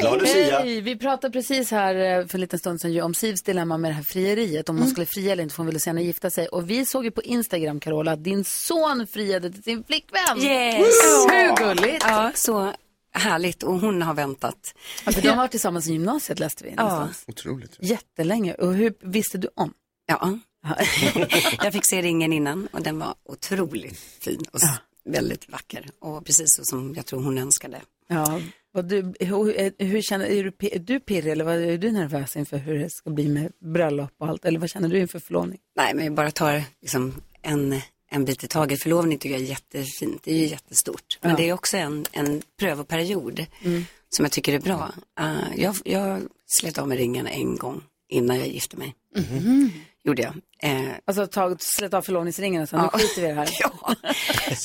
Glad 0.00 0.20
Lucia. 0.20 0.58
Hej! 0.60 0.80
Vi 0.80 0.96
pratade 0.96 1.32
precis 1.32 1.70
här 1.70 1.94
eh, 1.94 2.26
för 2.26 2.34
en 2.34 2.40
liten 2.40 2.58
stund 2.58 2.80
sedan 2.80 2.92
ju 2.92 3.02
om 3.02 3.14
Sivs 3.14 3.42
dilemma 3.42 3.78
med 3.78 3.90
det 3.90 3.94
här 3.94 4.02
frieriet. 4.02 4.68
Om 4.68 4.78
hon 4.78 4.86
skulle 4.88 5.06
fria 5.06 5.32
eller 5.32 5.42
inte, 5.42 5.54
för 5.54 5.62
hon 5.62 5.66
ville 5.66 5.80
senare 5.80 6.04
gifta 6.04 6.30
sig. 6.30 6.46
Och 6.48 6.70
vi 6.70 6.86
såg 6.86 7.04
ju 7.04 7.10
på 7.10 7.22
Instagram, 7.22 7.80
Carola, 7.80 8.12
att 8.12 8.24
din 8.24 8.44
son 8.44 9.06
friade 9.06 9.50
till 9.52 9.62
sin 9.62 9.84
flickvän. 9.84 10.38
Yes! 10.38 10.86
Hur 11.30 11.56
gulligt? 11.56 12.04
Ja, 12.08 12.30
så 12.34 12.72
härligt. 13.12 13.62
Och 13.62 13.80
hon 13.80 14.02
har 14.02 14.14
väntat. 14.14 14.74
Ja, 15.06 15.12
för 15.12 15.22
de 15.22 15.28
har 15.28 15.36
varit 15.36 15.50
tillsammans 15.50 15.88
i 15.88 15.92
gymnasiet 15.92 16.38
läste 16.38 16.64
vi. 16.64 16.74
Ja. 16.76 16.82
någonstans. 16.82 17.24
Otroligt. 17.26 17.76
Jättelänge. 17.80 18.54
Och 18.54 18.74
hur 18.74 18.94
visste 19.00 19.38
du 19.38 19.48
om? 19.54 19.74
Ja. 20.06 20.38
jag 21.64 21.72
fick 21.72 21.84
se 21.84 22.02
ringen 22.02 22.32
innan 22.32 22.68
och 22.72 22.82
den 22.82 22.98
var 22.98 23.14
otroligt 23.24 23.98
fin 23.98 24.44
och 24.52 24.62
s- 24.62 24.68
väldigt 25.04 25.48
vacker. 25.48 25.86
Och 26.00 26.24
precis 26.26 26.54
så 26.54 26.64
som 26.64 26.94
jag 26.94 27.06
tror 27.06 27.22
hon 27.22 27.38
önskade. 27.38 27.80
Ja. 28.08 28.40
Och 28.74 28.84
du, 28.84 29.12
hur, 29.20 29.82
hur 29.84 30.02
känner 30.02 30.24
är 30.26 30.44
du? 30.44 30.66
Är 30.68 30.78
du 30.78 31.00
pirrig 31.00 31.32
eller 31.32 31.44
vad, 31.44 31.54
är 31.54 31.78
du 31.78 31.90
nervös 31.92 32.36
inför 32.36 32.56
hur 32.56 32.78
det 32.78 32.90
ska 32.90 33.10
bli 33.10 33.28
med 33.28 33.52
bröllop 33.60 34.12
och 34.18 34.28
allt? 34.28 34.44
Eller 34.44 34.58
vad 34.60 34.70
känner 34.70 34.88
du 34.88 34.98
inför 34.98 35.18
förlovning? 35.18 35.58
Nej, 35.76 35.94
men 35.94 36.04
jag 36.04 36.14
bara 36.14 36.30
tar 36.30 36.62
liksom 36.80 37.14
en, 37.42 37.80
en 38.12 38.24
bit 38.24 38.44
i 38.44 38.48
taget. 38.48 38.82
Förlovning 38.82 39.18
tycker 39.18 39.34
jag 39.34 39.42
är 39.42 39.46
jättefint. 39.46 40.22
Det 40.24 40.32
är 40.32 40.36
ju 40.38 40.46
jättestort. 40.46 41.18
Men 41.20 41.30
Ja. 41.30 41.36
det 41.36 41.48
är 41.48 41.52
också 41.52 41.76
en, 41.76 42.06
en 42.12 42.42
prövoperiod 42.58 43.46
Mm. 43.64 43.84
som 44.08 44.24
jag 44.24 44.32
tycker 44.32 44.52
är 44.54 44.58
bra. 44.60 44.92
Uh, 45.20 45.60
jag, 45.60 45.76
jag 45.84 46.20
slet 46.46 46.78
av 46.78 46.88
med 46.88 46.98
ringen 46.98 47.26
en 47.26 47.56
gång 47.56 47.82
innan 48.08 48.38
jag 48.38 48.48
gifte 48.48 48.76
mig. 48.76 48.94
Gjorde 50.04 50.22
jag. 50.22 50.34
Eh, 50.62 50.88
Alltså 51.04 51.26
ta, 51.26 51.56
släta 51.58 51.96
av 51.98 52.02
förlovningsringen 52.02 52.62
och 52.62 52.68
sen, 52.68 52.78
Ja. 52.80 52.90
nu 52.94 52.98
skiter 52.98 53.22
vi 53.22 53.28
det 53.28 53.34
här. 53.34 53.48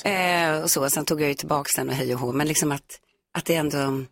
Eh, 0.58 0.62
och 0.64 0.72
så, 0.72 0.90
sen 0.90 1.06
tog 1.06 1.22
jag 1.22 1.28
ju 1.28 1.34
tillbaka 1.34 1.70
den 1.78 1.90
och 1.90 1.96
hej 1.96 2.14
och 2.14 2.20
hå. 2.20 2.32
Men 2.32 2.48
liksom 2.48 2.72
att, 2.72 3.00
att 3.34 3.46
det 3.46 3.56
ändå, 3.56 4.06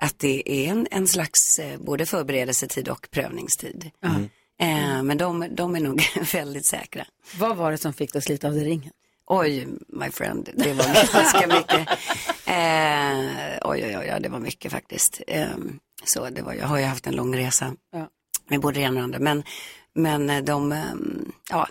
att 0.00 0.18
det 0.18 0.42
är 0.52 0.70
en, 0.70 0.86
en 0.90 1.08
slags 1.08 1.58
eh, 1.58 1.78
både 1.80 2.06
förberedelsetid 2.06 2.88
och 2.88 3.08
prövningstid. 3.10 3.90
Eh, 4.60 5.02
men 5.02 5.18
de, 5.18 5.48
de 5.50 5.76
är 5.76 5.80
nog 5.80 6.02
väldigt 6.32 6.66
säkra. 6.66 7.04
Vad 7.38 7.56
var 7.56 7.70
det 7.70 7.78
som 7.78 7.92
fick 7.92 8.12
dig 8.12 8.18
att 8.18 8.24
slita 8.24 8.46
av 8.48 8.54
dig 8.54 8.64
ringen? 8.64 8.92
Oj, 9.26 9.68
my 9.88 10.10
friend, 10.10 10.48
det 10.54 10.72
var 10.72 10.84
ganska 11.12 11.46
mycket. 11.46 11.88
Eh, 12.46 13.58
oj, 13.70 13.84
oj, 13.84 13.96
oj, 13.98 14.18
det 14.20 14.28
var 14.28 14.38
mycket 14.38 14.72
faktiskt. 14.72 15.20
Eh, 15.26 15.48
så 16.04 16.30
det 16.30 16.42
var, 16.42 16.52
jag 16.54 16.66
har 16.66 16.78
ju 16.78 16.84
haft 16.84 17.06
en 17.06 17.16
lång 17.16 17.36
resa 17.36 17.74
Ja. 17.92 18.08
med 18.48 18.60
både 18.60 18.80
det 18.80 18.84
ena 18.84 18.90
och 18.90 18.94
det 18.96 19.02
andra. 19.04 19.18
Men, 19.18 19.42
men 19.94 20.30
eh, 20.30 20.42
de, 20.44 20.72
eh, 20.72 20.84
ja, 21.50 21.68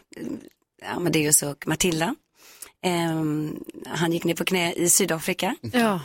ja, 0.82 1.00
men 1.00 1.12
det 1.12 1.20
är 1.20 1.24
ju 1.24 1.34
så, 1.34 1.56
Matilda, 1.66 2.16
eh, 2.86 3.22
han 3.88 4.12
gick 4.12 4.24
ner 4.24 4.36
på 4.36 4.46
knä 4.46 4.74
i 4.74 4.90
Sydafrika. 4.90 5.56
Ja. 5.62 6.02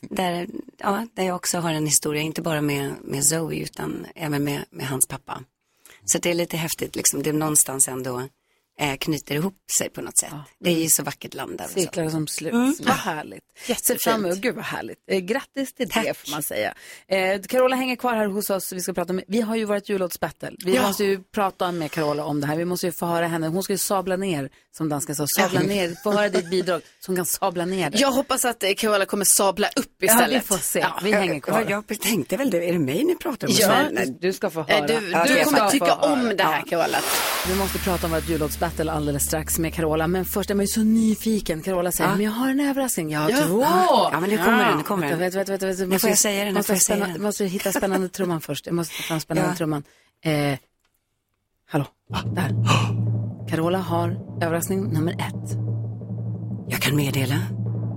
Där, 0.00 0.46
ja, 0.78 1.06
där 1.14 1.24
jag 1.24 1.36
också 1.36 1.58
har 1.58 1.72
en 1.72 1.86
historia, 1.86 2.22
inte 2.22 2.42
bara 2.42 2.60
med, 2.60 2.94
med 3.04 3.24
Zoe 3.24 3.56
utan 3.56 4.06
även 4.14 4.44
med, 4.44 4.64
med 4.70 4.86
hans 4.86 5.06
pappa. 5.06 5.42
Så 6.04 6.18
det 6.18 6.30
är 6.30 6.34
lite 6.34 6.56
häftigt, 6.56 6.96
liksom. 6.96 7.22
det 7.22 7.30
är 7.30 7.34
någonstans 7.34 7.88
ändå 7.88 8.22
eh, 8.80 8.96
knyter 8.96 9.34
ihop 9.34 9.54
sig 9.78 9.90
på 9.90 10.00
något 10.02 10.18
sätt. 10.18 10.32
Det 10.60 10.70
är 10.70 10.78
ju 10.78 10.88
så 10.88 11.02
vackert 11.02 11.34
land 11.34 11.58
där. 11.58 11.64
och 11.64 11.70
så. 11.70 11.80
Cirklar 11.80 12.08
som 12.10 12.26
sluts. 12.26 12.54
Mm. 12.54 12.74
Vad 12.80 12.96
härligt. 12.96 13.42
Se 13.82 13.98
fram 13.98 14.24
emot, 14.24 14.38
gud 14.38 14.54
vad 14.54 14.64
härligt. 14.64 14.98
Eh, 15.10 15.18
grattis 15.18 15.74
till 15.74 15.88
det 15.88 16.14
får 16.16 16.30
man 16.30 16.42
säga. 16.42 16.74
Eh, 17.08 17.40
Carola 17.42 17.76
hänger 17.76 17.96
kvar 17.96 18.14
här 18.14 18.26
hos 18.26 18.50
oss. 18.50 18.72
Vi, 18.72 18.80
ska 18.80 18.92
prata 18.92 19.12
med, 19.12 19.24
vi 19.28 19.40
har 19.40 19.56
ju 19.56 19.64
vårt 19.64 19.88
jullåtsbattle. 19.88 20.52
Vi 20.64 20.74
Ja. 20.74 20.82
måste 20.86 21.04
ju 21.04 21.22
prata 21.22 21.72
med 21.72 21.90
Carola 21.90 22.24
om 22.24 22.40
det 22.40 22.46
här. 22.46 22.56
Vi 22.56 22.64
måste 22.64 22.86
ju 22.86 22.92
få 22.92 23.06
höra 23.06 23.26
henne. 23.26 23.46
Hon 23.48 23.62
ska 23.62 23.72
ju 23.72 23.78
sabla 23.78 24.16
ner, 24.16 24.50
som 24.76 24.88
dansken 24.88 25.16
sa. 25.16 25.26
Sabla 25.38 25.60
ner, 25.60 26.02
få 26.02 26.12
höra 26.12 26.28
ditt 26.28 26.50
bidrag 26.50 26.80
så 27.00 27.06
hon 27.10 27.16
kan 27.16 27.26
sabla 27.26 27.64
ner 27.64 27.90
det. 27.90 27.98
Jag 27.98 28.12
hoppas 28.12 28.44
att 28.44 28.62
eh, 28.62 28.70
Carola 28.76 29.04
kommer 29.06 29.24
sabla 29.24 29.68
upp 29.76 30.02
istället. 30.02 30.30
Ja, 30.32 30.38
vi 30.38 30.40
får 30.40 30.56
se. 30.56 30.86
Vi 31.02 31.12
hänger 31.12 31.40
kvar. 31.40 31.64
Jag, 31.68 31.84
jag 31.88 32.00
tänkte 32.00 32.36
väl 32.36 32.50
det, 32.50 32.68
är 32.68 32.72
det 32.72 32.78
mig 32.78 33.04
ni 33.04 33.16
pratar 33.16 33.48
om? 33.48 33.54
Ja, 33.58 33.74
du, 34.04 34.16
du 34.20 34.32
ska 34.32 34.50
få 34.50 34.60
Eh, 34.60 34.66
höra. 34.66 34.86
Du, 34.86 35.10
Ja, 35.10 35.24
du 35.24 35.44
kommer 35.44 35.70
tycka 35.70 35.84
höra. 35.84 36.12
om 36.12 36.32
det 36.36 36.42
här 36.44 36.62
Carola. 36.70 36.98
Vi 37.48 37.54
måste 37.54 37.78
prata 37.78 38.06
om 38.06 38.12
vårt 38.12 38.28
jullåtsbattle 38.28 38.92
alldeles 38.92 39.24
strax 39.24 39.58
med 39.58 39.74
Carola. 39.74 40.06
Men 40.06 40.24
först 40.24 40.50
är 40.50 40.54
man 40.54 40.64
ju 40.64 40.68
så 40.68 40.80
nyfiken. 40.80 41.62
Carola 41.62 41.92
säger, 41.92 42.10
Ja. 42.10 42.16
men 42.16 42.24
jag 42.24 42.32
har 42.32 42.48
en 42.48 42.60
överraskning. 42.60 43.10
Jag 43.10 43.20
har 43.20 43.30
Ja. 43.30 43.46
två. 43.46 43.62
Ja, 43.62 44.18
men 44.20 44.30
nu 44.30 44.36
kommer 44.38 44.64
den, 44.64 44.76
nu 44.78 44.82
kommer 44.82 45.08
den. 45.08 45.18
Vänta, 45.18 45.36
vänta, 45.38 45.52
vänta, 45.52 45.66
vänta. 45.66 45.82
Nu 45.82 45.88
Måste 45.88 46.00
får 46.00 46.08
jag 46.08 46.14
vi- 46.14 46.18
säga 46.18 46.44
den, 46.44 46.54
måste 46.54 46.72
jag 46.72 46.82
säga 46.82 47.06
den. 47.06 47.22
Måste 47.22 47.44
hitta 47.44 47.72
spännande 47.72 48.08
trumman 48.08 48.40
först. 48.40 48.66
Jag 48.66 48.74
måste 48.74 48.96
ta 48.96 49.02
fram 49.02 49.20
spännande 49.20 49.50
Ja. 49.50 49.56
trumman. 49.56 49.82
Eh, 50.24 50.58
hallå, 51.70 51.86
där. 52.34 52.52
Carola 53.52 53.78
har 53.78 54.16
överraskning 54.42 54.92
nummer 54.92 55.12
ett. 55.12 55.58
Jag 56.68 56.80
kan 56.80 56.96
meddela 56.96 57.38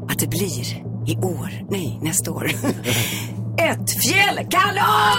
att 0.10 0.20
det 0.20 0.28
blir 0.28 0.66
i 1.08 1.18
år, 1.18 1.50
nej 1.70 2.00
nästa 2.02 2.32
år, 2.32 2.46
ett 3.60 4.04
fjällkalas! 4.04 5.18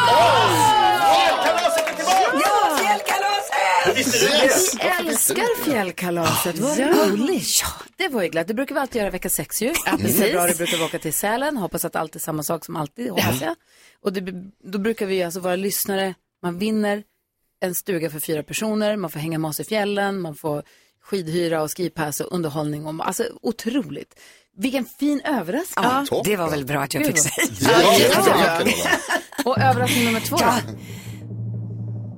Fjällkalaset 1.17 1.89
är 1.89 1.97
tillbaka! 1.97 2.41
Ja, 2.45 2.79
fjällkalaset! 2.81 4.21
Det? 4.21 4.45
Yes! 4.45 4.75
Jag 4.79 5.07
älskar 5.07 5.65
fjällkalaset, 5.65 6.59
vad 6.59 6.79
roligt. 6.79 7.63
Ja, 7.63 7.69
det 7.97 8.09
var 8.09 8.23
ju 8.23 8.29
glatt. 8.29 8.49
Det 8.49 8.55
brukar 8.55 8.75
vi 8.75 8.81
alltid 8.81 9.01
göra 9.01 9.11
vecka 9.11 9.29
sex 9.29 9.63
ju. 9.63 9.73
I 9.99 10.13
februari 10.13 10.55
brukar 10.55 10.79
vi 10.79 10.85
åka 10.85 10.99
till 10.99 11.15
Sälen, 11.15 11.57
hoppas 11.57 11.85
att 11.85 11.97
allt 11.97 12.15
är 12.15 12.21
samma 12.21 12.43
sak 12.43 12.65
som 12.65 12.77
alltid, 12.77 13.11
hoppas 13.11 13.41
jag. 13.41 13.55
Och 14.03 14.13
det, 14.13 14.33
då 14.65 14.79
brukar 14.79 15.07
vi 15.07 15.23
alltså 15.23 15.41
vara 15.41 15.57
lyssnare, 15.57 16.15
man 16.43 16.59
vinner 16.59 17.03
en 17.67 17.75
stuga 17.75 18.11
för 18.11 18.21
fyra 18.21 18.43
personer, 18.43 18.97
man 18.97 19.11
får 19.11 19.21
hänga 19.21 19.39
med 19.39 19.49
oss 19.49 19.61
i 19.61 19.65
fjällen, 19.65 20.21
man 20.21 20.35
får 20.35 20.63
skidhyra 21.05 21.63
och 21.63 21.77
skipass 21.77 22.21
och 22.21 22.33
underhållning. 22.33 22.87
Och, 22.87 23.07
alltså 23.07 23.25
otroligt. 23.43 24.15
Vilken 24.59 24.85
fin 24.85 25.21
överraskning. 25.25 25.85
Ja, 25.85 26.23
det 26.25 26.37
var 26.37 26.51
väl 26.51 26.65
bra 26.67 26.81
att 26.81 26.95
jag 26.95 27.07
fick 27.07 27.19
säga. 27.19 27.47
Ja, 27.61 28.63
Ja. 28.65 28.73
Och 29.45 29.59
överraskning 29.59 30.05
nummer 30.05 30.21
två 30.21 30.37
då? 30.37 30.45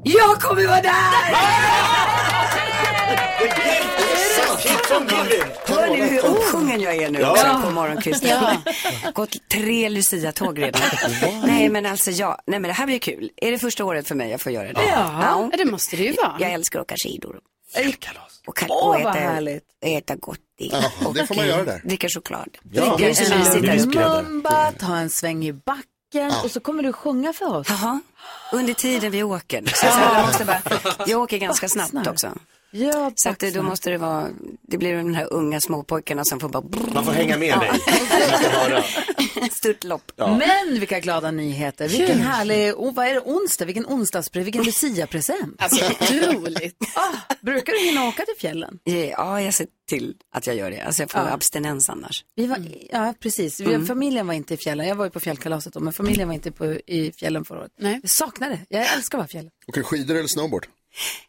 Jag 0.05 0.41
kommer 0.41 0.67
vara 0.67 0.81
där! 0.83 2.68
Hör 5.67 5.91
ni 5.91 6.01
hur 6.03 6.27
uppsjungen 6.27 6.81
jag 6.81 6.95
är 6.97 7.11
nu 7.11 7.21
Ja. 7.21 7.31
också 7.31 7.61
på 7.65 7.71
morgonkvisten? 7.71 8.31
Ja. 8.31 9.11
Gått 9.15 9.49
tre 9.49 9.89
Lucia-tåg 9.89 10.63
redan. 10.63 10.81
Nej 11.45 11.69
men 11.69 11.87
alltså 11.87 12.11
ja, 12.11 12.39
nej 12.47 12.61
men 12.61 12.69
det 12.69 12.75
här 12.75 12.87
blir 12.87 12.99
kul. 12.99 13.31
Är 13.37 13.51
det 13.51 13.59
första 13.59 13.85
året 13.85 14.09
för 14.09 14.15
mig 14.15 14.31
jag 14.31 14.41
får 14.41 14.53
göra 14.53 14.73
det? 14.73 14.85
Ja, 14.85 15.51
det 15.57 15.65
måste 15.65 15.97
det 15.97 16.03
ju 16.03 16.13
vara. 16.13 16.37
Jag 16.41 16.53
älskar 16.53 16.79
att 16.79 16.85
åka 16.85 16.95
skidor. 17.05 17.41
Och, 18.47 18.57
kan, 18.57 18.69
Åh, 18.71 18.79
och 18.89 18.89
vad 18.89 19.01
äta, 19.01 19.11
härligt. 19.11 19.65
äta 19.85 20.17
gott. 20.17 20.39
Ja, 20.57 21.13
det 21.15 21.27
får 21.27 21.35
man 21.35 21.47
göra 21.47 21.65
där. 21.65 21.81
Dricka 21.85 22.09
choklad. 22.09 22.49
Ja, 22.73 22.95
det 22.99 23.11
är 23.11 23.15
så 23.15 23.33
en 23.35 23.61
mysigt. 23.63 23.95
Mumba, 23.95 24.73
ta 24.79 24.97
en 24.97 25.11
sväng 25.11 25.45
i 25.45 25.53
backen 25.53 26.33
och 26.45 26.51
så 26.51 26.61
kommer 26.61 26.83
du 26.83 26.93
sjunga 26.93 27.33
för 27.33 27.57
oss. 27.57 27.67
Jaha, 27.71 28.01
under 28.53 28.75
tiden 28.75 29.11
vi 29.11 29.23
åker. 29.23 29.63
Så 29.75 29.87
jag, 29.87 30.27
måste 30.27 30.45
bara, 30.45 30.63
jag 31.07 31.21
åker 31.21 31.39
ganska 31.39 31.69
snabbt 31.69 32.07
också. 32.07 32.33
Ja, 32.71 33.13
så 33.15 33.29
att 33.29 33.39
det, 33.39 33.51
då 33.51 33.63
måste 33.63 33.91
det 33.91 33.99
vara, 33.99 34.29
det 34.63 34.79
blir 34.79 34.97
de 34.97 35.15
här 35.15 35.33
unga 35.33 35.61
småpojkarna 35.61 36.25
som 36.25 36.41
får 36.41 36.49
bara... 36.49 36.65
Man 36.95 37.05
får 37.05 37.13
hänga 37.13 37.37
med 37.39 37.59
dig. 37.61 37.71
Störtlopp. 39.53 40.13
Men 40.17 40.81
vilka 40.81 41.01
glada 41.01 41.31
nyheter. 41.31 41.89
Vilken 41.89 42.21
härlig, 42.21 42.75
oh, 42.77 42.95
vad 42.95 43.07
är 43.07 43.15
det, 43.15 43.21
onsdag? 43.21 43.65
Vilken 43.65 43.87
onsdagspresent, 43.87 44.47
vilken 44.47 44.63
Lucia-present. 44.63 45.55
Alltså, 45.59 45.85
otroligt. 45.93 46.77
ah, 46.95 47.35
brukar 47.41 47.73
du 47.73 47.79
hinna 47.79 48.09
åka 48.09 48.23
till 48.25 48.35
fjällen? 48.41 48.79
Ja, 48.85 49.43
jag 49.43 49.55
ser 49.55 49.67
till 49.89 50.15
att 50.35 50.47
jag 50.47 50.57
gör 50.57 50.71
det. 50.71 50.81
Alltså 50.81 51.03
jag 51.03 51.11
får 51.11 51.21
Ja. 51.21 51.29
abstinens 51.33 51.89
annars. 51.91 52.25
Vi 52.35 52.47
var, 52.47 52.59
Ja, 52.91 53.15
precis. 53.21 53.61
Vi, 53.61 53.65
Mm. 53.69 53.87
Familjen 53.87 54.27
var 54.27 54.35
inte 54.35 54.55
i 54.55 54.57
fjällen. 54.57 54.89
Jag 54.89 54.95
var 54.97 55.05
ju 55.05 55.11
på 55.11 55.21
fjällkalaset 55.21 55.73
då, 55.73 55.81
men 55.81 55.93
familjen 55.93 56.29
var 56.29 56.35
inte 56.35 56.53
på, 56.53 56.65
i 56.87 57.13
fjällen 57.17 57.45
förra 57.45 57.59
året. 57.61 57.73
Nej. 57.81 57.99
Jag 58.03 58.11
saknar 58.11 58.51
det. 58.51 58.59
Jag 58.69 58.93
älskar 58.95 59.25
i 59.25 59.29
fjällen. 59.29 59.51
Åker 59.69 59.81
du 59.81 59.85
skidor 59.85 60.17
eller 60.17 60.29
snowboard? 60.29 60.67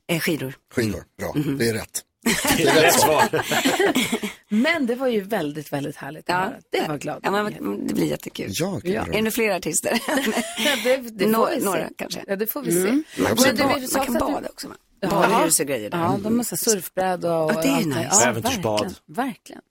Eh, 0.07 0.19
skidor. 0.19 0.53
Skidor, 0.75 1.03
bra. 1.19 1.33
Mhm. 1.35 1.57
Det 1.57 1.69
är 1.69 1.73
rätt. 1.73 2.03
Det 2.57 2.63
är 2.63 2.81
rätt 2.81 2.99
svar. 2.99 3.45
Men 4.49 4.85
det 4.85 4.95
var 4.95 5.07
ju 5.07 5.21
väldigt, 5.21 5.73
väldigt 5.73 5.95
härligt 5.95 6.23
Ja. 6.27 6.51
Det 6.71 6.87
var 6.87 6.97
glad. 6.97 7.19
Ja, 7.23 7.31
men 7.31 7.87
det 7.87 7.93
blir 7.93 8.05
jättekul. 8.05 8.47
Ja, 8.53 8.79
Ja. 8.83 9.05
Är 9.13 9.21
det 9.21 9.31
fler 9.31 9.55
artister? 9.55 9.91
det, 10.83 10.97
det 10.97 11.23
får 11.25 11.31
Nå- 11.31 11.49
vi 11.49 11.59
se. 11.59 11.65
några 11.65 11.89
kanske. 11.97 12.23
Ja, 12.27 12.35
det 12.35 12.47
får 12.47 12.61
vi 12.61 12.71
Mm. 12.81 13.03
se. 13.15 13.21
Man, 13.21 13.31
Men 13.31 13.37
kan 13.37 13.55
du, 13.55 13.79
vi 13.79 13.87
man 13.97 14.05
kan 14.05 14.15
att 14.15 14.27
du- 14.27 14.33
bada 14.33 14.47
också? 14.49 14.67
Ja. 14.99 15.09
Badhus 15.09 15.59
och 15.59 15.65
grejer 15.65 15.89
där. 15.89 15.97
Ja, 15.97 16.17
de 16.23 16.37
har 16.37 16.43
surfbräda 16.43 17.37
och 17.37 17.51
Ja, 17.53 17.61
det 17.61 17.67
är 17.67 17.73
allt 17.75 17.85
nice. 17.85 18.07
Ja, 18.11 18.25
Äventyrsbad. 18.29 18.79
Verkligen. 18.81 18.95
verkligen. 19.27 19.61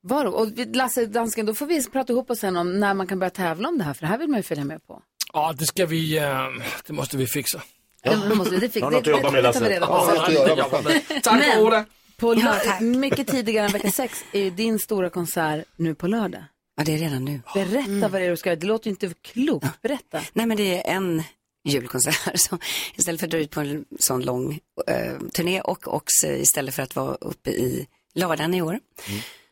Var, 0.00 0.24
och 0.24 0.48
vi- 0.58 0.64
Lasse, 0.74 1.06
dansken, 1.06 1.46
då 1.46 1.54
får 1.54 1.66
vi 1.66 1.84
prata 1.90 2.12
ihop 2.12 2.30
oss 2.30 2.38
sen 2.38 2.56
om 2.56 2.80
när 2.80 2.94
man 2.94 3.06
kan 3.06 3.18
börja 3.18 3.30
tävla 3.30 3.68
om 3.68 3.78
det 3.78 3.84
här, 3.84 3.94
för 3.94 4.00
det 4.00 4.06
här 4.06 4.18
vill 4.18 4.28
man 4.28 4.38
ju 4.38 4.42
följa 4.42 4.64
med 4.64 4.86
på. 4.86 5.02
Ja, 5.32 5.54
det 5.58 5.66
ska 5.66 5.86
vi, 5.86 6.18
eh, 6.18 6.46
det 6.86 6.92
måste 6.92 7.16
vi 7.16 7.26
fixa. 7.26 7.62
Det, 8.04 8.34
måste, 8.34 8.56
det, 8.56 8.68
fick, 8.68 8.82
Har 8.82 8.90
det, 8.90 8.96
något 8.96 9.06
att 9.06 9.12
jobba 9.12 9.30
med, 9.30 9.44
det 9.44 9.52
tar 9.52 9.60
vi 9.60 9.70
Lasse. 9.72 11.02
Ja. 11.12 11.20
Tack. 11.22 11.86
På 12.16 12.34
Ja, 12.34 12.38
lör- 12.44 12.58
tack. 12.64 12.80
mycket 12.80 13.26
tidigare 13.26 13.66
än 13.66 13.72
vecka 13.72 13.90
sex 13.90 14.24
är 14.32 14.40
ju 14.40 14.50
din 14.50 14.78
stora 14.78 15.10
konsert 15.10 15.64
nu 15.76 15.94
på 15.94 16.06
lördag. 16.06 16.44
Ja, 16.76 16.84
det 16.84 16.94
är 16.94 16.98
redan 16.98 17.24
nu. 17.24 17.40
Berätta 17.54 18.08
vad 18.08 18.20
det 18.20 18.26
är 18.26 18.30
du 18.30 18.36
ska 18.36 18.50
göra. 18.50 18.60
Det 18.60 18.66
låter 18.66 18.86
ju 18.86 18.90
inte 18.90 19.14
klokt. 19.22 19.82
Berätta. 19.82 20.20
Nej, 20.32 20.46
men 20.46 20.56
det 20.56 20.88
är 20.88 20.94
en 20.96 21.22
julkonsert. 21.68 22.16
Så 22.40 22.58
istället 22.94 23.20
för 23.20 23.26
att 23.26 23.30
dra 23.30 23.38
ut 23.38 23.50
på 23.50 23.60
en 23.60 23.84
sån 23.98 24.22
lång 24.22 24.58
eh, 24.86 25.18
turné 25.32 25.60
och 25.60 25.94
också 25.94 26.26
istället 26.26 26.74
för 26.74 26.82
att 26.82 26.96
vara 26.96 27.14
uppe 27.14 27.50
i 27.50 27.86
lördagen 28.14 28.54
i 28.54 28.62
år. 28.62 28.80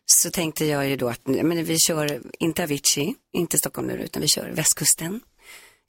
Så 0.07 0.31
tänkte 0.31 0.65
jag 0.65 0.89
ju 0.89 0.97
då 0.97 1.09
att 1.09 1.21
men 1.27 1.65
vi 1.65 1.79
kör 1.79 2.21
inte 2.39 2.63
Avicii, 2.63 3.15
inte 3.33 3.59
Stockholm 3.59 3.87
nu, 3.89 3.95
utan 3.95 4.23
vi 4.23 4.29
kör 4.29 4.51
västkusten. 4.51 5.21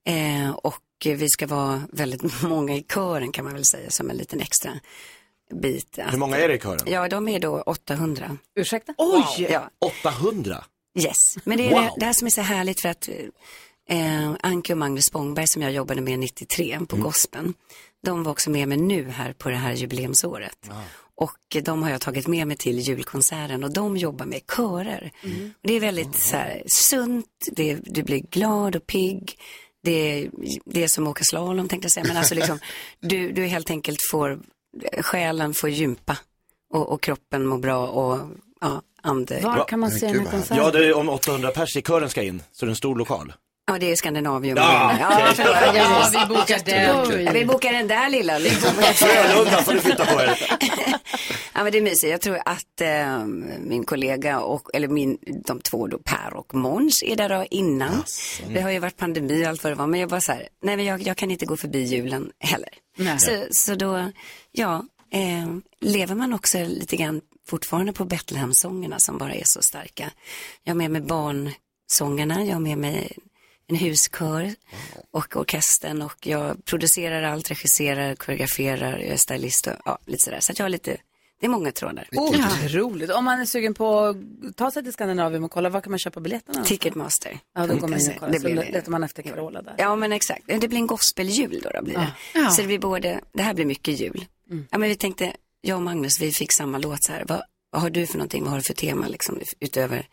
Eh, 0.07 0.49
och 0.51 0.79
vi 1.05 1.29
ska 1.29 1.47
vara 1.47 1.81
väldigt 1.91 2.41
många 2.43 2.75
i 2.75 2.83
kören 2.93 3.31
kan 3.31 3.45
man 3.45 3.53
väl 3.53 3.65
säga 3.65 3.89
som 3.89 4.09
en 4.09 4.17
liten 4.17 4.41
extra 4.41 4.71
bit. 5.53 5.99
Hur 6.11 6.17
många 6.17 6.37
är 6.37 6.47
det 6.47 6.55
i 6.55 6.59
kören? 6.59 6.79
Ja, 6.85 7.07
de 7.07 7.27
är 7.27 7.39
då 7.39 7.61
800. 7.61 8.37
Ursäkta? 8.55 8.93
Oj! 8.97 9.47
Ja, 9.51 9.69
800? 10.03 10.63
Yes, 10.99 11.37
men 11.43 11.57
det 11.57 11.67
är 11.67 11.71
Wow. 11.71 11.81
det, 11.81 11.91
det 11.97 12.05
här 12.05 12.13
som 12.13 12.25
är 12.25 12.31
så 12.31 12.41
härligt 12.41 12.81
för 12.81 12.89
att 12.89 13.09
eh, 13.89 14.31
Anke 14.39 14.73
och 14.73 14.77
Magnus 14.79 15.05
Spångberg 15.05 15.47
som 15.47 15.61
jag 15.61 15.71
jobbade 15.71 16.01
med 16.01 16.19
93 16.19 16.79
på 16.89 16.95
Gospeln, 16.95 17.53
de 18.03 18.23
var 18.23 18.31
också 18.31 18.49
med 18.49 18.67
mig 18.67 18.77
nu 18.77 19.09
här 19.09 19.33
på 19.33 19.49
det 19.49 19.55
här 19.55 19.73
jubileumsåret. 19.73 20.69
Och 21.15 21.55
eh, 21.55 21.63
de 21.63 21.83
har 21.83 21.89
jag 21.89 22.01
tagit 22.01 22.27
med 22.27 22.47
mig 22.47 22.57
till 22.57 22.79
julkonserten 22.79 23.63
och 23.63 23.73
de 23.73 23.97
jobbar 23.97 24.25
med 24.25 24.41
körer. 24.55 25.11
Och 25.61 25.67
det 25.67 25.73
är 25.73 25.79
väldigt 25.79 26.15
så 26.15 26.35
här, 26.35 26.63
sunt, 26.67 27.27
det, 27.51 27.73
du 27.85 28.03
blir 28.03 28.19
glad 28.19 28.75
och 28.75 28.87
pigg. 28.87 29.39
Det 29.83 29.91
är, 29.91 30.29
det 30.65 30.83
är 30.83 30.87
som 30.87 31.07
att 31.07 31.11
åka 31.11 31.23
slalom 31.23 31.67
tänkte 31.67 31.85
jag 31.85 31.91
säga, 31.91 32.05
men 32.07 32.17
alltså 32.17 32.35
liksom, 32.35 32.59
du, 32.99 33.31
du 33.31 33.45
helt 33.45 33.69
enkelt 33.69 33.99
får, 34.11 34.39
själen 35.01 35.53
får 35.53 35.69
gympa 35.69 36.17
och, 36.73 36.89
och 36.89 37.01
kroppen 37.01 37.45
mår 37.45 37.57
bra 37.57 37.87
och 37.87 38.19
ja, 38.61 38.81
ande. 39.01 39.39
Var 39.43 39.67
kan 39.67 39.79
man 39.79 39.91
se 39.91 40.07
den 40.07 40.19
här 40.19 40.31
konserten? 40.31 40.57
Ja, 40.57 40.71
det 40.71 40.85
är 40.85 40.93
om 40.93 41.09
800 41.09 41.51
pers 41.51 41.77
i 41.77 41.81
kören 41.81 42.09
ska 42.09 42.23
in, 42.23 42.43
så 42.51 42.65
det 42.65 42.69
är 42.69 42.71
en 42.71 42.75
stor 42.75 42.95
lokal. 42.95 43.33
Ja, 43.65 43.79
det 43.79 43.91
är 43.91 43.95
Skandinavium. 43.95 44.57
Ja, 44.57 44.97
ja, 44.99 45.07
okej. 45.13 45.33
förlåt. 45.35 45.75
Ja, 45.75 46.09
vi 46.11 46.35
bokar 46.35 46.59
den. 46.65 47.25
Ja, 47.25 47.31
vi 47.31 47.45
bokar 47.45 47.73
den 47.73 47.87
där 47.87 48.09
lilla. 48.09 48.37
Liksom. 48.37 48.69
Frölunda 48.93 49.63
får 49.63 49.73
du 49.73 49.79
flytta 49.79 50.05
på 50.05 50.21
er. 50.21 50.39
ja, 51.53 51.63
men 51.63 51.71
det 51.71 51.77
är 51.77 51.81
mysigt. 51.81 52.11
Jag 52.11 52.21
tror 52.21 52.39
att 52.45 52.81
eh, 52.81 53.25
min 53.59 53.83
kollega, 53.83 54.39
och, 54.39 54.69
eller 54.73 54.87
min, 54.87 55.17
de 55.45 55.59
två 55.59 55.87
då, 55.87 55.97
Per 55.97 56.33
och 56.33 56.55
Måns 56.55 57.03
är 57.03 57.15
där 57.15 57.29
då 57.29 57.45
innan. 57.49 58.03
Det 58.47 58.61
har 58.61 58.71
ju 58.71 58.79
varit 58.79 58.97
pandemi 58.97 59.45
och 59.45 59.49
allt 59.49 59.63
vad 59.63 59.71
det 59.71 59.77
var, 59.77 59.87
men 59.87 59.99
jag 59.99 60.09
bara 60.09 60.21
så 60.21 60.31
här, 60.31 60.47
nej 60.63 60.77
men 60.77 60.85
jag, 60.85 61.01
jag 61.01 61.17
kan 61.17 61.31
inte 61.31 61.45
gå 61.45 61.57
förbi 61.57 61.83
julen 61.83 62.31
heller. 62.39 62.69
Nej. 62.97 63.19
Så, 63.19 63.45
så 63.51 63.75
då, 63.75 64.11
ja, 64.51 64.85
eh, 65.13 65.55
lever 65.81 66.15
man 66.15 66.33
också 66.33 66.57
lite 66.57 66.95
grann 66.95 67.21
fortfarande 67.47 67.93
på 67.93 68.05
Betlehemsångerna 68.05 68.99
som 68.99 69.17
bara 69.17 69.33
är 69.33 69.43
så 69.45 69.61
starka. 69.61 70.11
Jag 70.63 70.73
har 70.73 70.77
med 70.77 70.91
mig 70.91 71.01
barnsångerna, 71.01 72.43
jag 72.45 72.53
har 72.53 72.61
med 72.61 72.77
mig 72.77 73.17
en 73.67 73.75
huskör 73.75 74.55
och 75.11 75.35
orkestern 75.35 76.01
och 76.01 76.27
jag 76.27 76.65
producerar 76.65 77.23
allt, 77.23 77.51
regisserar, 77.51 78.15
koreograferar, 78.15 78.97
jag 78.97 79.07
är 79.07 79.17
stylist 79.17 79.67
och 79.67 79.73
ja, 79.85 79.97
lite 80.05 80.23
sådär. 80.23 80.39
Så 80.39 80.51
att 80.51 80.59
jag 80.59 80.63
har 80.65 80.69
lite, 80.69 80.97
det 81.39 81.45
är 81.45 81.49
många 81.49 81.71
trådar. 81.71 82.07
Otroligt. 82.11 83.11
Om 83.11 83.25
man 83.25 83.39
är 83.39 83.45
sugen 83.45 83.73
på 83.73 83.99
att 83.99 84.17
ta 84.55 84.71
sig 84.71 84.83
till 84.83 84.93
Skandinavien 84.93 85.43
och 85.43 85.51
kolla, 85.51 85.69
var 85.69 85.81
kan 85.81 85.91
man 85.91 85.99
köpa 85.99 86.19
biljetterna? 86.19 86.63
Ticketmaster. 86.63 87.39
Ja, 87.55 87.67
då 87.67 87.75
går 87.75 87.87
man 87.87 87.99
in 87.99 88.09
och 88.09 88.15
kollar. 88.17 88.31
Det 88.33 88.39
Så 88.39 88.45
blir 88.45 88.55
det. 88.55 88.71
letar 88.71 88.91
man 88.91 89.03
efter 89.03 89.23
Carola 89.23 89.61
där. 89.61 89.75
Ja 89.77 89.95
men 89.95 90.11
exakt, 90.11 90.43
det 90.45 90.67
blir 90.67 90.79
en 90.79 90.87
gospeljul 90.87 91.59
då, 91.63 91.69
då 91.69 91.81
blir 91.83 91.95
det. 91.95 92.13
Ja. 92.33 92.49
Så 92.49 92.61
det 92.61 92.67
blir 92.67 92.79
både, 92.79 93.21
det 93.33 93.43
här 93.43 93.53
blir 93.53 93.65
mycket 93.65 93.99
jul. 93.99 94.25
Ja 94.71 94.77
men 94.77 94.89
vi 94.89 94.95
tänkte, 94.95 95.33
jag 95.61 95.75
och 95.75 95.83
Magnus 95.83 96.21
vi 96.21 96.31
fick 96.31 96.53
samma 96.53 96.77
låt 96.77 97.03
så 97.03 97.11
här, 97.11 97.25
vad, 97.27 97.41
vad 97.69 97.81
har 97.81 97.89
du 97.89 98.07
för 98.07 98.17
någonting, 98.17 98.43
vad 98.43 98.51
har 98.51 98.57
du 98.57 98.63
för 98.63 98.73
tema 98.73 99.07
liksom 99.07 99.39
utöver 99.59 100.07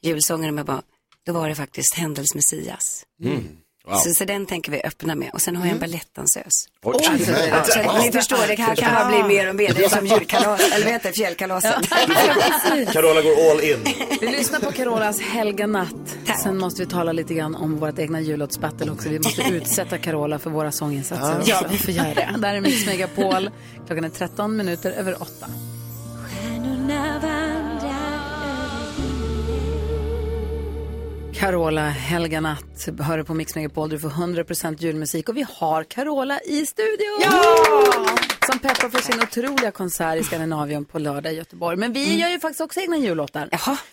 julsången? 0.00 0.54
Men 0.54 0.64
bara, 0.64 0.82
då 1.26 1.32
var 1.32 1.48
det 1.48 1.54
faktiskt 1.54 1.94
Händels 1.94 2.34
Messias. 2.34 3.02
Mm. 3.24 3.48
Wow. 3.86 3.96
Så, 3.96 4.14
så 4.14 4.24
den 4.24 4.46
tänker 4.46 4.72
vi 4.72 4.82
öppna 4.82 5.14
med 5.14 5.30
och 5.32 5.40
sen 5.40 5.56
har 5.56 5.66
jag 5.66 5.72
en 5.72 5.78
balettdansös. 5.78 6.68
Oj. 6.84 6.94
Alltså, 7.10 7.32
Nej. 7.32 7.50
alltså, 7.50 7.98
ni 7.98 8.12
förstår, 8.12 8.46
det 8.48 8.62
här 8.62 8.76
kan 8.76 8.94
bara 8.94 9.08
bli 9.08 9.36
mer 9.36 9.48
och 9.48 9.54
mer, 9.54 9.74
det 9.74 9.84
är 9.84 9.88
som 9.88 10.06
julkalas, 10.06 10.72
eller 10.72 10.84
vad 10.84 10.92
heter 10.92 11.12
fjällkalaset. 11.12 11.88
Carola 12.92 13.22
går 13.22 13.50
all 13.50 13.60
in. 13.60 13.94
Vi 14.20 14.26
lyssnar 14.26 14.60
på 14.60 14.72
Carolas 14.72 15.20
Helga 15.20 15.66
natt. 15.66 16.16
Sen 16.42 16.58
måste 16.58 16.82
vi 16.82 16.90
tala 16.90 17.12
lite 17.12 17.34
grann 17.34 17.54
om 17.54 17.76
vårt 17.76 17.98
egna 17.98 18.20
jullåtsbattle 18.20 18.90
också. 18.90 19.08
Vi 19.08 19.18
måste 19.18 19.42
utsätta 19.50 19.98
Carola 19.98 20.38
för 20.38 20.50
våra 20.50 20.72
sånginsatser 20.72 21.38
också. 21.38 21.50
Ja, 21.50 21.64
vi 21.70 21.78
får 21.78 21.94
göra 21.94 22.14
det. 22.14 22.34
Där 22.38 22.54
är 22.54 22.60
Mix 22.60 22.86
Megapol. 22.86 23.50
Klockan 23.86 24.04
är 24.04 24.08
13 24.08 24.56
minuter 24.56 24.92
över 24.92 25.22
8. 25.22 25.30
Carola 31.40 31.88
Helganatt 31.88 32.88
hör 33.00 33.18
du 33.18 33.24
på 33.24 33.34
Mix 33.34 33.54
Megapol, 33.54 33.90
du 33.90 33.98
får 33.98 34.08
100% 34.08 34.76
julmusik. 34.82 35.28
Och 35.28 35.36
vi 35.36 35.46
har 35.58 35.84
Carola 35.84 36.40
i 36.40 36.66
studion. 36.66 37.22
Som 38.50 38.58
peppar 38.58 38.88
för 38.88 38.98
sin 38.98 39.22
otroliga 39.22 39.70
konsert 39.70 40.20
i 40.20 40.24
Skandinavien 40.24 40.84
på 40.84 40.98
lördag 40.98 41.32
i 41.32 41.36
Göteborg. 41.36 41.76
Men 41.76 41.92
vi 41.92 42.18
gör 42.18 42.28
ju 42.28 42.40
faktiskt 42.40 42.60
också 42.60 42.80
egna 42.80 42.96
jullåtar. 42.96 43.48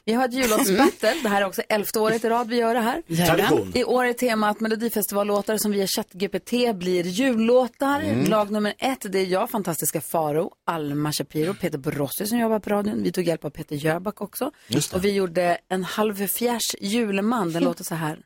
Vi 0.05 0.13
har 0.13 0.25
ett 0.25 0.33
jullåtsbattle. 0.33 1.13
Det 1.23 1.29
här 1.29 1.41
är 1.41 1.45
också 1.45 1.61
elfte 1.69 1.99
året 1.99 2.25
i 2.25 2.29
rad 2.29 2.49
vi 2.49 2.55
gör 2.55 2.73
det 2.73 2.79
här. 2.79 3.01
Tradition. 3.27 3.71
I 3.75 3.83
år 3.83 4.05
är 4.05 4.13
temat 4.13 4.59
Melodifestivallåtar 4.59 5.57
som 5.57 5.71
via 5.71 5.87
ChatGPT 5.87 6.75
blir 6.75 7.03
jullåtar. 7.03 8.01
Mm. 8.01 8.25
Lag 8.25 8.51
nummer 8.51 8.73
ett, 8.77 9.11
det 9.11 9.19
är 9.19 9.25
jag, 9.25 9.49
fantastiska 9.49 10.01
Faro, 10.01 10.51
Alma 10.65 11.11
Shapiro, 11.11 11.53
Peter 11.53 11.77
Borossi 11.77 12.27
som 12.27 12.39
jobbar 12.39 12.59
på 12.59 12.69
radion. 12.69 13.03
Vi 13.03 13.11
tog 13.11 13.23
hjälp 13.23 13.45
av 13.45 13.49
Peter 13.49 13.75
Jöback 13.75 14.21
också. 14.21 14.51
Och 14.93 15.05
vi 15.05 15.11
gjorde 15.11 15.57
en 15.69 15.83
halv 15.83 16.27
fjärs 16.27 16.75
julman. 16.81 17.53
Den 17.53 17.63
låter 17.63 17.83
så 17.83 17.95
här. 17.95 18.17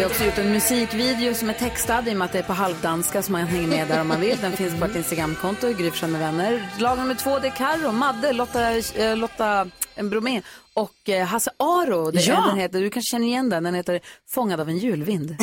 Vi 0.00 0.04
har 0.04 0.10
också 0.10 0.24
gjort 0.24 0.38
en 0.38 0.52
musikvideo 0.52 1.34
som 1.34 1.50
är 1.50 1.54
textad 1.54 2.08
i 2.08 2.12
och 2.12 2.16
med 2.16 2.24
att 2.24 2.32
det 2.32 2.38
är 2.38 2.42
på 2.42 2.52
halvdanska 2.52 3.22
så 3.22 3.32
man 3.32 3.46
hänger 3.46 3.68
med 3.68 3.88
där 3.88 4.00
om 4.00 4.08
man 4.08 4.20
vill. 4.20 4.38
Den 4.40 4.52
finns 4.52 4.78
på 4.78 4.84
ett 4.84 4.96
Instagramkonto, 4.96 5.68
i 5.68 5.72
Gry 5.72 5.90
Forssell 5.90 6.10
med 6.10 6.20
vänner. 6.20 6.68
Lag 6.78 6.98
nummer 6.98 7.14
två, 7.14 7.38
det 7.38 7.46
är 7.46 7.50
Carro, 7.50 7.92
Madde, 7.92 8.32
Lotta, 8.32 8.76
eh, 8.76 9.16
Lotta 9.16 9.66
Bromé 9.96 10.42
och 10.74 11.08
eh, 11.08 11.26
Hasse 11.26 11.50
Aro. 11.56 12.10
Det, 12.10 12.20
Ja. 12.20 12.44
den 12.48 12.58
heter, 12.58 12.80
du 12.80 12.90
kanske 12.90 13.10
känner 13.10 13.26
igen 13.26 13.50
den, 13.50 13.64
den 13.64 13.74
heter 13.74 14.00
Fångad 14.30 14.60
av 14.60 14.68
en 14.68 14.78
julvind. 14.78 15.36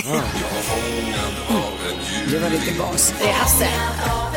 Det 2.32 2.40
var 2.40 2.50
lite 2.50 2.72
gas. 2.72 3.14
Det 3.22 3.30
är 3.30 3.34
Hasse. 3.34 3.68
Ja. 4.08 4.32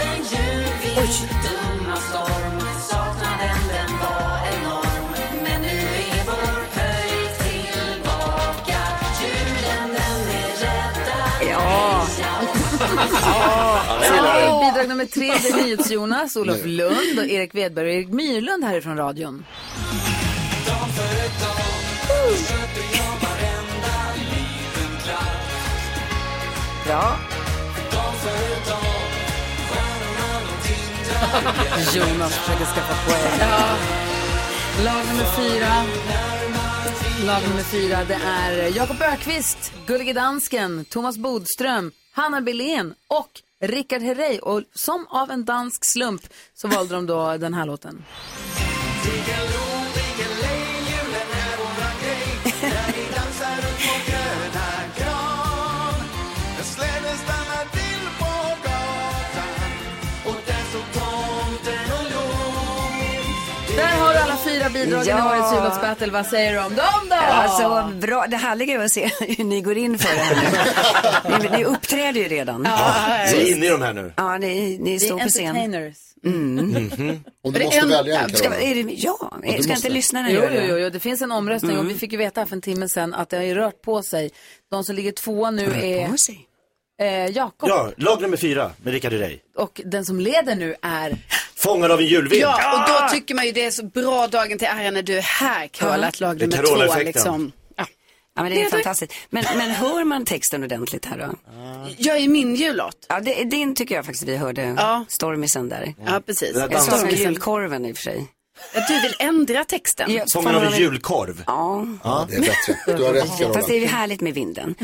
Bidrag 14.81 14.89
nummer 14.89 15.07
tre, 15.07 15.26
det 15.43 15.49
är 15.49 15.64
NyhetsJonas, 15.64 16.37
Olof 16.41 16.64
Lund 16.64 17.18
och 17.18 17.24
Erik 17.24 17.55
Wedberg 17.55 17.87
och 17.89 17.95
Erik 17.95 18.09
Myrlund 18.09 18.64
härifrån 18.64 18.97
radion. 18.97 19.45
Bra. 26.87 27.16
Jonas 31.95 32.35
försöker 32.35 32.64
skaffa 32.64 33.11
poäng. 33.11 33.39
Ja. 33.41 33.76
Lag 34.85 35.07
nummer 35.07 35.24
fyra. 35.37 35.72
Lag 37.26 37.43
nummer 37.49 37.62
fyra, 37.62 37.99
det 38.09 38.18
är 38.24 38.76
Jakob 38.76 39.03
Ökvist, 39.03 39.72
Gullige 39.87 40.12
Dansken, 40.12 40.85
Thomas 40.85 41.18
Bodström, 41.18 41.93
Hanna 42.12 42.41
Belén 42.41 42.95
och 43.09 43.43
Rickard 43.61 44.03
Herrey. 44.03 44.39
Och 44.39 44.63
som 44.75 45.07
av 45.07 45.31
en 45.31 45.45
dansk 45.45 45.85
slump 45.85 46.23
så 46.55 46.69
valde 46.69 46.95
de 46.95 47.07
då 47.07 47.37
den 47.37 47.55
här 47.55 47.67
låten. 47.67 48.05
Fyra 64.73 64.85
bidragen 64.85 65.07
i 65.07 65.21
Ja. 65.21 65.31
årets 65.39 65.55
jullåtsbattle. 65.55 66.11
Vad 66.12 66.27
säger 66.27 66.53
du 66.53 66.59
om 66.59 66.75
dem 66.75 67.09
då? 67.09 67.14
Alltså, 67.14 67.93
bra. 68.01 68.27
Det 68.27 68.37
härliga 68.37 68.75
är 68.75 68.85
att 68.85 68.93
se 68.93 69.11
hur 69.21 69.45
ni 69.45 69.61
går 69.61 69.77
in 69.79 69.99
för 69.99 70.14
det 70.14 70.21
här 70.21 71.41
nu. 71.41 71.49
ni, 71.51 71.57
ni 71.59 71.64
uppträder 71.64 72.21
ju 72.21 72.29
redan. 72.29 72.62
Vi 73.33 73.51
är 73.51 73.57
inne 73.57 73.66
i 73.66 73.68
de 73.68 73.83
här 73.83 73.93
nu. 73.93 74.12
Ja, 74.16 74.39
ni, 74.39 74.79
ni 74.81 75.01
står 75.01 75.21
är 75.21 75.25
på 75.25 75.29
scen. 75.31 75.47
entertainers. 75.57 75.97
Mm. 76.25 77.21
Och 77.45 77.53
du 77.53 77.64
måste 77.64 77.87
välja 77.87 78.21
en 78.21 78.37
Ska, 78.37 78.55
är 78.55 78.75
det, 78.85 78.93
ja, 78.95 79.33
du 79.43 79.49
ska 79.49 79.57
inte 79.59 79.68
måste. 79.68 79.89
lyssnarna 79.89 80.31
Jo, 80.31 80.41
göra 80.41 80.55
jo, 80.55 80.61
det? 80.61 80.66
jo, 80.68 80.79
jo, 80.79 80.91
det 80.91 81.01
finns 81.01 81.23
en 81.23 81.33
omröstning 81.33 81.71
Mm. 81.73 81.87
och 81.87 81.91
vi 81.91 81.99
fick 81.99 82.12
ju 82.12 82.18
veta 82.18 82.41
här 82.41 82.47
för 82.47 82.57
en 82.57 82.62
timme 82.62 82.89
sedan 82.89 83.14
att 83.14 83.29
det 83.29 83.37
har 83.37 83.45
ju 83.45 83.55
rört 83.55 83.83
på 83.83 84.03
sig. 84.03 84.31
De 84.71 84.85
som 84.85 84.95
ligger 84.97 85.12
tvåa 85.12 85.51
nu 85.51 85.64
är 85.83 86.09
På 86.09 86.16
sig. 86.16 86.47
eh, 87.01 87.27
Jakob 87.27 87.68
Ja, 87.68 87.91
lag 87.97 88.23
nummer 88.23 88.37
fyra 88.37 88.71
med 88.83 88.93
Rickard 88.93 89.12
Herrey. 89.12 89.39
och 89.57 89.81
den 89.85 90.05
som 90.05 90.21
leder 90.21 90.55
nu 90.55 90.75
är 90.83 91.16
Fångad 91.63 91.91
av 91.91 92.01
en 92.01 92.07
julvind. 92.07 92.43
Ja, 92.43 92.73
och 92.73 92.89
då 92.89 93.09
tycker 93.15 93.35
man 93.35 93.47
ju 93.47 93.53
det 93.53 93.65
är 93.65 93.71
så 93.71 93.85
bra 93.85 94.27
dagen 94.27 94.59
till 94.59 94.69
ära 94.69 94.91
när 94.91 95.03
du 95.03 95.19
är 95.19 95.23
här 95.23 95.67
Carola, 95.69 96.07
att 96.07 96.21
lag 96.21 96.39
Det 96.39 96.45
är 96.45 96.49
nummer 96.49 96.87
två 96.87 97.03
liksom. 97.03 97.53
Ja. 97.77 97.87
Men 98.35 98.53
det 98.53 98.63
är 98.63 98.71
fantastiskt. 98.71 99.13
Men, 99.31 99.45
men 99.57 99.71
hör 99.71 100.05
man 100.05 100.25
texten 100.25 100.65
ordentligt 100.65 101.05
här 101.05 101.19
då? 101.19 101.35
Jag 101.99 102.17
är 102.17 102.29
min 102.29 102.55
jullåt. 102.55 103.07
Ja, 103.09 103.21
det, 103.21 103.45
din 103.45 103.75
tycker 103.75 103.95
jag 103.95 104.05
faktiskt 104.05 104.25
vi 104.25 104.37
hörde 104.37 104.75
Ja. 104.79 105.05
Stormisen 105.09 105.69
där. 105.69 105.95
Ja, 106.07 106.21
precis. 106.27 106.53
Det 106.55 106.69
Jag 106.71 107.03
med 107.05 107.13
julkorven 107.13 107.87
i 107.87 107.93
och 107.93 107.97
för 107.97 108.03
sig. 108.03 108.27
Du 108.89 109.01
vill 109.03 109.15
ändra 109.19 109.65
texten. 109.65 110.11
Ja, 110.13 110.25
av 110.37 110.65
en 110.65 110.79
julkorv. 110.79 111.45
Ja, 111.47 111.87
Ja, 112.05 112.27
det 112.31 112.37
är 112.37 112.41
bättre. 112.41 112.77
Du 112.97 113.05
har 113.05 113.13
rätt 113.13 113.39
Carola. 113.39 113.55
fast 113.55 113.69
det 113.69 113.75
är 113.77 113.81
ju 113.81 113.87
härligt 113.87 114.21
med 114.21 114.35
vinden. 114.35 114.75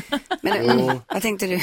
Men 0.41 0.79
Jo. 0.79 1.01
vad 1.09 1.23
tänkte 1.23 1.47
du? 1.47 1.59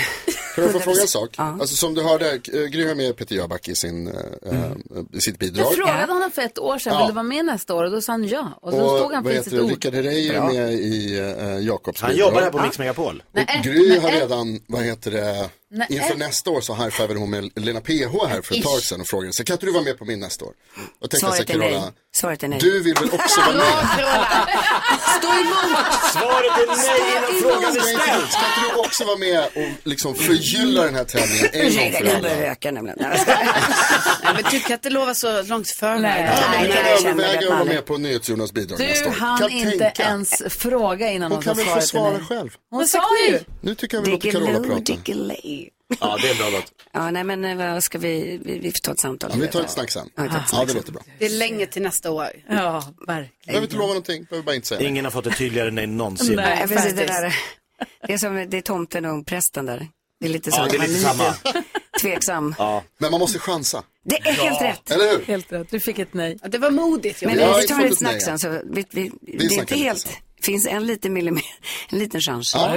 Kan 0.56 0.64
jag 0.64 0.72
få 0.72 0.80
fråga 0.80 1.02
en 1.02 1.08
sak? 1.08 1.30
Ja. 1.38 1.58
Alltså 1.62 1.76
som 1.76 1.94
du 1.94 2.04
hörde, 2.04 2.32
eh, 2.32 2.40
Gry 2.62 2.88
har 2.88 2.96
med 2.96 3.18
Peter 3.18 3.36
Jöback 3.36 3.68
i, 3.68 3.76
sin, 3.76 4.08
eh, 4.08 4.14
eh, 4.52 4.72
i 5.14 5.22
sitt 5.22 5.40
bidrag. 5.40 5.66
Jag 5.66 5.74
frågade 5.74 6.14
honom 6.14 6.32
för 6.32 6.42
ett 6.42 6.60
år 6.60 6.78
sedan, 6.80 6.94
Ja. 6.94 7.00
vill 7.00 7.08
du 7.08 7.14
vara 7.14 7.24
med 7.24 7.46
nästa 7.46 7.74
år? 7.76 7.84
Och 7.84 7.92
då 7.92 8.02
sa 8.02 8.12
han 8.12 8.28
ja. 8.28 8.60
Och 8.62 8.72
så 8.72 8.82
Och 8.82 9.00
stod 9.00 9.14
han 9.14 9.24
för 9.24 9.34
sitt 9.42 9.54
det, 9.54 9.62
ord. 9.62 9.70
Rickard 9.70 9.94
Herrey 9.94 10.30
är 10.30 10.42
med 10.42 10.74
i 10.74 11.20
uh, 11.20 11.60
Jakobs 11.68 12.02
Han 12.02 12.12
bidrag. 12.12 12.28
jobbar 12.28 12.42
här 12.42 12.50
på 12.52 12.62
Mix 12.62 12.80
Megapol. 12.80 13.24
Och 13.34 13.64
Gry 13.64 13.98
har 14.00 14.12
redan, 14.12 14.60
vad 14.68 14.82
heter 14.84 15.12
det, 15.12 15.50
Nej. 15.74 15.88
inför 15.90 16.16
nästa 16.16 16.50
år 16.50 16.62
så 16.62 16.74
high-fivade 16.76 17.20
hon 17.20 17.30
med 17.30 17.50
Lena 17.56 17.82
PH 17.82 18.28
här 18.30 18.42
för 18.42 18.56
ett 18.58 18.64
tag 18.64 18.80
sedan 18.82 19.02
och 19.02 19.08
frågade 19.08 19.34
så 19.34 19.44
kan 19.44 19.54
inte 19.54 19.66
du 19.66 19.72
vara 19.72 19.84
med 19.84 19.98
på 20.00 20.06
min 20.06 20.20
nästa 20.20 20.46
år? 20.46 20.54
Och 21.02 21.10
tänkte 21.10 21.28
Svaret 21.28 21.50
är 21.50 21.58
nej. 21.58 21.82
Svaret 22.16 22.44
är 22.44 22.48
nej. 22.48 22.60
du 22.60 22.84
vill 22.84 22.94
väl 22.94 23.10
också 23.12 23.42
vara 23.42 23.54
med? 23.56 23.66
Stå 25.20 25.28
emot. 25.28 25.94
Svaret 26.12 26.58
är 26.62 26.68
nej 26.88 27.12
innan 27.18 27.42
frågan 27.42 27.76
är 27.76 27.82
ställd. 27.82 28.30
ska 28.30 28.40
inte 28.40 28.74
du 28.74 28.80
också 28.80 29.06
vara 29.06 29.18
med 29.18 29.40
och 29.46 29.72
liksom 29.84 30.16
förgylla 30.16 30.84
den 30.84 30.96
här 30.96 31.04
tävlingen 31.04 31.48
en 31.54 31.64
gång 31.64 31.92
för 32.00 32.06
jag 32.06 32.22
börjar 32.22 32.36
alla? 32.36 32.50
röka 32.50 32.72
nämligen. 32.72 32.98
Nej, 33.02 33.18
men 34.24 34.44
du 34.52 34.60
kan 34.60 34.74
inte 34.74 34.90
lova 34.90 35.14
så 35.14 35.42
långt 35.44 35.68
i 35.68 35.74
förväg. 35.74 36.02
Nej. 36.02 36.38
Ja, 36.42 36.48
men 36.52 36.60
Nej, 36.60 36.68
du 36.68 36.74
kan 36.74 36.86
jag 36.92 37.02
känner 37.02 37.24
överväga 37.24 37.48
att 37.54 37.60
vara 37.60 37.64
med 37.66 37.86
på 37.86 37.98
NyhetsJonas 37.98 38.52
bidrag 38.54 38.80
nästa 38.80 39.04
Du 39.06 39.10
år. 39.10 39.16
hann 39.16 39.40
Kan 39.40 39.50
inte 39.50 39.78
tänka. 39.80 40.04
ens 40.04 40.42
fråga 40.50 41.12
innan 41.12 41.32
Hon 41.32 41.36
hon 41.36 41.44
kan 41.44 41.56
sa 41.56 41.64
väl 41.64 41.82
få 41.82 41.88
svaret 41.88 41.88
svara 42.24 42.26
själv. 42.40 42.50
Hon 42.70 42.88
sa 42.88 43.04
ju. 43.30 43.40
Nu 43.62 43.76
tycker 43.76 43.98
jag 43.98 44.02
vi 44.06 44.12
låter 44.12 44.32
Carola 44.32 44.60
prata. 44.60 44.82
Ja, 46.00 46.18
det 46.22 46.28
är 46.28 46.32
en 46.32 46.38
bra 46.38 46.50
låt. 46.50 46.72
Ja, 46.92 47.12
nej 47.12 47.24
men 47.24 47.46
eh, 47.46 47.74
vad 47.74 47.84
ska 47.84 47.98
vi, 47.98 48.40
vi, 48.46 48.60
vi 48.60 48.72
får 48.72 48.80
ta 48.84 48.92
ett 48.92 49.00
samtal. 49.00 49.32
Ja, 49.34 49.40
vi 49.42 49.48
tar 49.48 49.62
ett 49.62 49.70
snack 49.72 49.92
sen. 49.92 50.10
Ja, 50.16 50.22
vi 50.24 50.28
ett 50.30 50.34
Ja, 50.36 50.44
snack 50.48 50.62
det 50.62 50.68
sen. 50.68 50.78
låter 50.78 50.92
bra. 50.92 51.02
Det 51.20 51.26
är 51.26 51.30
länge 51.30 51.66
till 51.66 51.82
nästa 51.82 52.12
år. 52.12 52.28
Ja, 52.50 52.84
verkligen. 53.08 53.30
Behöver 53.46 53.64
inte 53.66 53.76
lova 53.76 53.88
någonting, 53.88 54.24
behöver 54.24 54.46
bara 54.46 54.56
inte 54.56 54.68
säga. 54.68 54.82
Ingen 54.88 55.06
har 55.06 55.12
fått 55.12 55.28
ett 55.28 55.38
tydligare 55.38 55.72
nej 55.72 55.88
någonsin. 55.88 56.36
Nej. 56.36 56.68
Precis, 56.68 56.94
det, 56.94 57.06
där, 57.06 57.36
det 58.08 58.14
är 58.14 58.18
som 58.18 58.46
det 58.50 58.58
är 58.58 58.62
tomten 58.62 59.06
och 59.06 59.26
prästen 59.26 59.66
där. 59.66 59.88
Det 60.20 60.26
är 60.28 60.30
lite 60.32 60.52
så. 60.52 60.58
Ja, 60.62 60.68
det 60.72 60.78
är 60.78 60.88
lite 60.88 61.00
samma. 61.00 61.34
tveksam. 62.02 62.56
Ja. 62.58 62.84
Men 62.98 63.12
man 63.12 63.20
måste 63.20 63.40
chansa, 63.40 63.84
Det 64.06 64.16
är 64.28 64.34
helt 64.34 64.62
rätt. 64.62 64.92
eller 64.92 65.12
hur? 65.12 65.26
Helt 65.26 65.52
rätt, 65.52 65.68
du 65.72 65.80
fick 65.80 66.00
ett 66.00 66.14
nej. 66.14 66.38
Ja, 66.42 66.48
det 66.48 66.58
var 66.58 66.72
modigt. 66.72 67.22
Men 67.22 67.34
vi 67.38 67.68
tar 67.68 67.86
ett 67.86 67.98
snack 67.98 68.22
sen 68.22 68.40
så 68.40 68.50
vi, 68.50 68.86
vi, 68.92 69.12
det 69.22 69.46
är 69.46 69.60
inte 69.60 69.76
helt, 69.76 70.00
sen. 70.00 70.12
finns 70.44 70.68
en 70.68 70.86
liten 70.86 71.14
millimeter, 71.14 71.50
en 71.90 72.00
liten 72.00 72.22
chans. 72.22 72.54
Ja. 72.56 72.76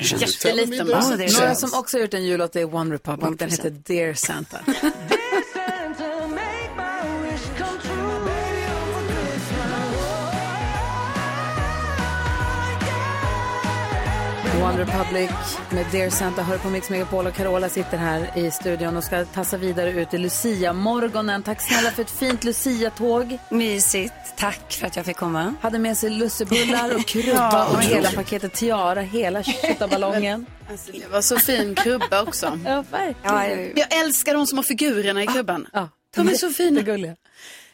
Jätteliten 0.00 0.88
Ja, 0.90 1.12
är 1.12 1.40
Några 1.40 1.54
som 1.54 1.74
också 1.74 1.96
har 1.96 2.02
gjort 2.02 2.14
en 2.14 2.24
jullåt 2.24 2.56
är 2.56 2.74
One 2.74 2.94
Republic. 2.94 3.26
One 3.26 3.36
Den 3.36 3.50
heter. 3.50 3.70
Dear 3.70 4.14
Santa. 4.14 4.58
One 14.78 14.84
Republic 14.86 15.30
med 15.70 15.86
Dear 15.92 16.10
Santa 16.10 16.42
hör 16.42 16.58
på 16.58 16.70
Mix 16.70 16.90
Megapol 16.90 17.26
och 17.26 17.34
Carola 17.34 17.68
sitter 17.68 17.96
här 17.96 18.38
i 18.38 18.50
studion 18.50 18.96
och 18.96 19.04
ska 19.04 19.24
tassa 19.24 19.56
vidare 19.56 19.90
ut 19.90 20.14
i 20.14 20.18
Lucia-morgonen. 20.18 21.42
Tack 21.42 21.60
snälla 21.62 21.90
för 21.90 22.02
ett 22.02 22.10
fint 22.10 22.44
Lucia-tåg. 22.44 23.38
Mysigt. 23.50 24.12
Tack 24.36 24.72
för 24.72 24.86
att 24.86 24.96
jag 24.96 25.06
fick 25.06 25.16
komma. 25.16 25.54
Hade 25.60 25.78
med 25.78 25.96
sig 25.96 26.10
lussebullar 26.10 26.94
och 26.94 27.06
krubba 27.06 27.66
och 27.68 27.82
hela 27.82 28.10
paketet 28.12 28.52
tiara, 28.52 29.00
hela 29.00 29.42
tjottaballongen. 29.42 30.46
Alltså, 30.70 30.92
det 30.92 31.08
var 31.12 31.22
så 31.22 31.36
fin 31.38 31.74
krubba 31.74 32.22
också. 32.22 32.58
Ja, 32.64 32.84
verkligen. 32.90 33.74
Ja, 33.76 33.84
jag- 33.90 34.00
älskar 34.04 34.34
de 34.34 34.46
som 34.46 34.58
har 34.58 34.62
figurerna 34.62 35.22
i 35.22 35.26
krubban. 35.26 35.66
Ja, 35.72 35.88
De 36.16 36.28
är 36.28 36.34
så 36.34 36.50
fina. 36.50 36.80
gulliga. 36.80 37.16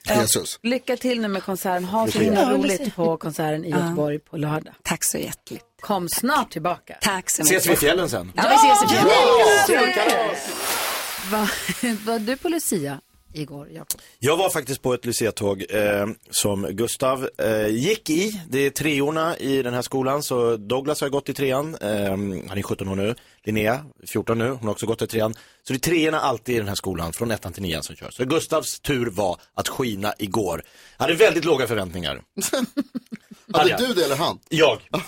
Jesus. 0.09 0.59
Lycka 0.63 0.97
till 0.97 1.21
nu 1.21 1.29
med 1.29 1.43
konserten. 1.43 1.85
Ha 1.85 2.09
så 2.09 2.19
himla 2.19 2.43
Ja, 2.43 2.51
roligt 2.51 2.97
på 2.97 3.17
konserten 3.17 3.65
i 3.65 3.71
Göteborg 3.71 4.19
på 4.19 4.37
lördag. 4.37 4.75
Tack 4.83 5.05
så 5.05 5.19
hjärtligt. 5.19 5.65
Kom 5.85 6.09
snart 6.09 6.51
tillbaka. 6.51 6.97
Tack 7.01 7.31
så 7.31 7.43
mycket. 7.43 7.57
Ses 7.57 7.71
vi 7.71 7.73
i 7.73 7.77
fjällen 7.77 8.11
sen? 8.11 8.33
Ja, 8.37 8.43
vi 8.49 8.55
ses 8.55 8.85
i 8.85 8.95
fjällen. 8.95 10.35
Var, 11.31 12.07
var 12.07 12.19
du 12.19 12.37
på 12.37 12.49
Lucia 12.49 13.01
igår, 13.33 13.69
Jakob? 13.71 14.01
Jag 14.19 14.37
var 14.37 14.51
faktiskt 14.51 14.83
på 14.83 14.95
ett 14.95 15.05
Lucia-tåg 15.05 15.65
eh, 15.71 16.07
som 16.31 16.63
Gustav 16.71 17.29
eh, 17.39 17.67
gick 17.67 18.11
i. 18.11 18.41
Det 18.49 18.59
är 18.59 18.71
treorna 18.71 19.37
i 19.37 19.63
den 19.63 19.75
här 19.75 19.83
skolan, 19.83 20.23
så 20.23 20.57
Douglas 20.57 21.01
har 21.01 21.09
gått 21.09 21.29
i 21.29 21.35
trean. 21.35 21.77
Eh, 21.81 22.11
han 22.49 22.59
är 22.59 22.63
17 22.63 22.89
år 22.89 22.97
nu. 22.97 23.15
Linnea, 23.45 23.85
14 24.07 24.39
nu, 24.39 24.49
hon 24.49 24.65
har 24.65 24.71
också 24.71 24.87
gått 24.87 25.03
i 25.03 25.07
trean. 25.07 25.35
Så 25.63 25.73
det 25.73 25.77
är 25.77 25.91
treorna 25.91 26.21
alltid 26.21 26.55
i 26.55 26.59
den 26.59 26.69
här 26.69 26.75
skolan, 26.75 27.13
från 27.13 27.31
ettan 27.31 27.53
till 27.53 27.63
nian 27.63 27.83
som 27.83 27.97
kör. 27.97 28.11
Så 28.11 28.25
Gustavs 28.25 28.81
tur 28.81 29.07
var 29.07 29.41
att 29.55 29.69
skina 29.69 30.15
igår. 30.19 30.63
Jag 30.97 31.05
hade 31.05 31.17
väldigt 31.17 31.45
låga 31.45 31.67
förväntningar. 31.67 32.23
Hade 33.59 33.77
du 33.87 33.95
det 33.95 34.05
eller 34.05 34.17
han? 34.17 34.39
Jag. 34.49 34.79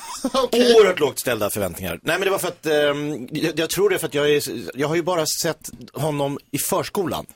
Oerhört 0.53 1.01
lågt 1.01 1.21
ställda 1.21 1.51
förväntningar. 1.51 2.01
Nej 2.03 2.19
men 2.19 2.25
det 2.25 2.31
var 2.31 2.39
för 2.39 2.49
att, 2.49 2.67
ehm, 2.67 3.29
jag, 3.33 3.59
jag 3.59 3.71
tror 3.71 3.91
det 3.91 3.99
för 3.99 4.07
att 4.07 4.15
jag 4.15 4.31
är, 4.31 4.43
jag 4.75 4.89
har 4.89 4.95
ju 4.97 5.03
bara 5.03 5.27
sett 5.27 5.71
honom 5.93 6.39
i 6.53 6.59
förskolan. 6.59 7.27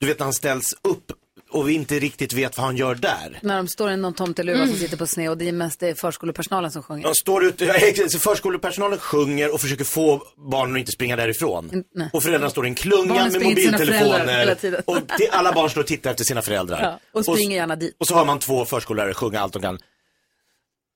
Du 0.00 0.06
vet 0.06 0.18
när 0.18 0.24
han 0.26 0.32
ställs 0.34 0.74
upp 0.82 1.12
och 1.50 1.68
vi 1.68 1.72
inte 1.72 1.98
riktigt 1.98 2.32
vet 2.32 2.56
vad 2.56 2.66
han 2.66 2.76
gör 2.76 2.94
där. 2.94 3.38
När 3.42 3.56
de 3.56 3.68
står 3.68 3.90
i 3.90 3.96
någon 3.96 4.14
tomteluva 4.14 4.58
Mm. 4.58 4.70
som 4.70 4.78
sitter 4.78 4.96
på 4.96 5.06
sned 5.06 5.30
och 5.30 5.38
det 5.38 5.48
är 5.48 5.52
mest 5.52 5.80
det 5.80 5.88
är 5.88 5.94
förskolepersonalen 5.94 6.70
som 6.70 6.82
sjunger. 6.82 7.02
De 7.02 7.14
står 7.14 7.44
ute, 7.44 7.64
ja, 7.64 7.74
förskolepersonalen 8.20 8.98
sjunger 8.98 9.54
och 9.54 9.60
försöker 9.60 9.84
få 9.84 10.22
barnen 10.36 10.74
att 10.74 10.78
inte 10.80 10.92
springa 10.92 11.16
därifrån. 11.16 11.84
nej. 11.94 12.10
Och 12.12 12.22
föräldrarna 12.22 12.50
står 12.50 12.66
i 12.66 12.68
en 12.68 12.74
klunga 12.74 13.14
Barnen 13.14 13.32
med 13.32 13.42
mobiltelefoner. 13.42 14.56
Och 14.86 14.98
det, 15.18 15.28
alla 15.30 15.52
barn 15.52 15.70
står 15.70 15.80
och 15.80 15.86
tittar 15.86 16.10
efter 16.10 16.24
sina 16.24 16.42
föräldrar. 16.42 16.82
Ja, 16.82 17.18
och 17.20 17.24
springer 17.24 17.56
gärna 17.56 17.76
dit. 17.76 17.96
Och 18.00 18.06
så 18.06 18.14
har 18.14 18.24
man 18.24 18.38
två 18.38 18.64
förskollärare 18.64 19.14
sjunga 19.14 19.40
allt 19.40 19.52
de 19.52 19.62
kan. 19.62 19.78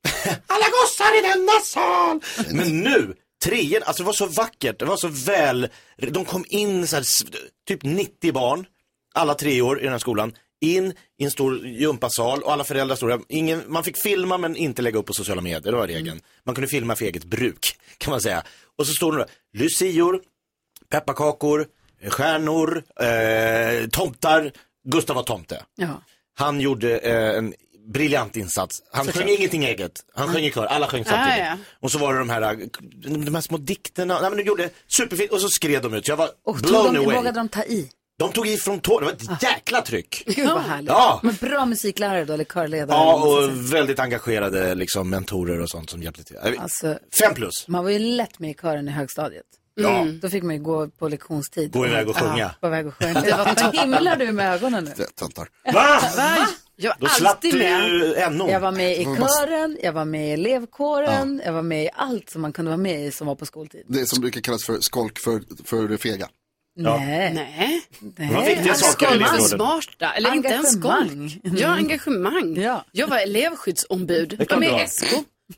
Alla 0.47 0.65
gossar 0.83 1.19
i 1.19 1.23
denna 1.23 1.61
sal! 1.61 2.21
Men 2.57 2.81
nu, 2.81 3.15
trean, 3.45 3.83
alltså 3.83 4.03
det 4.03 4.07
var 4.07 4.13
så 4.13 4.27
vackert, 4.27 4.79
det 4.79 4.85
var 4.85 4.97
så 4.97 5.09
väl, 5.09 5.69
de 5.97 6.25
kom 6.25 6.45
in 6.49 6.87
så 6.87 6.97
här, 6.97 7.05
typ 7.69 7.83
90 7.83 8.33
barn, 8.33 8.67
alla 9.15 9.35
tre 9.35 9.63
år 9.63 9.81
i 9.81 9.83
den 9.83 9.93
här 9.93 9.99
skolan, 9.99 10.33
in 10.61 10.95
i 11.19 11.25
en 11.25 11.31
stor 11.31 11.67
gympasal 11.67 12.43
och 12.43 12.53
alla 12.53 12.65
föräldrar 12.65 12.97
stod 12.97 13.09
där. 13.09 13.21
Ingen, 13.29 13.63
man 13.67 13.85
fick 13.85 14.03
filma 14.03 14.39
men 14.39 14.57
inte 14.57 14.83
lägga 14.83 14.99
upp 14.99 15.07
på 15.07 15.13
sociala 15.13 15.41
medier, 15.41 15.73
det 15.73 15.79
var 15.79 15.87
regeln. 15.87 16.21
Man 16.45 16.55
kunde 16.55 16.69
filma 16.69 16.97
för 16.97 17.05
eget 17.05 17.25
bruk, 17.25 17.77
kan 17.99 18.11
man 18.11 18.21
säga. 18.21 18.43
Och 18.77 18.87
så 18.87 18.93
stod 18.93 19.15
det 19.15 19.19
där, 19.19 19.29
lucior, 19.53 20.23
pepparkakor, 20.91 21.67
stjärnor, 22.09 22.85
eh, 23.01 23.89
tomtar, 23.89 24.53
Gustav 24.85 25.17
var 25.17 25.23
tomte. 25.23 25.65
Ja. 25.77 26.03
Han 26.35 26.61
gjorde 26.61 26.99
eh, 26.99 27.39
en 27.39 27.55
briljant 27.93 28.37
insats. 28.37 28.83
Han 28.93 29.05
Såklart. 29.05 29.25
sjöng 29.25 29.35
ingenting 29.37 29.65
eget. 29.65 29.93
Han 30.15 30.29
sjöng 30.33 30.45
i 30.45 30.51
kör, 30.51 30.67
alla 30.67 30.87
sjöng 30.87 31.05
samtidigt. 31.05 31.43
Ah, 31.43 31.47
ja. 31.47 31.57
Och 31.81 31.93
så 31.93 31.99
var 31.99 32.13
det 32.13 32.19
de 32.19 32.31
här, 32.31 32.41
de 33.25 33.35
här 33.35 33.41
små 33.41 33.57
dikterna, 33.57 34.21
nej 34.21 34.31
men 34.31 34.37
de 34.37 34.43
gjorde 34.45 34.71
superfint 34.89 35.33
och 35.33 35.41
så 35.41 35.49
skred 35.49 35.83
de 35.83 35.95
ut. 35.95 36.09
Jag 36.09 36.17
var 36.17 36.31
Och 36.47 36.57
blown 36.57 36.85
tog 36.85 36.95
de, 36.95 36.99
away. 36.99 37.17
vågade 37.17 37.39
de 37.41 37.49
ta 37.49 37.63
i? 37.65 37.91
De 38.19 38.33
tog 38.33 38.49
i 38.49 38.57
från 38.57 38.81
tå, 38.81 38.99
det 39.01 39.05
var 39.07 39.13
ett 39.13 39.43
jäkla 39.43 39.83
tryck. 39.83 40.23
Gud 40.37 40.49
vad 40.49 40.63
härligt. 40.63 40.89
Ja. 40.91 41.21
Men 41.23 41.35
bra 41.41 41.67
musiklärare 41.67 42.25
då, 42.25 42.33
eller 42.33 42.45
körledare? 42.45 42.97
Ja, 42.99 43.15
och 43.25 43.73
väldigt 43.75 43.99
engagerade 43.99 44.75
liksom 44.75 45.11
mentorer 45.11 45.61
och 45.61 45.71
sånt 45.71 45.91
som 45.91 46.03
hjälpte 46.03 46.25
till. 46.25 46.37
Eh, 46.37 46.53
Alltså, 46.63 46.99
Fem 47.21 47.35
plus. 47.35 47.69
man 47.69 47.85
var 47.85 47.91
ju 47.91 47.99
lätt 47.99 48.39
med 48.39 48.51
i 48.51 48.55
kören 48.55 48.89
i 48.89 48.91
högstadiet. 48.91 49.45
Ja. 49.75 49.99
Mm. 50.01 50.21
Då 50.21 50.29
fick 50.31 50.43
man 50.43 50.55
ju 50.57 50.63
gå 50.63 50.89
på 50.89 51.09
lektionstid. 51.09 51.73
Gå 51.73 51.87
iväg 51.87 52.09
och 52.09 52.17
sjunga. 52.17 52.39
Ja, 52.39 52.51
gå 52.61 52.67
iväg 52.69 52.87
och 52.87 52.95
sjunga. 52.95 53.45
Vad 53.63 53.77
himlar 53.81 54.17
du 54.17 54.33
med 54.33 54.55
ögonen 54.55 54.85
nu? 54.85 55.05
Töntar. 55.19 55.49
Va? 55.73 56.01
Va? 56.17 56.49
Jag 56.81 56.95
Då 57.01 57.07
slapp 57.09 57.41
du 57.43 57.49
ju 57.49 58.31
NO. 58.31 58.51
Jag 58.51 58.61
var 58.61 58.73
med 58.73 58.93
i 58.99 59.05
Det 59.05 59.11
var 59.11 59.17
bara- 59.17 59.29
kören, 59.47 59.79
jag 59.83 59.93
var 59.93 60.05
med 60.05 60.29
i 60.29 60.33
elevkåren, 60.33 61.43
jag 61.45 61.53
var 61.53 61.63
med 61.63 61.85
i 61.85 61.89
allt 61.95 62.31
som 62.31 62.43
man 62.43 62.53
kunde 62.53 62.69
vara 62.69 62.77
med 62.77 63.07
i 63.07 63.11
som 63.11 63.27
var 63.27 63.35
på 63.35 63.47
skoltid. 63.47 63.83
Det 63.89 64.07
som 64.07 64.21
brukar 64.21 64.41
kallas 64.41 64.65
för 64.67 64.81
skolk 64.81 65.19
för, 65.19 65.43
för 65.65 65.89
det 65.89 65.99
fega. 65.99 66.29
Nej. 66.77 67.35
Nej. 67.35 67.83
Nej. 68.01 68.35
var 68.35 68.47
viktiga 68.47 68.75
saker 68.75 69.07
i 69.07 69.09
Skolk 69.09 69.21
elevråden. 69.21 69.49
smarta, 69.49 70.13
eller 70.13 70.35
inte 70.35 70.49
ens 70.49 70.75
Engagemang. 70.77 71.31
skolk. 71.31 71.59
Ja, 71.61 71.69
engagemang. 71.69 72.57
Ja. 72.57 72.85
Jag 72.93 73.07
var 73.07 73.19
elevskyddsombud. 73.19 74.29
Det 74.29 74.37
var 74.37 74.45
kan 74.45 74.61
med 74.61 74.69
i 74.69 74.73
ha. 74.73 74.79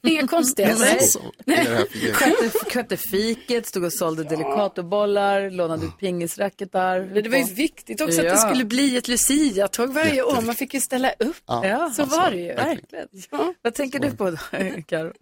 Inga 0.02 0.26
konstigheter. 0.26 0.92
Alltså. 0.92 1.18
Skötte, 2.12 2.50
skötte 2.70 2.96
fiket, 2.96 3.66
stod 3.66 3.84
och 3.84 3.92
sålde 3.92 4.24
delicatobollar, 4.24 5.50
lånade 5.50 5.86
ut 5.86 5.98
pingisracketar. 5.98 7.00
Men 7.14 7.22
det 7.22 7.28
var 7.28 7.38
ju 7.38 7.54
viktigt 7.54 8.00
också 8.00 8.18
att 8.20 8.26
Ja. 8.26 8.32
det 8.32 8.38
skulle 8.38 8.64
bli 8.64 8.96
ett 8.96 9.08
Lucia-tåg 9.08 9.88
varje 9.92 10.22
år. 10.22 10.40
Man 10.42 10.54
fick 10.54 10.74
ju 10.74 10.80
ställa 10.80 11.12
upp. 11.18 11.36
Ja, 11.46 11.92
Så 11.96 12.04
var 12.04 12.30
det 12.30 12.36
ju. 12.36 12.54
verkligen. 12.54 13.06
Ja. 13.30 13.54
Vad 13.62 13.74
tänker 13.74 13.98
du 13.98 14.10
på 14.10 14.30
då, 14.30 14.36
Karo? 14.86 15.12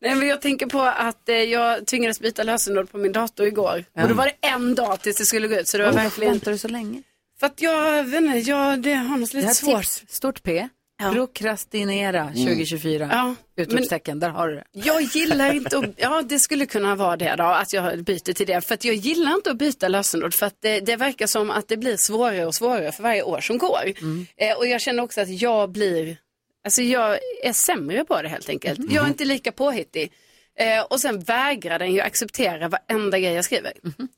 Nej, 0.00 0.14
men 0.14 0.28
jag 0.28 0.40
tänker 0.42 0.66
på 0.66 0.80
att 0.80 1.28
eh, 1.28 1.34
jag 1.36 1.86
tvingades 1.86 2.20
byta 2.20 2.42
lösenord 2.42 2.90
på 2.90 2.98
min 2.98 3.12
dator 3.12 3.46
igår. 3.46 3.84
Och 4.02 4.08
då 4.08 4.14
var 4.14 4.24
det 4.24 4.48
en 4.48 4.74
dag 4.74 5.00
tills 5.00 5.16
det 5.16 5.24
skulle 5.24 5.48
gå 5.48 5.54
ut. 5.54 5.68
Så 5.68 5.78
det 5.78 5.84
var 5.84 5.92
verkligen... 5.92 6.32
Väntar 6.32 6.52
du 6.52 6.58
så 6.58 6.68
länge? 6.68 7.02
För 7.40 7.46
att 7.46 7.62
jag 7.62 8.04
vet 8.04 8.20
inte, 8.22 8.38
jag, 8.38 8.82
det 8.82 8.94
har 8.94 9.16
något 9.18 9.32
lite 9.34 9.54
svårt. 9.54 9.80
tips, 9.82 10.04
stort 10.08 10.42
P. 10.42 10.68
Ja. 11.04 11.12
Prokrastinera 11.12 12.26
2024. 12.26 13.08
Ja, 13.12 13.34
Utropstecken, 13.56 14.20
där 14.20 14.28
har 14.28 14.48
du 14.48 14.54
det. 14.54 14.64
Jag 14.72 15.02
gillar 15.02 15.52
inte 15.54 15.78
att, 15.78 15.84
ja 15.96 16.22
det 16.22 16.38
skulle 16.38 16.66
kunna 16.66 16.94
vara 16.94 17.16
det 17.16 17.34
då, 17.38 17.44
att 17.44 17.72
jag 17.72 18.04
byter 18.04 18.32
till 18.32 18.46
det. 18.46 18.60
För 18.60 18.74
att 18.74 18.84
jag 18.84 18.94
gillar 18.94 19.34
inte 19.34 19.50
att 19.50 19.56
byta 19.58 19.88
lösenord 19.88 20.34
för 20.34 20.46
att 20.46 20.56
det, 20.60 20.80
det 20.80 20.96
verkar 20.96 21.26
som 21.26 21.50
att 21.50 21.68
det 21.68 21.76
blir 21.76 21.96
svårare 21.96 22.46
och 22.46 22.54
svårare 22.54 22.92
för 22.92 23.02
varje 23.02 23.22
år 23.22 23.40
som 23.40 23.58
går. 23.58 23.92
Eh, 24.36 24.56
och 24.58 24.66
jag 24.66 24.80
känner 24.80 25.02
också 25.02 25.20
att 25.20 25.28
jag 25.28 25.70
blir, 25.70 26.16
alltså 26.64 26.82
jag 26.82 27.18
är 27.42 27.52
sämre 27.52 28.04
på 28.04 28.22
det 28.22 28.28
helt 28.28 28.48
enkelt. 28.48 28.80
Jag 28.92 29.04
är 29.04 29.08
inte 29.08 29.24
lika 29.24 29.52
påhittig. 29.52 30.12
Eh, 30.58 30.82
och 30.82 31.00
sen 31.00 31.20
vägrar 31.20 31.78
den 31.78 31.92
ju 31.92 32.00
acceptera 32.00 32.68
varenda 32.68 33.18
grej 33.18 33.32
jag 33.32 33.44
skriver. 33.44 33.72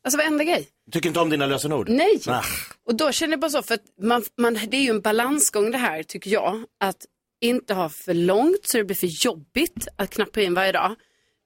Alltså 0.04 0.18
varenda 0.18 0.44
grej. 0.44 0.68
Tycker 0.92 1.08
inte 1.08 1.20
om 1.20 1.30
dina 1.30 1.46
lösenord? 1.46 1.88
Nej. 1.88 2.20
Ah. 2.26 2.42
Och 2.86 2.94
då 2.94 3.12
känner 3.12 3.32
jag 3.32 3.40
bara 3.40 3.50
så, 3.50 3.62
för 3.62 3.74
att 3.74 3.82
man, 4.02 4.24
man, 4.38 4.54
det 4.68 4.76
är 4.76 4.80
ju 4.82 4.90
en 4.90 5.00
balansgång 5.00 5.70
det 5.70 5.78
här 5.78 6.02
tycker 6.02 6.30
jag. 6.30 6.64
Att 6.80 7.06
inte 7.40 7.74
ha 7.74 7.88
för 7.88 8.14
långt 8.14 8.58
så 8.62 8.78
det 8.78 8.84
blir 8.84 8.96
för 8.96 9.24
jobbigt 9.26 9.88
att 9.96 10.10
knappa 10.10 10.40
in 10.42 10.54
varje 10.54 10.72
dag. 10.72 10.94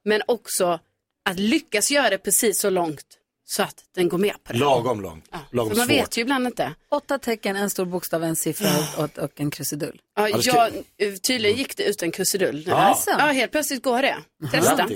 Men 0.05 0.22
också 0.26 0.78
att 1.24 1.38
lyckas 1.38 1.91
göra 1.91 2.11
det 2.11 2.18
precis 2.18 2.61
så 2.61 2.70
långt 2.70 3.05
så 3.45 3.62
att 3.62 3.84
den 3.95 4.09
går 4.09 4.18
med 4.18 4.45
på 4.45 4.53
det. 4.53 4.59
Lagom 4.59 5.01
långt. 5.01 5.24
Lagom 5.51 5.70
För 5.70 5.76
man 5.76 5.86
svårt. 5.86 5.97
vet 5.97 6.16
ju 6.16 6.22
ibland 6.22 6.47
inte. 6.47 6.74
Åtta 6.91 7.18
tecken, 7.18 7.57
en 7.57 7.70
stor 7.70 7.84
bokstav, 7.84 8.24
en 8.24 8.36
siffra 8.36 8.68
och, 9.05 9.18
och 9.18 9.41
en 9.41 9.51
krusidull. 9.51 10.01
Ja, 10.16 10.28
Ja, 10.28 10.43
ska- 10.43 10.51
jag, 10.97 11.09
eh, 11.09 11.14
tydligen 11.14 11.57
gick 11.57 11.76
det 11.76 11.84
utan 11.84 12.11
krusidull. 12.11 12.64
nu. 12.66 12.72
Alltså. 12.72 13.11
Ja, 13.11 13.16
helt 13.26 13.53
plötsligt 13.53 13.82
går 13.82 14.03
det. 14.03 14.16
Testa. 14.53 14.88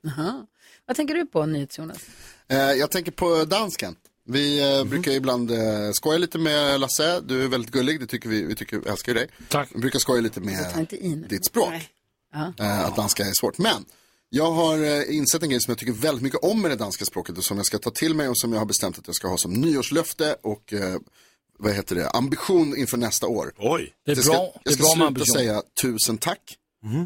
Jaha. 0.00 0.46
Vad 0.86 0.96
tänker 0.96 1.14
du 1.14 1.26
på, 1.26 1.46
NyhetsJonas? 1.46 1.98
Eh, 2.48 2.58
jag 2.58 2.90
tänker 2.90 3.12
på 3.12 3.44
dansken. 3.44 3.96
Vi 4.28 4.76
eh, 4.78 4.84
brukar 4.84 5.12
ibland 5.12 5.50
eh, 5.50 5.90
skoja 5.92 6.18
lite 6.18 6.38
med 6.38 6.80
Lasse. 6.80 7.20
Du 7.20 7.44
är 7.44 7.48
väldigt 7.48 7.70
gullig, 7.70 8.00
det 8.00 8.06
tycker 8.06 8.28
vi, 8.28 8.42
vi 8.42 8.54
tycker, 8.54 8.88
älskar 8.88 9.12
ju 9.12 9.18
dig. 9.18 9.28
Tack. 9.48 9.68
Vi 9.74 9.80
brukar 9.80 9.98
skoja 9.98 10.20
lite 10.20 10.40
med 10.40 10.86
ditt 11.28 11.46
språk. 11.46 11.72
Nej. 12.34 12.52
Eh, 12.58 12.84
att 12.84 12.96
danska 12.96 13.22
är 13.24 13.32
svårt. 13.40 13.58
Men 13.58 13.84
jag 14.30 14.52
har 14.52 14.78
eh, 14.84 15.16
insett 15.16 15.42
en 15.42 15.50
grej 15.50 15.60
som 15.60 15.70
jag 15.70 15.78
tycker 15.78 15.92
väldigt 15.92 16.22
mycket 16.22 16.44
om 16.44 16.62
med 16.62 16.70
det 16.70 16.76
danska 16.76 17.04
språket 17.04 17.38
och 17.38 17.44
som 17.44 17.56
jag 17.56 17.66
ska 17.66 17.78
ta 17.78 17.90
till 17.90 18.14
mig 18.14 18.28
och 18.28 18.38
som 18.38 18.52
jag 18.52 18.58
har 18.58 18.66
bestämt 18.66 18.98
att 18.98 19.06
jag 19.06 19.16
ska 19.16 19.28
ha 19.28 19.38
som 19.38 19.52
nyårslöfte 19.52 20.36
och 20.42 20.74
vad 21.58 21.72
heter 21.72 21.94
det, 21.94 22.10
ambition 22.10 22.76
inför 22.76 22.96
nästa 22.96 23.26
år. 23.26 23.52
Oj. 23.58 23.94
Det 24.04 24.12
är 24.12 24.16
Jag 24.16 24.24
ska, 24.24 24.32
bra, 24.32 24.42
det 24.42 24.60
jag 24.64 24.72
är 24.72 24.76
ska 24.76 24.96
bra 24.96 25.08
sluta 25.08 25.32
säga 25.32 25.62
tusen 25.82 26.18
tack 26.18 26.56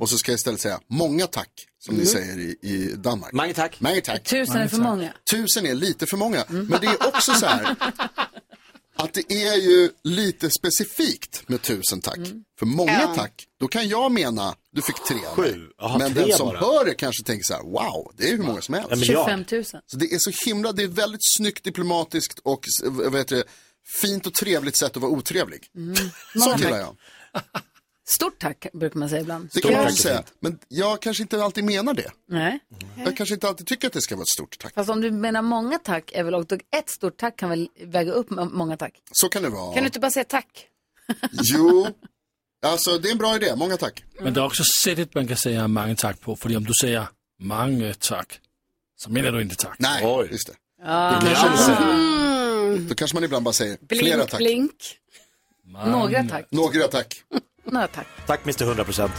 och 0.01 0.09
så 0.09 0.17
ska 0.17 0.33
jag 0.33 0.37
istället 0.37 0.61
säga 0.61 0.81
många 0.87 1.27
tack 1.27 1.51
som 1.81 1.95
ni 1.95 2.07
säger 2.07 2.39
i, 2.39 2.57
i 2.61 2.95
Danmark. 2.97 3.33
Mange 3.33 3.55
tack. 3.55 3.81
Många 3.81 4.01
tack. 4.01 4.25
Tusen 4.25 4.57
är 4.57 4.69
för 4.69 4.77
många. 4.77 5.13
Tusen 5.31 5.67
är 5.67 5.75
lite 5.75 6.07
för 6.07 6.17
många. 6.17 6.45
Men 6.49 6.81
det 6.81 6.87
är 6.87 7.07
också 7.09 7.33
så 7.33 7.47
här 7.47 7.77
att 8.97 9.15
det 9.15 9.33
är 9.33 9.57
ju 9.57 9.91
lite 10.05 10.51
specifikt 10.51 11.49
med 11.49 11.63
tusen 11.63 12.01
tack. 12.01 12.19
För 12.59 12.67
många 12.67 12.93
Ja. 12.93 13.15
tack, 13.17 13.47
då 13.61 13.69
kan 13.69 13.89
jag 13.89 14.13
mena, 14.13 14.55
du 14.73 14.83
fick 14.83 14.97
tre. 15.09 15.17
Sju. 15.35 15.67
Jaha, 15.79 15.99
Men 15.99 16.15
tre 16.15 16.23
den 16.27 16.37
som 16.37 16.49
bara. 16.49 16.59
hör 16.59 16.85
det 16.85 16.95
kanske 16.95 17.25
tänker 17.25 17.45
så 17.45 17.55
här, 17.55 17.63
wow, 17.63 18.13
det 18.17 18.29
är 18.29 18.37
hur 18.37 18.43
många 18.45 18.61
som 18.63 18.75
helst. 18.75 18.93
En 18.93 18.99
miljard. 19.01 19.29
25 19.29 19.45
000. 19.53 19.65
Så 19.87 19.97
det 19.97 20.07
är 20.15 20.19
så 20.19 20.31
himla, 20.47 20.73
det 20.73 20.83
är 20.83 20.89
väldigt 20.89 21.21
snyggt, 21.37 21.65
diplomatiskt 21.65 22.39
och 22.39 22.65
vad 22.85 23.17
heter 23.17 23.37
det, 23.37 23.45
fint 24.03 24.27
och 24.27 24.35
trevligt 24.35 24.77
sätt 24.77 24.97
att 24.97 25.03
vara 25.03 25.13
otrevlig. 25.13 25.67
Så 26.35 26.55
gillar 26.59 26.79
jag. 26.79 26.97
Stort 28.17 28.39
tack, 28.39 28.67
brukar 28.73 28.99
man 28.99 29.09
säga 29.09 29.21
ibland. 29.21 29.51
Det 29.55 29.61
kan 29.61 29.73
jag 29.73 29.85
är 29.87 29.91
säga. 29.91 30.23
Men 30.41 30.59
jag 30.69 31.03
kanske 31.03 31.23
inte 31.23 31.45
alltid 31.45 31.65
menar 31.65 31.95
det. 31.95 32.11
Nej. 32.29 32.59
Jag 32.97 33.17
kanske 33.17 33.35
inte 33.35 33.49
alltid 33.49 33.67
tycker 33.67 33.87
att 33.87 33.93
det 33.93 34.01
ska 34.01 34.15
vara 34.17 34.23
ett 34.23 34.29
stort 34.29 34.59
tack. 34.59 34.75
Fast 34.75 34.91
om 34.91 35.01
du 35.01 35.11
menar 35.11 35.43
många 35.43 35.79
tack 35.79 36.11
är 36.15 36.23
väl 36.25 36.35
också, 36.35 36.55
ett 36.77 36.89
stort 36.91 37.17
tack 37.17 37.37
kan 37.37 37.51
väl 37.51 37.69
väga 37.85 38.13
upp 38.13 38.31
många 38.31 38.77
tack? 38.77 38.93
Så 39.13 39.29
kan 39.29 39.43
det 39.43 39.49
vara. 39.49 39.75
Kan 39.75 39.83
du 39.83 39.87
inte 39.87 40.01
bara 40.01 40.11
säga 40.11 40.25
tack? 40.25 40.67
Jo, 41.33 41.87
alltså 42.67 42.99
det 42.99 43.09
är 43.09 43.13
en 43.13 43.19
bra 43.19 43.37
idé. 43.37 43.57
Många 43.57 43.77
tack. 43.77 44.05
Men 44.21 44.35
det 44.35 44.41
är 44.41 44.45
också 44.45 44.63
sättet 44.83 45.15
man 45.15 45.29
kan 45.29 45.37
säga 45.37 45.69
mange 45.69 45.97
tack 45.97 46.21
på. 46.21 46.37
För 46.37 46.57
om 46.57 46.65
du 46.65 46.73
säger 46.81 47.09
mange 47.41 47.95
tack 47.95 48.41
så 48.97 49.11
menar 49.11 49.33
du 49.33 49.43
inte 49.43 49.57
tack. 49.57 49.77
Nej, 49.79 50.03
Oj. 50.07 50.29
just 50.33 50.47
det. 50.47 50.55
Ja. 50.83 51.19
Då 51.21 51.27
kanske, 51.27 51.71
man 51.85 52.11
Mm. 52.71 52.89
då 52.89 52.95
kanske 52.95 53.17
man 53.17 53.25
ibland 53.25 53.45
bara 53.45 53.53
säger 53.53 53.79
flera 53.89 54.17
Blink, 54.17 54.31
tack. 54.31 54.39
blink. 54.39 54.97
Några 55.87 56.25
tack. 56.25 56.47
Några 56.51 56.89
tack. 56.89 57.23
Några 57.71 57.87
tack. 57.87 58.07
Tack 58.27 58.41
Mr 58.45 58.65
100%. 58.75 59.11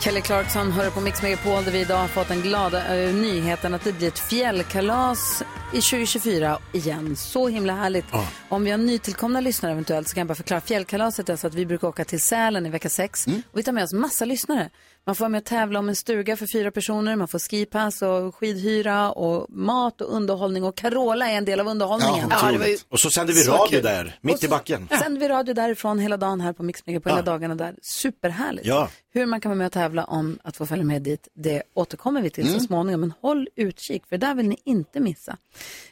Kelly 0.00 0.20
Clarkson 0.20 0.72
hör 0.72 0.90
på 0.90 1.00
Mix 1.00 1.22
Megapol 1.22 1.64
där 1.64 1.72
vi 1.72 1.80
idag 1.80 1.96
har 1.96 2.08
fått 2.08 2.28
den 2.28 2.40
glada 2.40 2.96
eh, 2.96 3.14
nyheten 3.14 3.74
att 3.74 3.84
det 3.84 3.92
blir 3.92 4.08
ett 4.08 4.18
fjällkalas 4.18 5.42
i 5.72 5.80
2024 5.80 6.58
igen. 6.72 7.16
Så 7.16 7.48
himla 7.48 7.72
härligt. 7.74 8.04
Om 8.48 8.64
vi 8.64 8.70
har 8.70 8.78
nytillkomna 8.78 9.40
lyssnare 9.40 9.72
eventuellt 9.72 10.08
så 10.08 10.14
kan 10.14 10.20
jag 10.20 10.28
bara 10.28 10.34
förklara. 10.34 10.60
Fjällkalaset 10.60 11.28
är 11.28 11.36
så 11.36 11.46
att 11.46 11.54
vi 11.54 11.66
brukar 11.66 11.88
åka 11.88 12.04
till 12.04 12.20
Sälen 12.22 12.66
i 12.66 12.70
vecka 12.70 12.88
sex 12.88 13.26
Mm. 13.26 13.42
och 13.52 13.58
vi 13.58 13.62
tar 13.62 13.72
med 13.72 13.84
oss 13.84 13.92
massa 13.92 14.24
lyssnare. 14.24 14.70
Man 15.08 15.14
får 15.14 15.24
vara 15.24 15.28
med 15.28 15.38
och 15.38 15.44
tävla 15.44 15.78
om 15.78 15.88
en 15.88 15.96
stuga 15.96 16.36
för 16.36 16.46
fyra 16.52 16.70
personer, 16.70 17.16
man 17.16 17.28
får 17.28 17.38
skipass 17.38 18.02
och 18.02 18.34
skidhyra 18.34 19.12
och 19.12 19.46
mat 19.50 20.00
och 20.00 20.14
underhållning 20.16 20.64
och 20.64 20.76
Carola 20.76 21.30
är 21.30 21.36
en 21.38 21.44
del 21.44 21.60
av 21.60 21.66
underhållningen. 21.68 22.26
otroligt. 22.26 22.86
Och 22.88 23.00
så 23.00 23.10
sänder 23.10 23.34
vi 23.34 23.40
Så 23.40 23.52
radio 23.52 23.66
kul. 23.70 23.82
där, 23.82 24.18
mitt 24.20 24.44
i 24.44 24.48
backen. 24.48 24.88
Sänder 25.02 25.20
vi 25.20 25.28
radio 25.28 25.54
därifrån 25.54 25.98
hela 25.98 26.16
dagen 26.16 26.40
här 26.40 26.52
på 26.52 26.62
Mix 26.62 26.86
Megapol, 26.86 27.10
hela 27.12 27.20
Ja. 27.20 27.32
dagarna 27.32 27.54
där. 27.54 27.74
Superhärligt. 27.82 28.66
Ja. 28.66 28.88
Hur 29.14 29.26
man 29.26 29.40
kan 29.40 29.50
vara 29.50 29.58
med 29.58 29.66
och 29.66 29.72
tävla 29.72 30.04
om 30.04 30.38
att 30.44 30.56
få 30.56 30.66
följa 30.66 30.84
med 30.84 31.02
dit, 31.02 31.28
det 31.34 31.62
återkommer 31.74 32.22
vi 32.22 32.30
till 32.30 32.46
Mm. 32.48 32.60
så 32.60 32.66
småningom. 32.66 33.00
Men 33.00 33.12
håll 33.20 33.48
utkik, 33.56 34.02
för 34.08 34.18
där 34.18 34.34
vill 34.34 34.48
ni 34.48 34.56
inte 34.64 35.00
missa. 35.00 35.36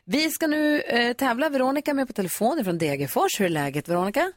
Vi 0.05 0.31
ska 0.31 0.47
nu 0.47 0.81
eh, 0.81 1.13
tävla. 1.13 1.49
Veronica 1.49 1.95
med 1.95 2.07
på 2.07 2.13
telefon 2.13 2.65
från 2.65 2.79
Degerfors. 2.79 3.41
Hur 3.41 3.45
är 3.45 3.49
läget, 3.51 3.89
Veronica? 3.89 4.33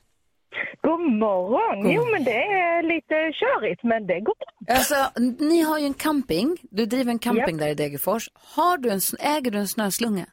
God 0.82 1.00
morgon! 1.14 1.92
Jo, 1.92 2.06
men 2.12 2.24
det 2.24 2.44
är 2.44 2.84
lite 2.84 3.16
körigt, 3.34 3.84
men 3.84 4.08
det 4.08 4.20
går 4.20 4.36
bra. 4.36 4.76
Alltså, 4.76 4.96
ni 5.40 5.62
har 5.62 5.80
ju 5.80 5.86
en 5.86 5.94
camping. 5.94 6.58
Du 6.72 6.86
driver 6.86 7.12
en 7.12 7.20
camping 7.20 7.58
Japp. 7.58 7.60
där 7.60 7.68
i 7.68 7.74
Degerfors. 7.74 8.30
Har 8.34 8.78
du 8.78 8.90
en, 8.90 9.00
äger 9.20 9.52
du 9.52 9.58
en 9.58 9.68
snöslunga? 9.68 10.26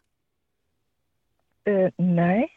Eh, 1.66 1.90
nej. 1.98 2.48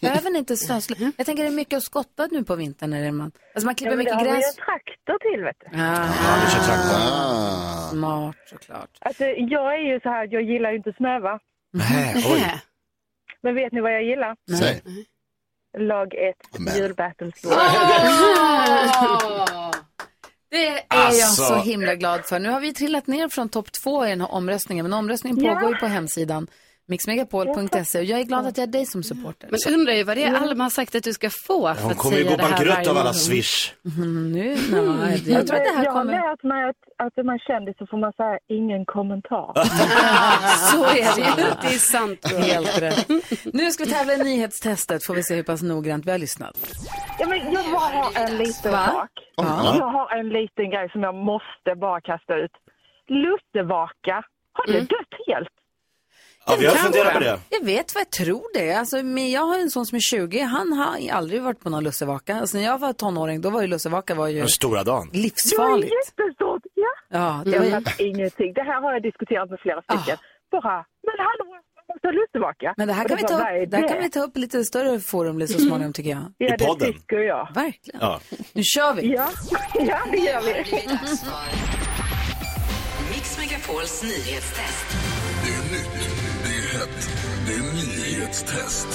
Behöver 0.00 0.30
ni 0.30 0.38
inte 0.38 0.56
snöslunga? 0.56 1.12
Jag 1.16 1.26
tänker 1.26 1.42
det 1.42 1.48
är 1.48 1.52
mycket 1.52 1.76
att 1.76 1.82
skotta 1.82 2.28
nu 2.30 2.44
på 2.44 2.56
vintern. 2.56 2.90
När 2.90 3.10
man, 3.12 3.32
alltså 3.54 3.66
man 3.66 3.74
klipper 3.74 3.90
Ja, 3.92 3.96
men 3.96 4.04
det 4.04 4.10
mycket 4.12 4.28
har 4.28 4.36
vi 4.36 4.42
gräs. 4.42 4.58
en 4.58 4.64
traktor 4.64 5.18
till, 5.32 5.44
vet 5.44 5.56
du. 5.60 5.82
Ah, 5.82 7.88
Smart 7.90 8.36
såklart. 8.46 8.90
Alltså, 9.00 9.24
jag 9.24 9.74
är 9.74 9.78
ju 9.92 10.00
så 10.00 10.08
här, 10.08 10.28
jag 10.30 10.42
gillar 10.42 10.70
ju 10.70 10.76
inte 10.76 10.92
snö, 10.92 11.18
va? 11.20 11.38
oj. 12.32 12.44
Men 13.42 13.54
vet 13.54 13.72
ni 13.72 13.80
vad 13.80 13.94
jag 13.94 14.04
gillar? 14.04 14.36
Säg. 14.58 14.82
Lag 15.78 16.14
1, 16.14 16.76
julbattlespår. 16.76 17.50
Det 20.50 20.66
är 20.68 20.82
Alltså. 20.88 21.20
jag 21.20 21.30
så 21.32 21.54
himla 21.56 21.94
glad 21.94 22.24
för. 22.24 22.38
Nu 22.38 22.48
har 22.48 22.60
vi 22.60 22.74
trillat 22.74 23.06
ner 23.06 23.28
från 23.28 23.48
topp 23.48 23.72
två 23.72 24.06
i 24.06 24.10
den 24.10 24.20
här 24.20 24.32
omröstningen, 24.32 24.84
men 24.84 24.92
omröstningen 24.92 25.44
Ja. 25.44 25.54
pågår 25.54 25.70
ju 25.70 25.76
på 25.76 25.86
hemsidan 25.86 26.46
mixmegapol.se 26.86 27.98
och 27.98 28.04
jag 28.04 28.20
är 28.20 28.24
glad 28.24 28.46
att 28.46 28.56
jag 28.58 28.68
är 28.68 28.72
dig 28.72 28.86
som 28.86 29.02
supporter. 29.02 29.48
Men 29.50 29.74
undrar 29.74 29.92
ju 29.94 30.04
vad 30.04 30.16
det 30.16 30.24
är 30.24 30.34
Alma 30.34 30.64
har 30.64 30.70
sagt 30.70 30.94
att 30.94 31.02
du 31.02 31.12
ska 31.12 31.30
få 31.46 31.74
för 31.74 31.82
Hon 31.82 31.90
att 31.92 31.98
kommer 31.98 32.16
ju 32.16 32.24
säga 32.24 32.30
gå 32.30 32.36
det 32.36 32.42
här 32.42 32.50
bankrutt 32.50 32.74
varje 32.74 32.90
av 32.90 32.96
alla 32.96 32.98
morgon. 33.04 33.14
swish. 33.14 33.72
Mm, 33.96 34.32
nu, 34.32 34.56
nej, 35.00 35.22
jag 35.32 35.46
tror 35.46 35.56
att 35.58 35.64
det 35.64 35.76
här 35.76 35.84
jag 35.84 35.92
kommer... 35.94 36.12
har 36.18 36.30
lärt 36.30 36.42
mig 36.42 36.68
att, 36.70 37.06
att 37.06 37.18
är 37.18 37.22
man 37.22 37.38
kändis 37.38 37.74
så 37.78 37.86
får 37.86 37.98
man 37.98 38.12
säga 38.12 38.38
ingen 38.48 38.84
kommentar. 38.84 39.52
Så 40.70 40.84
är 40.84 41.16
det 41.16 41.40
ju. 41.42 41.46
Det 41.62 41.74
är 41.74 41.78
sant. 41.78 42.32
Helt 42.46 42.82
rätt. 42.82 43.08
Nu 43.52 43.70
ska 43.70 43.84
vi 43.84 43.90
tävla 43.90 44.12
i 44.14 44.18
nyhetstestet, 44.18 45.06
får 45.06 45.14
vi 45.14 45.22
se 45.22 45.34
hur 45.34 45.42
pass 45.42 45.62
noggrant 45.62 46.06
vi 46.06 46.10
har 46.10 46.18
lyssnat. 46.18 46.56
Ja, 47.18 47.26
men 47.28 47.38
jag 47.52 47.64
bara 47.72 47.90
har 48.02 48.24
en 48.24 48.36
liten 48.38 48.72
Va? 48.72 48.86
sak. 48.86 49.10
Ja. 49.36 49.74
Jag 49.78 49.86
har 49.88 50.18
en 50.18 50.28
liten 50.28 50.70
grej 50.70 50.90
som 50.92 51.02
jag 51.02 51.14
måste 51.14 51.70
bara 51.80 52.00
kasta 52.00 52.34
ut. 52.36 52.50
Lussevaka, 53.08 54.22
har 54.52 54.66
det 54.66 54.72
Mm. 54.72 54.86
dött 54.86 55.14
helt? 55.26 55.48
Ja, 56.46 56.56
vi 56.60 56.66
har 56.66 56.74
funderat 56.74 57.12
på 57.12 57.18
det. 57.20 57.38
Jag 57.50 57.64
vet 57.64 57.94
vad 57.94 58.00
jag 58.00 58.10
tror 58.10 58.42
det. 58.54 58.72
Alltså, 58.72 59.02
men 59.02 59.30
jag 59.30 59.40
har 59.42 59.58
en 59.58 59.70
son 59.70 59.86
som 59.86 59.96
är 59.96 60.00
20, 60.00 60.40
han 60.40 60.72
har 60.72 61.10
aldrig 61.12 61.42
varit 61.42 61.60
på 61.60 61.70
någon 61.70 61.84
lussevaka. 61.84 62.36
Alltså, 62.36 62.56
när 62.56 62.64
jag 62.64 62.78
var 62.78 62.92
tonåring, 62.92 63.40
då 63.40 63.50
var 63.50 63.60
ju 63.62 63.66
lussevaka 63.66 64.14
var 64.14 64.28
ju 64.28 64.38
Den 64.38 64.48
stora 64.48 64.84
dagen. 64.84 65.10
livsfarligt. 65.12 65.92
Det 66.16 66.22
är 66.22 66.26
jättestort, 66.26 66.62
ja. 66.74 67.18
Ja, 67.18 67.42
det 67.44 67.50
jag 67.50 67.60
var 67.62 67.70
fattar 67.70 68.02
ingenting. 68.06 68.52
Det 68.52 68.62
här 68.62 68.80
har 68.82 68.92
jag 68.92 69.02
diskuterat 69.02 69.50
med 69.50 69.60
flera 69.60 69.82
stycken. 69.82 70.16
Bara, 70.50 70.84
men 71.06 71.14
hallå, 71.18 71.44
man 71.50 71.60
måste 71.94 72.06
ha 72.08 72.12
lussevaka. 72.12 72.74
Men 72.76 72.88
det 72.88 72.94
här 72.94 73.08
kan, 73.08 73.16
vi 73.16 73.22
ta 73.22 73.34
upp, 73.34 73.70
det 73.70 73.76
här 73.76 73.88
kan 73.88 73.98
vi 74.02 74.10
ta 74.10 74.20
upp 74.20 74.36
i 74.36 74.40
lite 74.40 74.64
större 74.64 75.00
forum 75.00 75.46
så 75.46 75.58
småningom 75.58 75.92
tycker 75.92 76.10
jag. 76.10 76.24
Ja, 76.38 76.56
det 76.78 76.86
tycker 76.86 77.16
jag. 77.18 77.48
Verkligen. 77.54 78.00
Ja. 78.00 78.20
Nu 78.52 78.62
kör 78.62 78.94
vi. 78.94 79.14
Ja, 79.14 79.28
ja 79.74 79.98
det 80.12 80.18
gör 80.18 80.40
vi. 80.42 80.54
Mix 83.12 83.38
Megapols 83.38 84.02
nyhetstest. 84.02 85.11
Det 87.46 87.52
är 87.52 87.62
nyhetstest. 87.62 88.86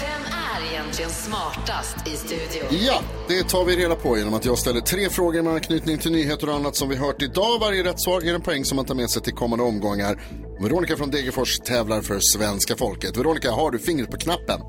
Vem 0.00 0.32
är 0.32 0.72
egentligen 0.72 1.10
smartast 1.10 2.08
i 2.08 2.10
studion? 2.10 2.86
Ja, 2.86 3.00
det 3.28 3.48
tar 3.48 3.64
vi 3.64 3.76
reda 3.76 3.94
på 3.94 4.18
genom 4.18 4.34
att 4.34 4.44
jag 4.44 4.58
ställer 4.58 4.80
tre 4.80 5.08
frågor 5.08 5.42
med 5.42 5.52
anknytning 5.52 5.98
till 5.98 6.12
nyheter 6.12 6.48
och 6.48 6.54
annat 6.54 6.76
som 6.76 6.88
vi 6.88 6.96
hört 6.96 7.22
idag. 7.22 7.58
Varje 7.60 7.84
rätt 7.84 8.00
svar 8.00 8.20
ger 8.20 8.34
en 8.34 8.42
poäng 8.42 8.64
som 8.64 8.76
man 8.76 8.84
tar 8.84 8.94
med 8.94 9.10
sig 9.10 9.22
till 9.22 9.34
kommande 9.34 9.64
omgångar. 9.64 10.20
Veronica 10.60 10.96
från 10.96 11.10
Degerfors 11.10 11.58
tävlar 11.58 12.00
för 12.02 12.18
svenska 12.20 12.76
folket. 12.76 13.16
Veronica, 13.16 13.50
har 13.50 13.70
du 13.70 13.78
fingret 13.78 14.10
på 14.10 14.16
knappen? 14.16 14.60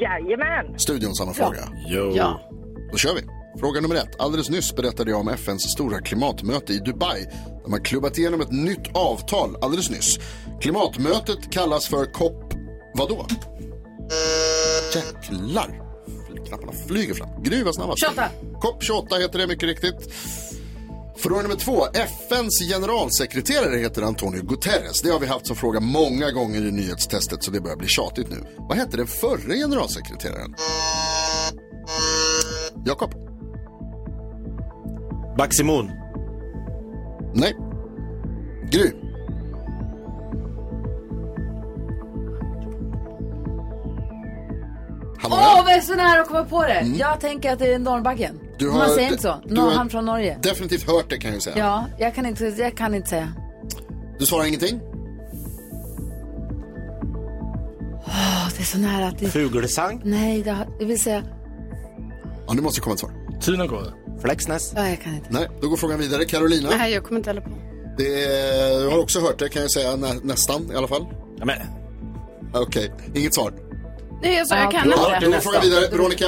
Jajamän. 0.00 0.78
Studion 0.78 1.14
samma 1.14 1.34
fråga. 1.34 1.68
Jo. 1.86 2.12
Ja. 2.16 2.40
Då 2.92 2.98
kör 2.98 3.14
vi. 3.14 3.20
Fråga 3.60 3.80
nummer 3.80 3.94
ett. 3.94 4.20
Alldeles 4.20 4.50
nyss 4.50 4.76
berättade 4.76 5.10
jag 5.10 5.20
om 5.20 5.28
FNs 5.28 5.62
stora 5.72 6.00
klimatmöte 6.00 6.72
i 6.72 6.78
Dubai. 6.78 7.24
Där 7.62 7.70
man 7.70 7.82
klubbat 7.82 8.18
igenom 8.18 8.40
ett 8.40 8.52
nytt 8.52 8.96
avtal 8.96 9.56
alldeles 9.62 9.90
nyss. 9.90 10.18
Klimatmötet 10.60 11.50
kallas 11.50 11.86
för 11.86 12.04
COP... 12.12 12.52
Vadå? 12.94 13.26
Jäklar! 14.94 15.82
Knapparna 16.46 16.72
flyger 16.88 17.14
fram. 17.14 17.42
Gry 17.42 17.62
var 17.62 17.72
snabbast. 17.72 18.00
28. 18.00 18.28
COP 18.60 18.82
28 18.82 19.16
heter 19.16 19.38
det 19.38 19.46
mycket 19.46 19.68
riktigt. 19.68 20.12
Fråga 21.16 21.42
nummer 21.42 21.56
två. 21.56 21.86
FNs 21.86 22.58
generalsekreterare 22.70 23.78
heter 23.78 24.02
Antonio 24.02 24.42
Guterres. 24.42 25.02
Det 25.02 25.10
har 25.10 25.20
vi 25.20 25.26
haft 25.26 25.46
som 25.46 25.56
fråga 25.56 25.80
många 25.80 26.30
gånger 26.30 26.66
i 26.66 26.70
nyhetstestet 26.70 27.42
så 27.42 27.50
det 27.50 27.60
börjar 27.60 27.76
bli 27.76 27.88
tjatigt 27.88 28.30
nu. 28.30 28.44
Vad 28.56 28.78
hette 28.78 28.96
den 28.96 29.06
förre 29.06 29.54
generalsekreteraren? 29.54 30.54
Jakob? 32.86 33.14
Baximon. 35.38 35.90
Nej. 37.34 37.56
Gry? 38.70 38.92
Var 45.30 45.38
Åh, 45.38 45.64
vad 45.64 45.74
är 45.74 45.80
så 45.80 45.94
nära 45.94 46.20
att 46.20 46.28
komma 46.28 46.44
på 46.44 46.62
det. 46.62 46.72
Mm. 46.72 46.98
Jag 46.98 47.20
tänker 47.20 47.52
att 47.52 47.58
det 47.58 47.74
är 47.74 47.78
Norrbaggen. 47.78 48.40
Du 48.58 48.66
Man 48.66 48.76
har- 48.76 48.88
säger 48.88 49.10
inte 49.10 49.22
så. 49.22 49.34
du 49.46 49.54
Nå, 49.54 49.60
har- 49.62 49.70
han 49.70 49.90
från 49.90 50.04
Norge. 50.04 50.38
Definitivt 50.42 50.86
hört 50.90 51.10
det 51.10 51.18
kan 51.18 51.32
jag 51.32 51.42
säga. 51.42 51.58
Ja, 51.58 51.84
jag 51.98 52.14
kan 52.14 52.26
inte, 52.26 52.44
jag 52.44 52.76
kan 52.76 52.94
inte 52.94 53.08
säga. 53.08 53.32
Du 54.18 54.26
svarar 54.26 54.44
ingenting? 54.44 54.80
Åh, 58.06 58.48
det 58.56 58.62
är 58.62 58.64
så 58.64 58.78
nära 58.78 59.06
att 59.08 59.18
det... 59.18 59.28
Fugelsang. 59.28 60.00
Nej, 60.04 60.42
det 60.42 60.50
har, 60.50 60.66
jag 60.80 60.86
vill 60.86 61.00
säga... 61.00 61.22
Ja, 62.46 62.54
det 62.54 62.62
måste 62.62 62.80
komma 62.80 62.94
ett 62.94 63.00
svar. 63.00 63.66
Gått. 63.68 63.94
Flexness. 64.22 64.72
Ja, 64.76 64.88
jag 64.88 65.00
kan 65.02 65.14
inte. 65.14 65.26
Nej, 65.30 65.48
då 65.60 65.68
går 65.68 65.76
frågan 65.76 65.98
vidare. 65.98 66.24
Carolina? 66.24 66.68
Nej, 66.78 66.92
jag 66.92 67.04
kommer 67.04 67.18
inte 67.20 67.30
heller 67.30 67.40
på. 67.40 67.50
Det 67.98 68.24
är, 68.24 68.80
jag 68.84 68.90
har 68.90 68.98
också 68.98 69.20
hört 69.20 69.38
det 69.38 69.48
kan 69.48 69.62
jag 69.62 69.70
säga, 69.70 69.96
nä, 69.96 70.14
nästan 70.22 70.72
i 70.72 70.76
alla 70.76 70.88
fall. 70.88 71.06
Ja, 71.38 71.44
men... 71.44 71.56
Okej, 72.54 72.92
inget 73.14 73.34
svar. 73.34 73.52
Nej, 74.22 74.46
sa 74.46 74.56
jag 74.56 74.70
kan 74.72 74.90
Ja, 74.90 75.14
inte. 75.14 75.26
då 75.26 75.32
går 75.32 75.38
frågan 75.38 75.60
vidare. 75.62 75.84
Veronica? 75.92 76.26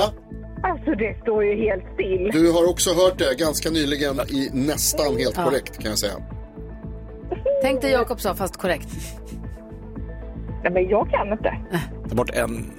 Alltså 0.63 0.91
det 0.91 1.19
står 1.23 1.45
ju 1.45 1.57
helt 1.57 1.85
still. 1.95 2.31
Du 2.33 2.53
har 2.53 2.71
också 2.71 2.91
hört 2.95 3.19
det 3.19 3.39
ganska 3.39 3.71
nyligen 3.71 4.21
i 4.29 4.51
nästan 4.53 5.17
helt 5.17 5.37
Ja. 5.37 5.45
korrekt 5.45 5.79
kan 5.79 5.91
jag 5.91 5.99
säga. 5.99 6.13
Tänk 7.63 7.81
dig 7.83 7.91
Jakob 7.91 8.21
sa, 8.21 8.35
fast 8.35 8.57
korrekt. 8.57 8.89
Nej, 10.63 10.73
men 10.73 10.89
jag 10.89 11.11
kan 11.11 11.33
inte. 11.33 11.57
Ta 12.09 12.15
bort 12.15 12.31
en. 12.31 12.73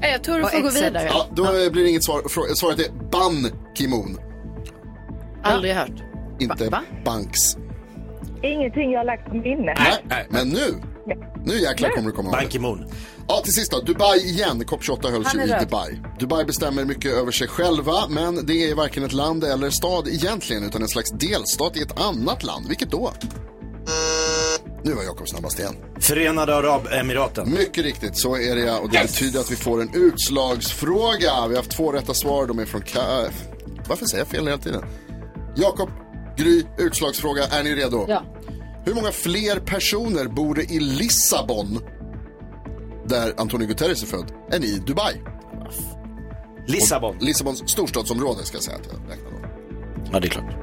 Nej, 0.00 0.12
Jag 0.12 0.22
tror 0.24 0.36
du 0.36 0.42
Och 0.42 0.50
får 0.50 0.60
gå 0.60 0.68
Excel. 0.68 0.84
vidare. 0.84 1.08
Ja, 1.12 1.26
då 1.34 1.42
blir 1.72 1.82
det 1.84 1.88
inget 1.90 2.04
svar. 2.04 2.20
Frå- 2.20 2.54
Svaret 2.54 2.78
är 2.78 2.90
Ban 3.12 3.46
Ki-Moon. 3.74 4.18
Aldrig 5.42 5.74
hört. 5.74 6.02
Inte 6.40 6.68
Va? 6.70 6.80
Banks. 7.04 7.56
Ingenting 8.42 8.90
jag 8.92 9.00
har 9.00 9.04
lagt 9.04 9.28
på 9.28 9.34
minne. 9.36 9.74
Nej, 10.08 10.26
men 10.30 10.48
nu. 10.48 10.74
Nu 11.44 11.60
jäklar 11.60 11.90
kommer 11.90 12.10
du 12.10 12.16
komma 12.16 12.28
ihåg 12.28 12.38
Ban. 12.38 12.48
Ki-Moon. 12.50 12.84
Ja, 13.28 13.40
till 13.44 13.52
sist 13.52 13.70
då. 13.72 13.80
Dubai 13.80 14.18
igen. 14.18 14.62
COP28 14.64 15.10
hölls 15.10 15.26
Han 15.26 15.40
ju 15.40 15.46
i 15.46 15.52
röd. 15.52 15.60
Dubai. 15.62 16.00
Dubai 16.20 16.44
bestämmer 16.44 16.84
mycket 16.84 17.12
över 17.12 17.32
sig 17.32 17.48
själva, 17.48 18.08
men 18.08 18.46
det 18.46 18.70
är 18.70 18.74
varken 18.74 19.04
ett 19.04 19.12
land 19.12 19.44
eller 19.44 19.70
stad 19.70 20.08
egentligen, 20.08 20.64
utan 20.64 20.82
en 20.82 20.88
slags 20.88 21.10
delstat 21.10 21.76
i 21.76 21.80
ett 21.82 22.00
annat 22.00 22.42
land. 22.44 22.68
Vilket 22.68 22.90
då? 22.90 23.12
Nu 24.84 24.92
var 24.92 25.02
Jakob 25.02 25.28
snabbast 25.28 25.58
igen. 25.58 25.74
Förenade 26.00 26.54
Arabemiraten. 26.56 27.50
Mycket 27.50 27.84
riktigt, 27.84 28.16
så 28.18 28.36
är 28.36 28.54
det 28.56 28.60
ja. 28.62 28.78
Och 28.78 28.90
det 28.90 29.02
betyder 29.02 29.40
att 29.40 29.50
vi 29.50 29.56
får 29.56 29.80
en 29.82 29.90
utslagsfråga. 29.94 31.18
Vi 31.20 31.54
har 31.54 31.56
haft 31.56 31.70
två 31.70 31.92
rätta 31.92 32.14
svar. 32.14 32.46
De 32.46 32.58
är 32.58 32.64
från... 32.64 32.82
Ka- 32.82 33.30
Varför 33.88 34.06
säger 34.06 34.20
jag 34.24 34.28
fel 34.28 34.44
hela 34.46 34.58
tiden? 34.58 34.84
Jakob, 35.56 35.90
Gry, 36.36 36.64
utslagsfråga. 36.78 37.44
Är 37.44 37.62
ni 37.64 37.74
redo? 37.74 38.04
Ja. 38.08 38.22
Hur 38.84 38.94
många 38.94 39.12
fler 39.12 39.60
personer 39.60 40.24
bor 40.28 40.54
det 40.54 40.64
i 40.72 40.80
Lissabon, 40.80 41.78
där 43.06 43.32
Antonio 43.36 43.66
Guterres 43.68 44.02
är 44.02 44.06
född, 44.06 44.32
än 44.52 44.64
i 44.64 44.78
Dubai? 44.86 45.14
Lissabon. 46.66 47.16
Och 47.16 47.22
Lissabons 47.22 47.70
storstadsområde 47.70 48.44
ska 48.44 48.56
jag 48.56 48.64
säga 48.64 48.76
att 48.76 48.86
jag 48.86 49.10
räknar 49.10 49.30
då. 49.30 49.48
Ja, 50.12 50.20
det 50.20 50.26
är 50.26 50.30
klart. 50.30 50.54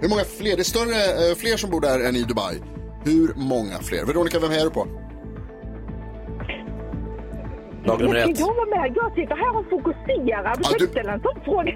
Hur 0.00 0.08
många 0.08 0.24
fler? 0.24 0.56
Det 0.56 0.62
är 0.62 0.64
större, 0.64 1.28
eh, 1.30 1.34
fler 1.36 1.56
som 1.56 1.70
bor 1.70 1.80
där 1.80 2.00
än 2.00 2.16
i 2.16 2.22
Dubai. 2.22 2.56
Hur 3.04 3.32
många 3.36 3.78
fler? 3.78 4.04
Veronica, 4.04 4.38
vem 4.38 4.50
är 4.52 4.64
du 4.64 4.70
på? 4.70 4.86
Lag 7.84 8.00
nummer 8.00 8.16
Jag 8.16 8.30
ett. 8.30 8.38
jag 8.40 8.68
med? 8.68 8.92
Jag 8.96 9.10
sitter 9.14 9.36
här 9.36 9.58
och 9.58 9.64
fokuserar. 9.70 10.56
Du 10.56 10.62
Ja, 10.62 10.68
kan 10.68 10.78
du- 10.78 10.84
inte 10.84 10.92
ställa 10.92 11.12
en 11.12 11.20
sån 11.20 11.40
fråga. 11.44 11.72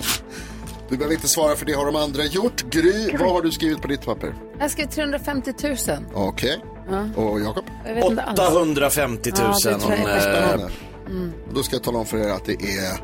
Du 0.88 0.96
behöver 0.96 1.14
inte 1.14 1.28
svara 1.28 1.56
för 1.56 1.66
det 1.66 1.72
har 1.72 1.86
de 1.86 1.96
andra 1.96 2.24
gjort. 2.24 2.59
Gry, 2.70 3.16
vad 3.18 3.32
har 3.32 3.42
du 3.42 3.52
skrivit 3.52 3.82
på 3.82 3.88
ditt 3.88 4.04
papper? 4.04 4.34
Jag 4.58 4.70
skrev 4.70 4.86
350 4.86 5.52
000. 5.62 5.76
Okej. 6.14 6.64
Ja. 6.90 7.22
Och 7.22 7.40
Jakob? 7.40 7.64
Jag 7.86 7.94
vet 7.94 8.04
inte 8.04 8.22
alls. 8.22 8.40
850 8.40 9.30
000 9.30 9.40
Ja, 9.40 9.52
det 9.70 9.78
tror 9.78 9.92
jag 9.92 10.00
om, 10.00 10.06
är 10.06 10.16
eh, 10.16 10.20
Spännande. 10.20 10.70
Mm. 11.06 11.32
Och 11.48 11.54
Då 11.54 11.62
ska 11.62 11.76
jag 11.76 11.82
tala 11.82 11.98
om 11.98 12.06
för 12.06 12.18
er 12.18 12.28
att 12.32 12.44
det 12.44 12.52
är 12.52 13.00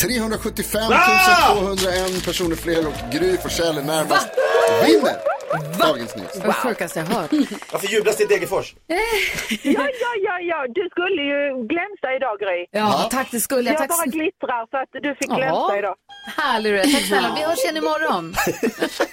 375 0.00 0.82
Ah! 0.92 1.54
201 1.54 2.24
personer 2.24 2.56
fler 2.56 2.86
och 2.86 3.12
Gry 3.12 3.36
Forssell 3.36 3.78
är 3.78 3.82
närmast. 3.82 4.28
Vinner 4.86 5.33
dagens 5.78 6.16
nyhet. 6.16 6.42
Det 6.42 6.52
sjukaste 6.52 6.98
jag 6.98 7.06
hört. 7.06 7.30
Varför 7.72 7.86
jublas 7.88 8.16
det 8.16 8.22
i 8.24 8.26
Degerfors? 8.26 8.74
Ja, 8.86 8.96
ja, 9.62 10.12
ja, 10.24 10.38
ja. 10.40 10.66
Du 10.68 10.88
skulle 10.90 11.22
ju 11.22 11.66
glänsa 11.66 12.08
idag, 12.16 12.38
Gry. 12.40 12.66
Ja, 12.70 13.08
tack 13.10 13.30
det 13.30 13.40
skulle 13.40 13.62
jag. 13.70 13.72
Jag 13.72 13.78
Tack 13.78 13.88
bara 13.88 14.04
så- 14.04 14.10
glittrar 14.10 14.66
för 14.70 14.78
att 14.78 14.88
du 15.02 15.14
fick 15.14 15.30
Ja. 15.30 15.36
glänsa 15.36 15.78
idag. 15.78 15.94
Härlig 16.36 16.72
du 16.72 16.78
är. 16.80 16.84
Tack 16.84 17.02
snälla. 17.02 17.32
Vi 17.36 17.42
hörs 17.44 17.62
igen 17.64 17.76
imorgon. 17.76 18.32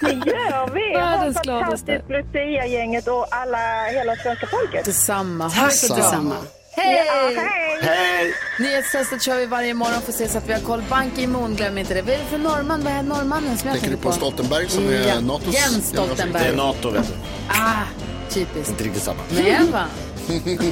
Det 0.00 0.30
gör 0.30 0.68
vi. 0.74 0.94
Världens 0.96 1.40
gladaste. 1.42 1.92
fantastiskt 1.92 2.10
Lucia-gänget 2.10 3.08
och 3.08 3.26
alla, 3.30 3.84
hela 3.92 4.16
svenska 4.16 4.46
folket. 4.46 4.84
Detsamma. 4.84 5.50
Så 5.50 5.86
bra. 5.94 5.96
Detsamma. 5.96 6.36
Hej! 6.74 7.04
Ja, 7.06 7.42
hej! 7.42 7.78
Hej! 7.82 8.34
Nyhetstestet 8.58 9.22
kör 9.22 9.38
vi 9.38 9.46
varje 9.46 9.74
morgon 9.74 10.02
för 10.02 10.12
att 10.12 10.18
se 10.18 10.28
så 10.28 10.38
att 10.38 10.48
vi 10.48 10.52
har 10.52 10.60
koll. 10.60 10.82
Bank 10.90 11.18
Imon, 11.18 11.56
glöm 11.56 11.78
inte 11.78 11.94
det. 11.94 12.02
Vad 12.02 12.10
är 12.14 12.18
det 12.18 12.24
för 12.24 12.38
norrman? 12.38 12.84
Vad 12.84 12.92
är 12.92 13.02
norrmannen 13.02 13.58
som 13.58 13.68
jag 13.68 13.80
Tänker 13.80 13.90
du 13.90 13.96
tänker 13.96 14.02
på 14.02 14.12
Stoltenberg 14.12 14.68
som 14.68 14.88
är 14.88 15.08
ja. 15.08 15.20
Natos 15.20 15.54
Jens 15.54 15.88
Stoltenberg. 15.88 16.42
Det 16.44 16.48
är 16.48 16.56
NATO 16.56 16.90
vet 16.90 17.08
du. 17.08 17.14
Ah, 17.48 17.82
typiskt. 18.30 18.70
Inte 18.70 18.84
riktigt 18.84 19.02
samma. 19.02 19.20
Nej, 19.30 19.58
va? 19.72 19.84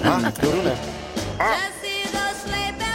Va? 0.05 0.33
Gjorde 0.43 0.57
hon 0.57 0.65
det? 0.65 0.79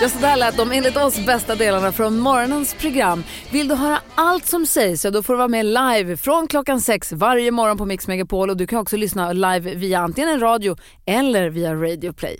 Ja, 0.02 0.10
så 0.10 0.20
där 0.20 0.36
lät 0.36 0.58
de 0.58 0.72
enligt 0.72 0.98
oss 0.98 1.26
bästa 1.26 1.56
delarna 1.56 1.92
från 1.92 2.20
morgonens 2.20 2.74
program. 2.74 3.24
Vill 3.52 3.68
du 3.68 3.76
höra 3.76 4.00
allt 4.16 4.46
som 4.46 4.66
sägs 4.66 5.02
så 5.02 5.10
då 5.10 5.24
får 5.24 5.34
du 5.34 5.38
vara 5.38 5.48
med 5.48 5.66
live 5.66 6.18
från 6.18 6.48
klockan 6.48 6.82
sex 6.82 7.12
varje 7.12 7.52
morgon 7.52 7.78
på 7.78 7.86
Mix 7.86 8.08
Megapol 8.08 8.50
och 8.50 8.58
du 8.58 8.68
kan 8.68 8.80
också 8.80 8.98
lyssna 8.98 9.34
live 9.34 9.76
via 9.76 10.00
antingen 10.00 10.30
en 10.30 10.40
radio 10.40 10.78
eller 11.06 11.50
via 11.50 11.74
Radio 11.74 12.14
Play. 12.14 12.40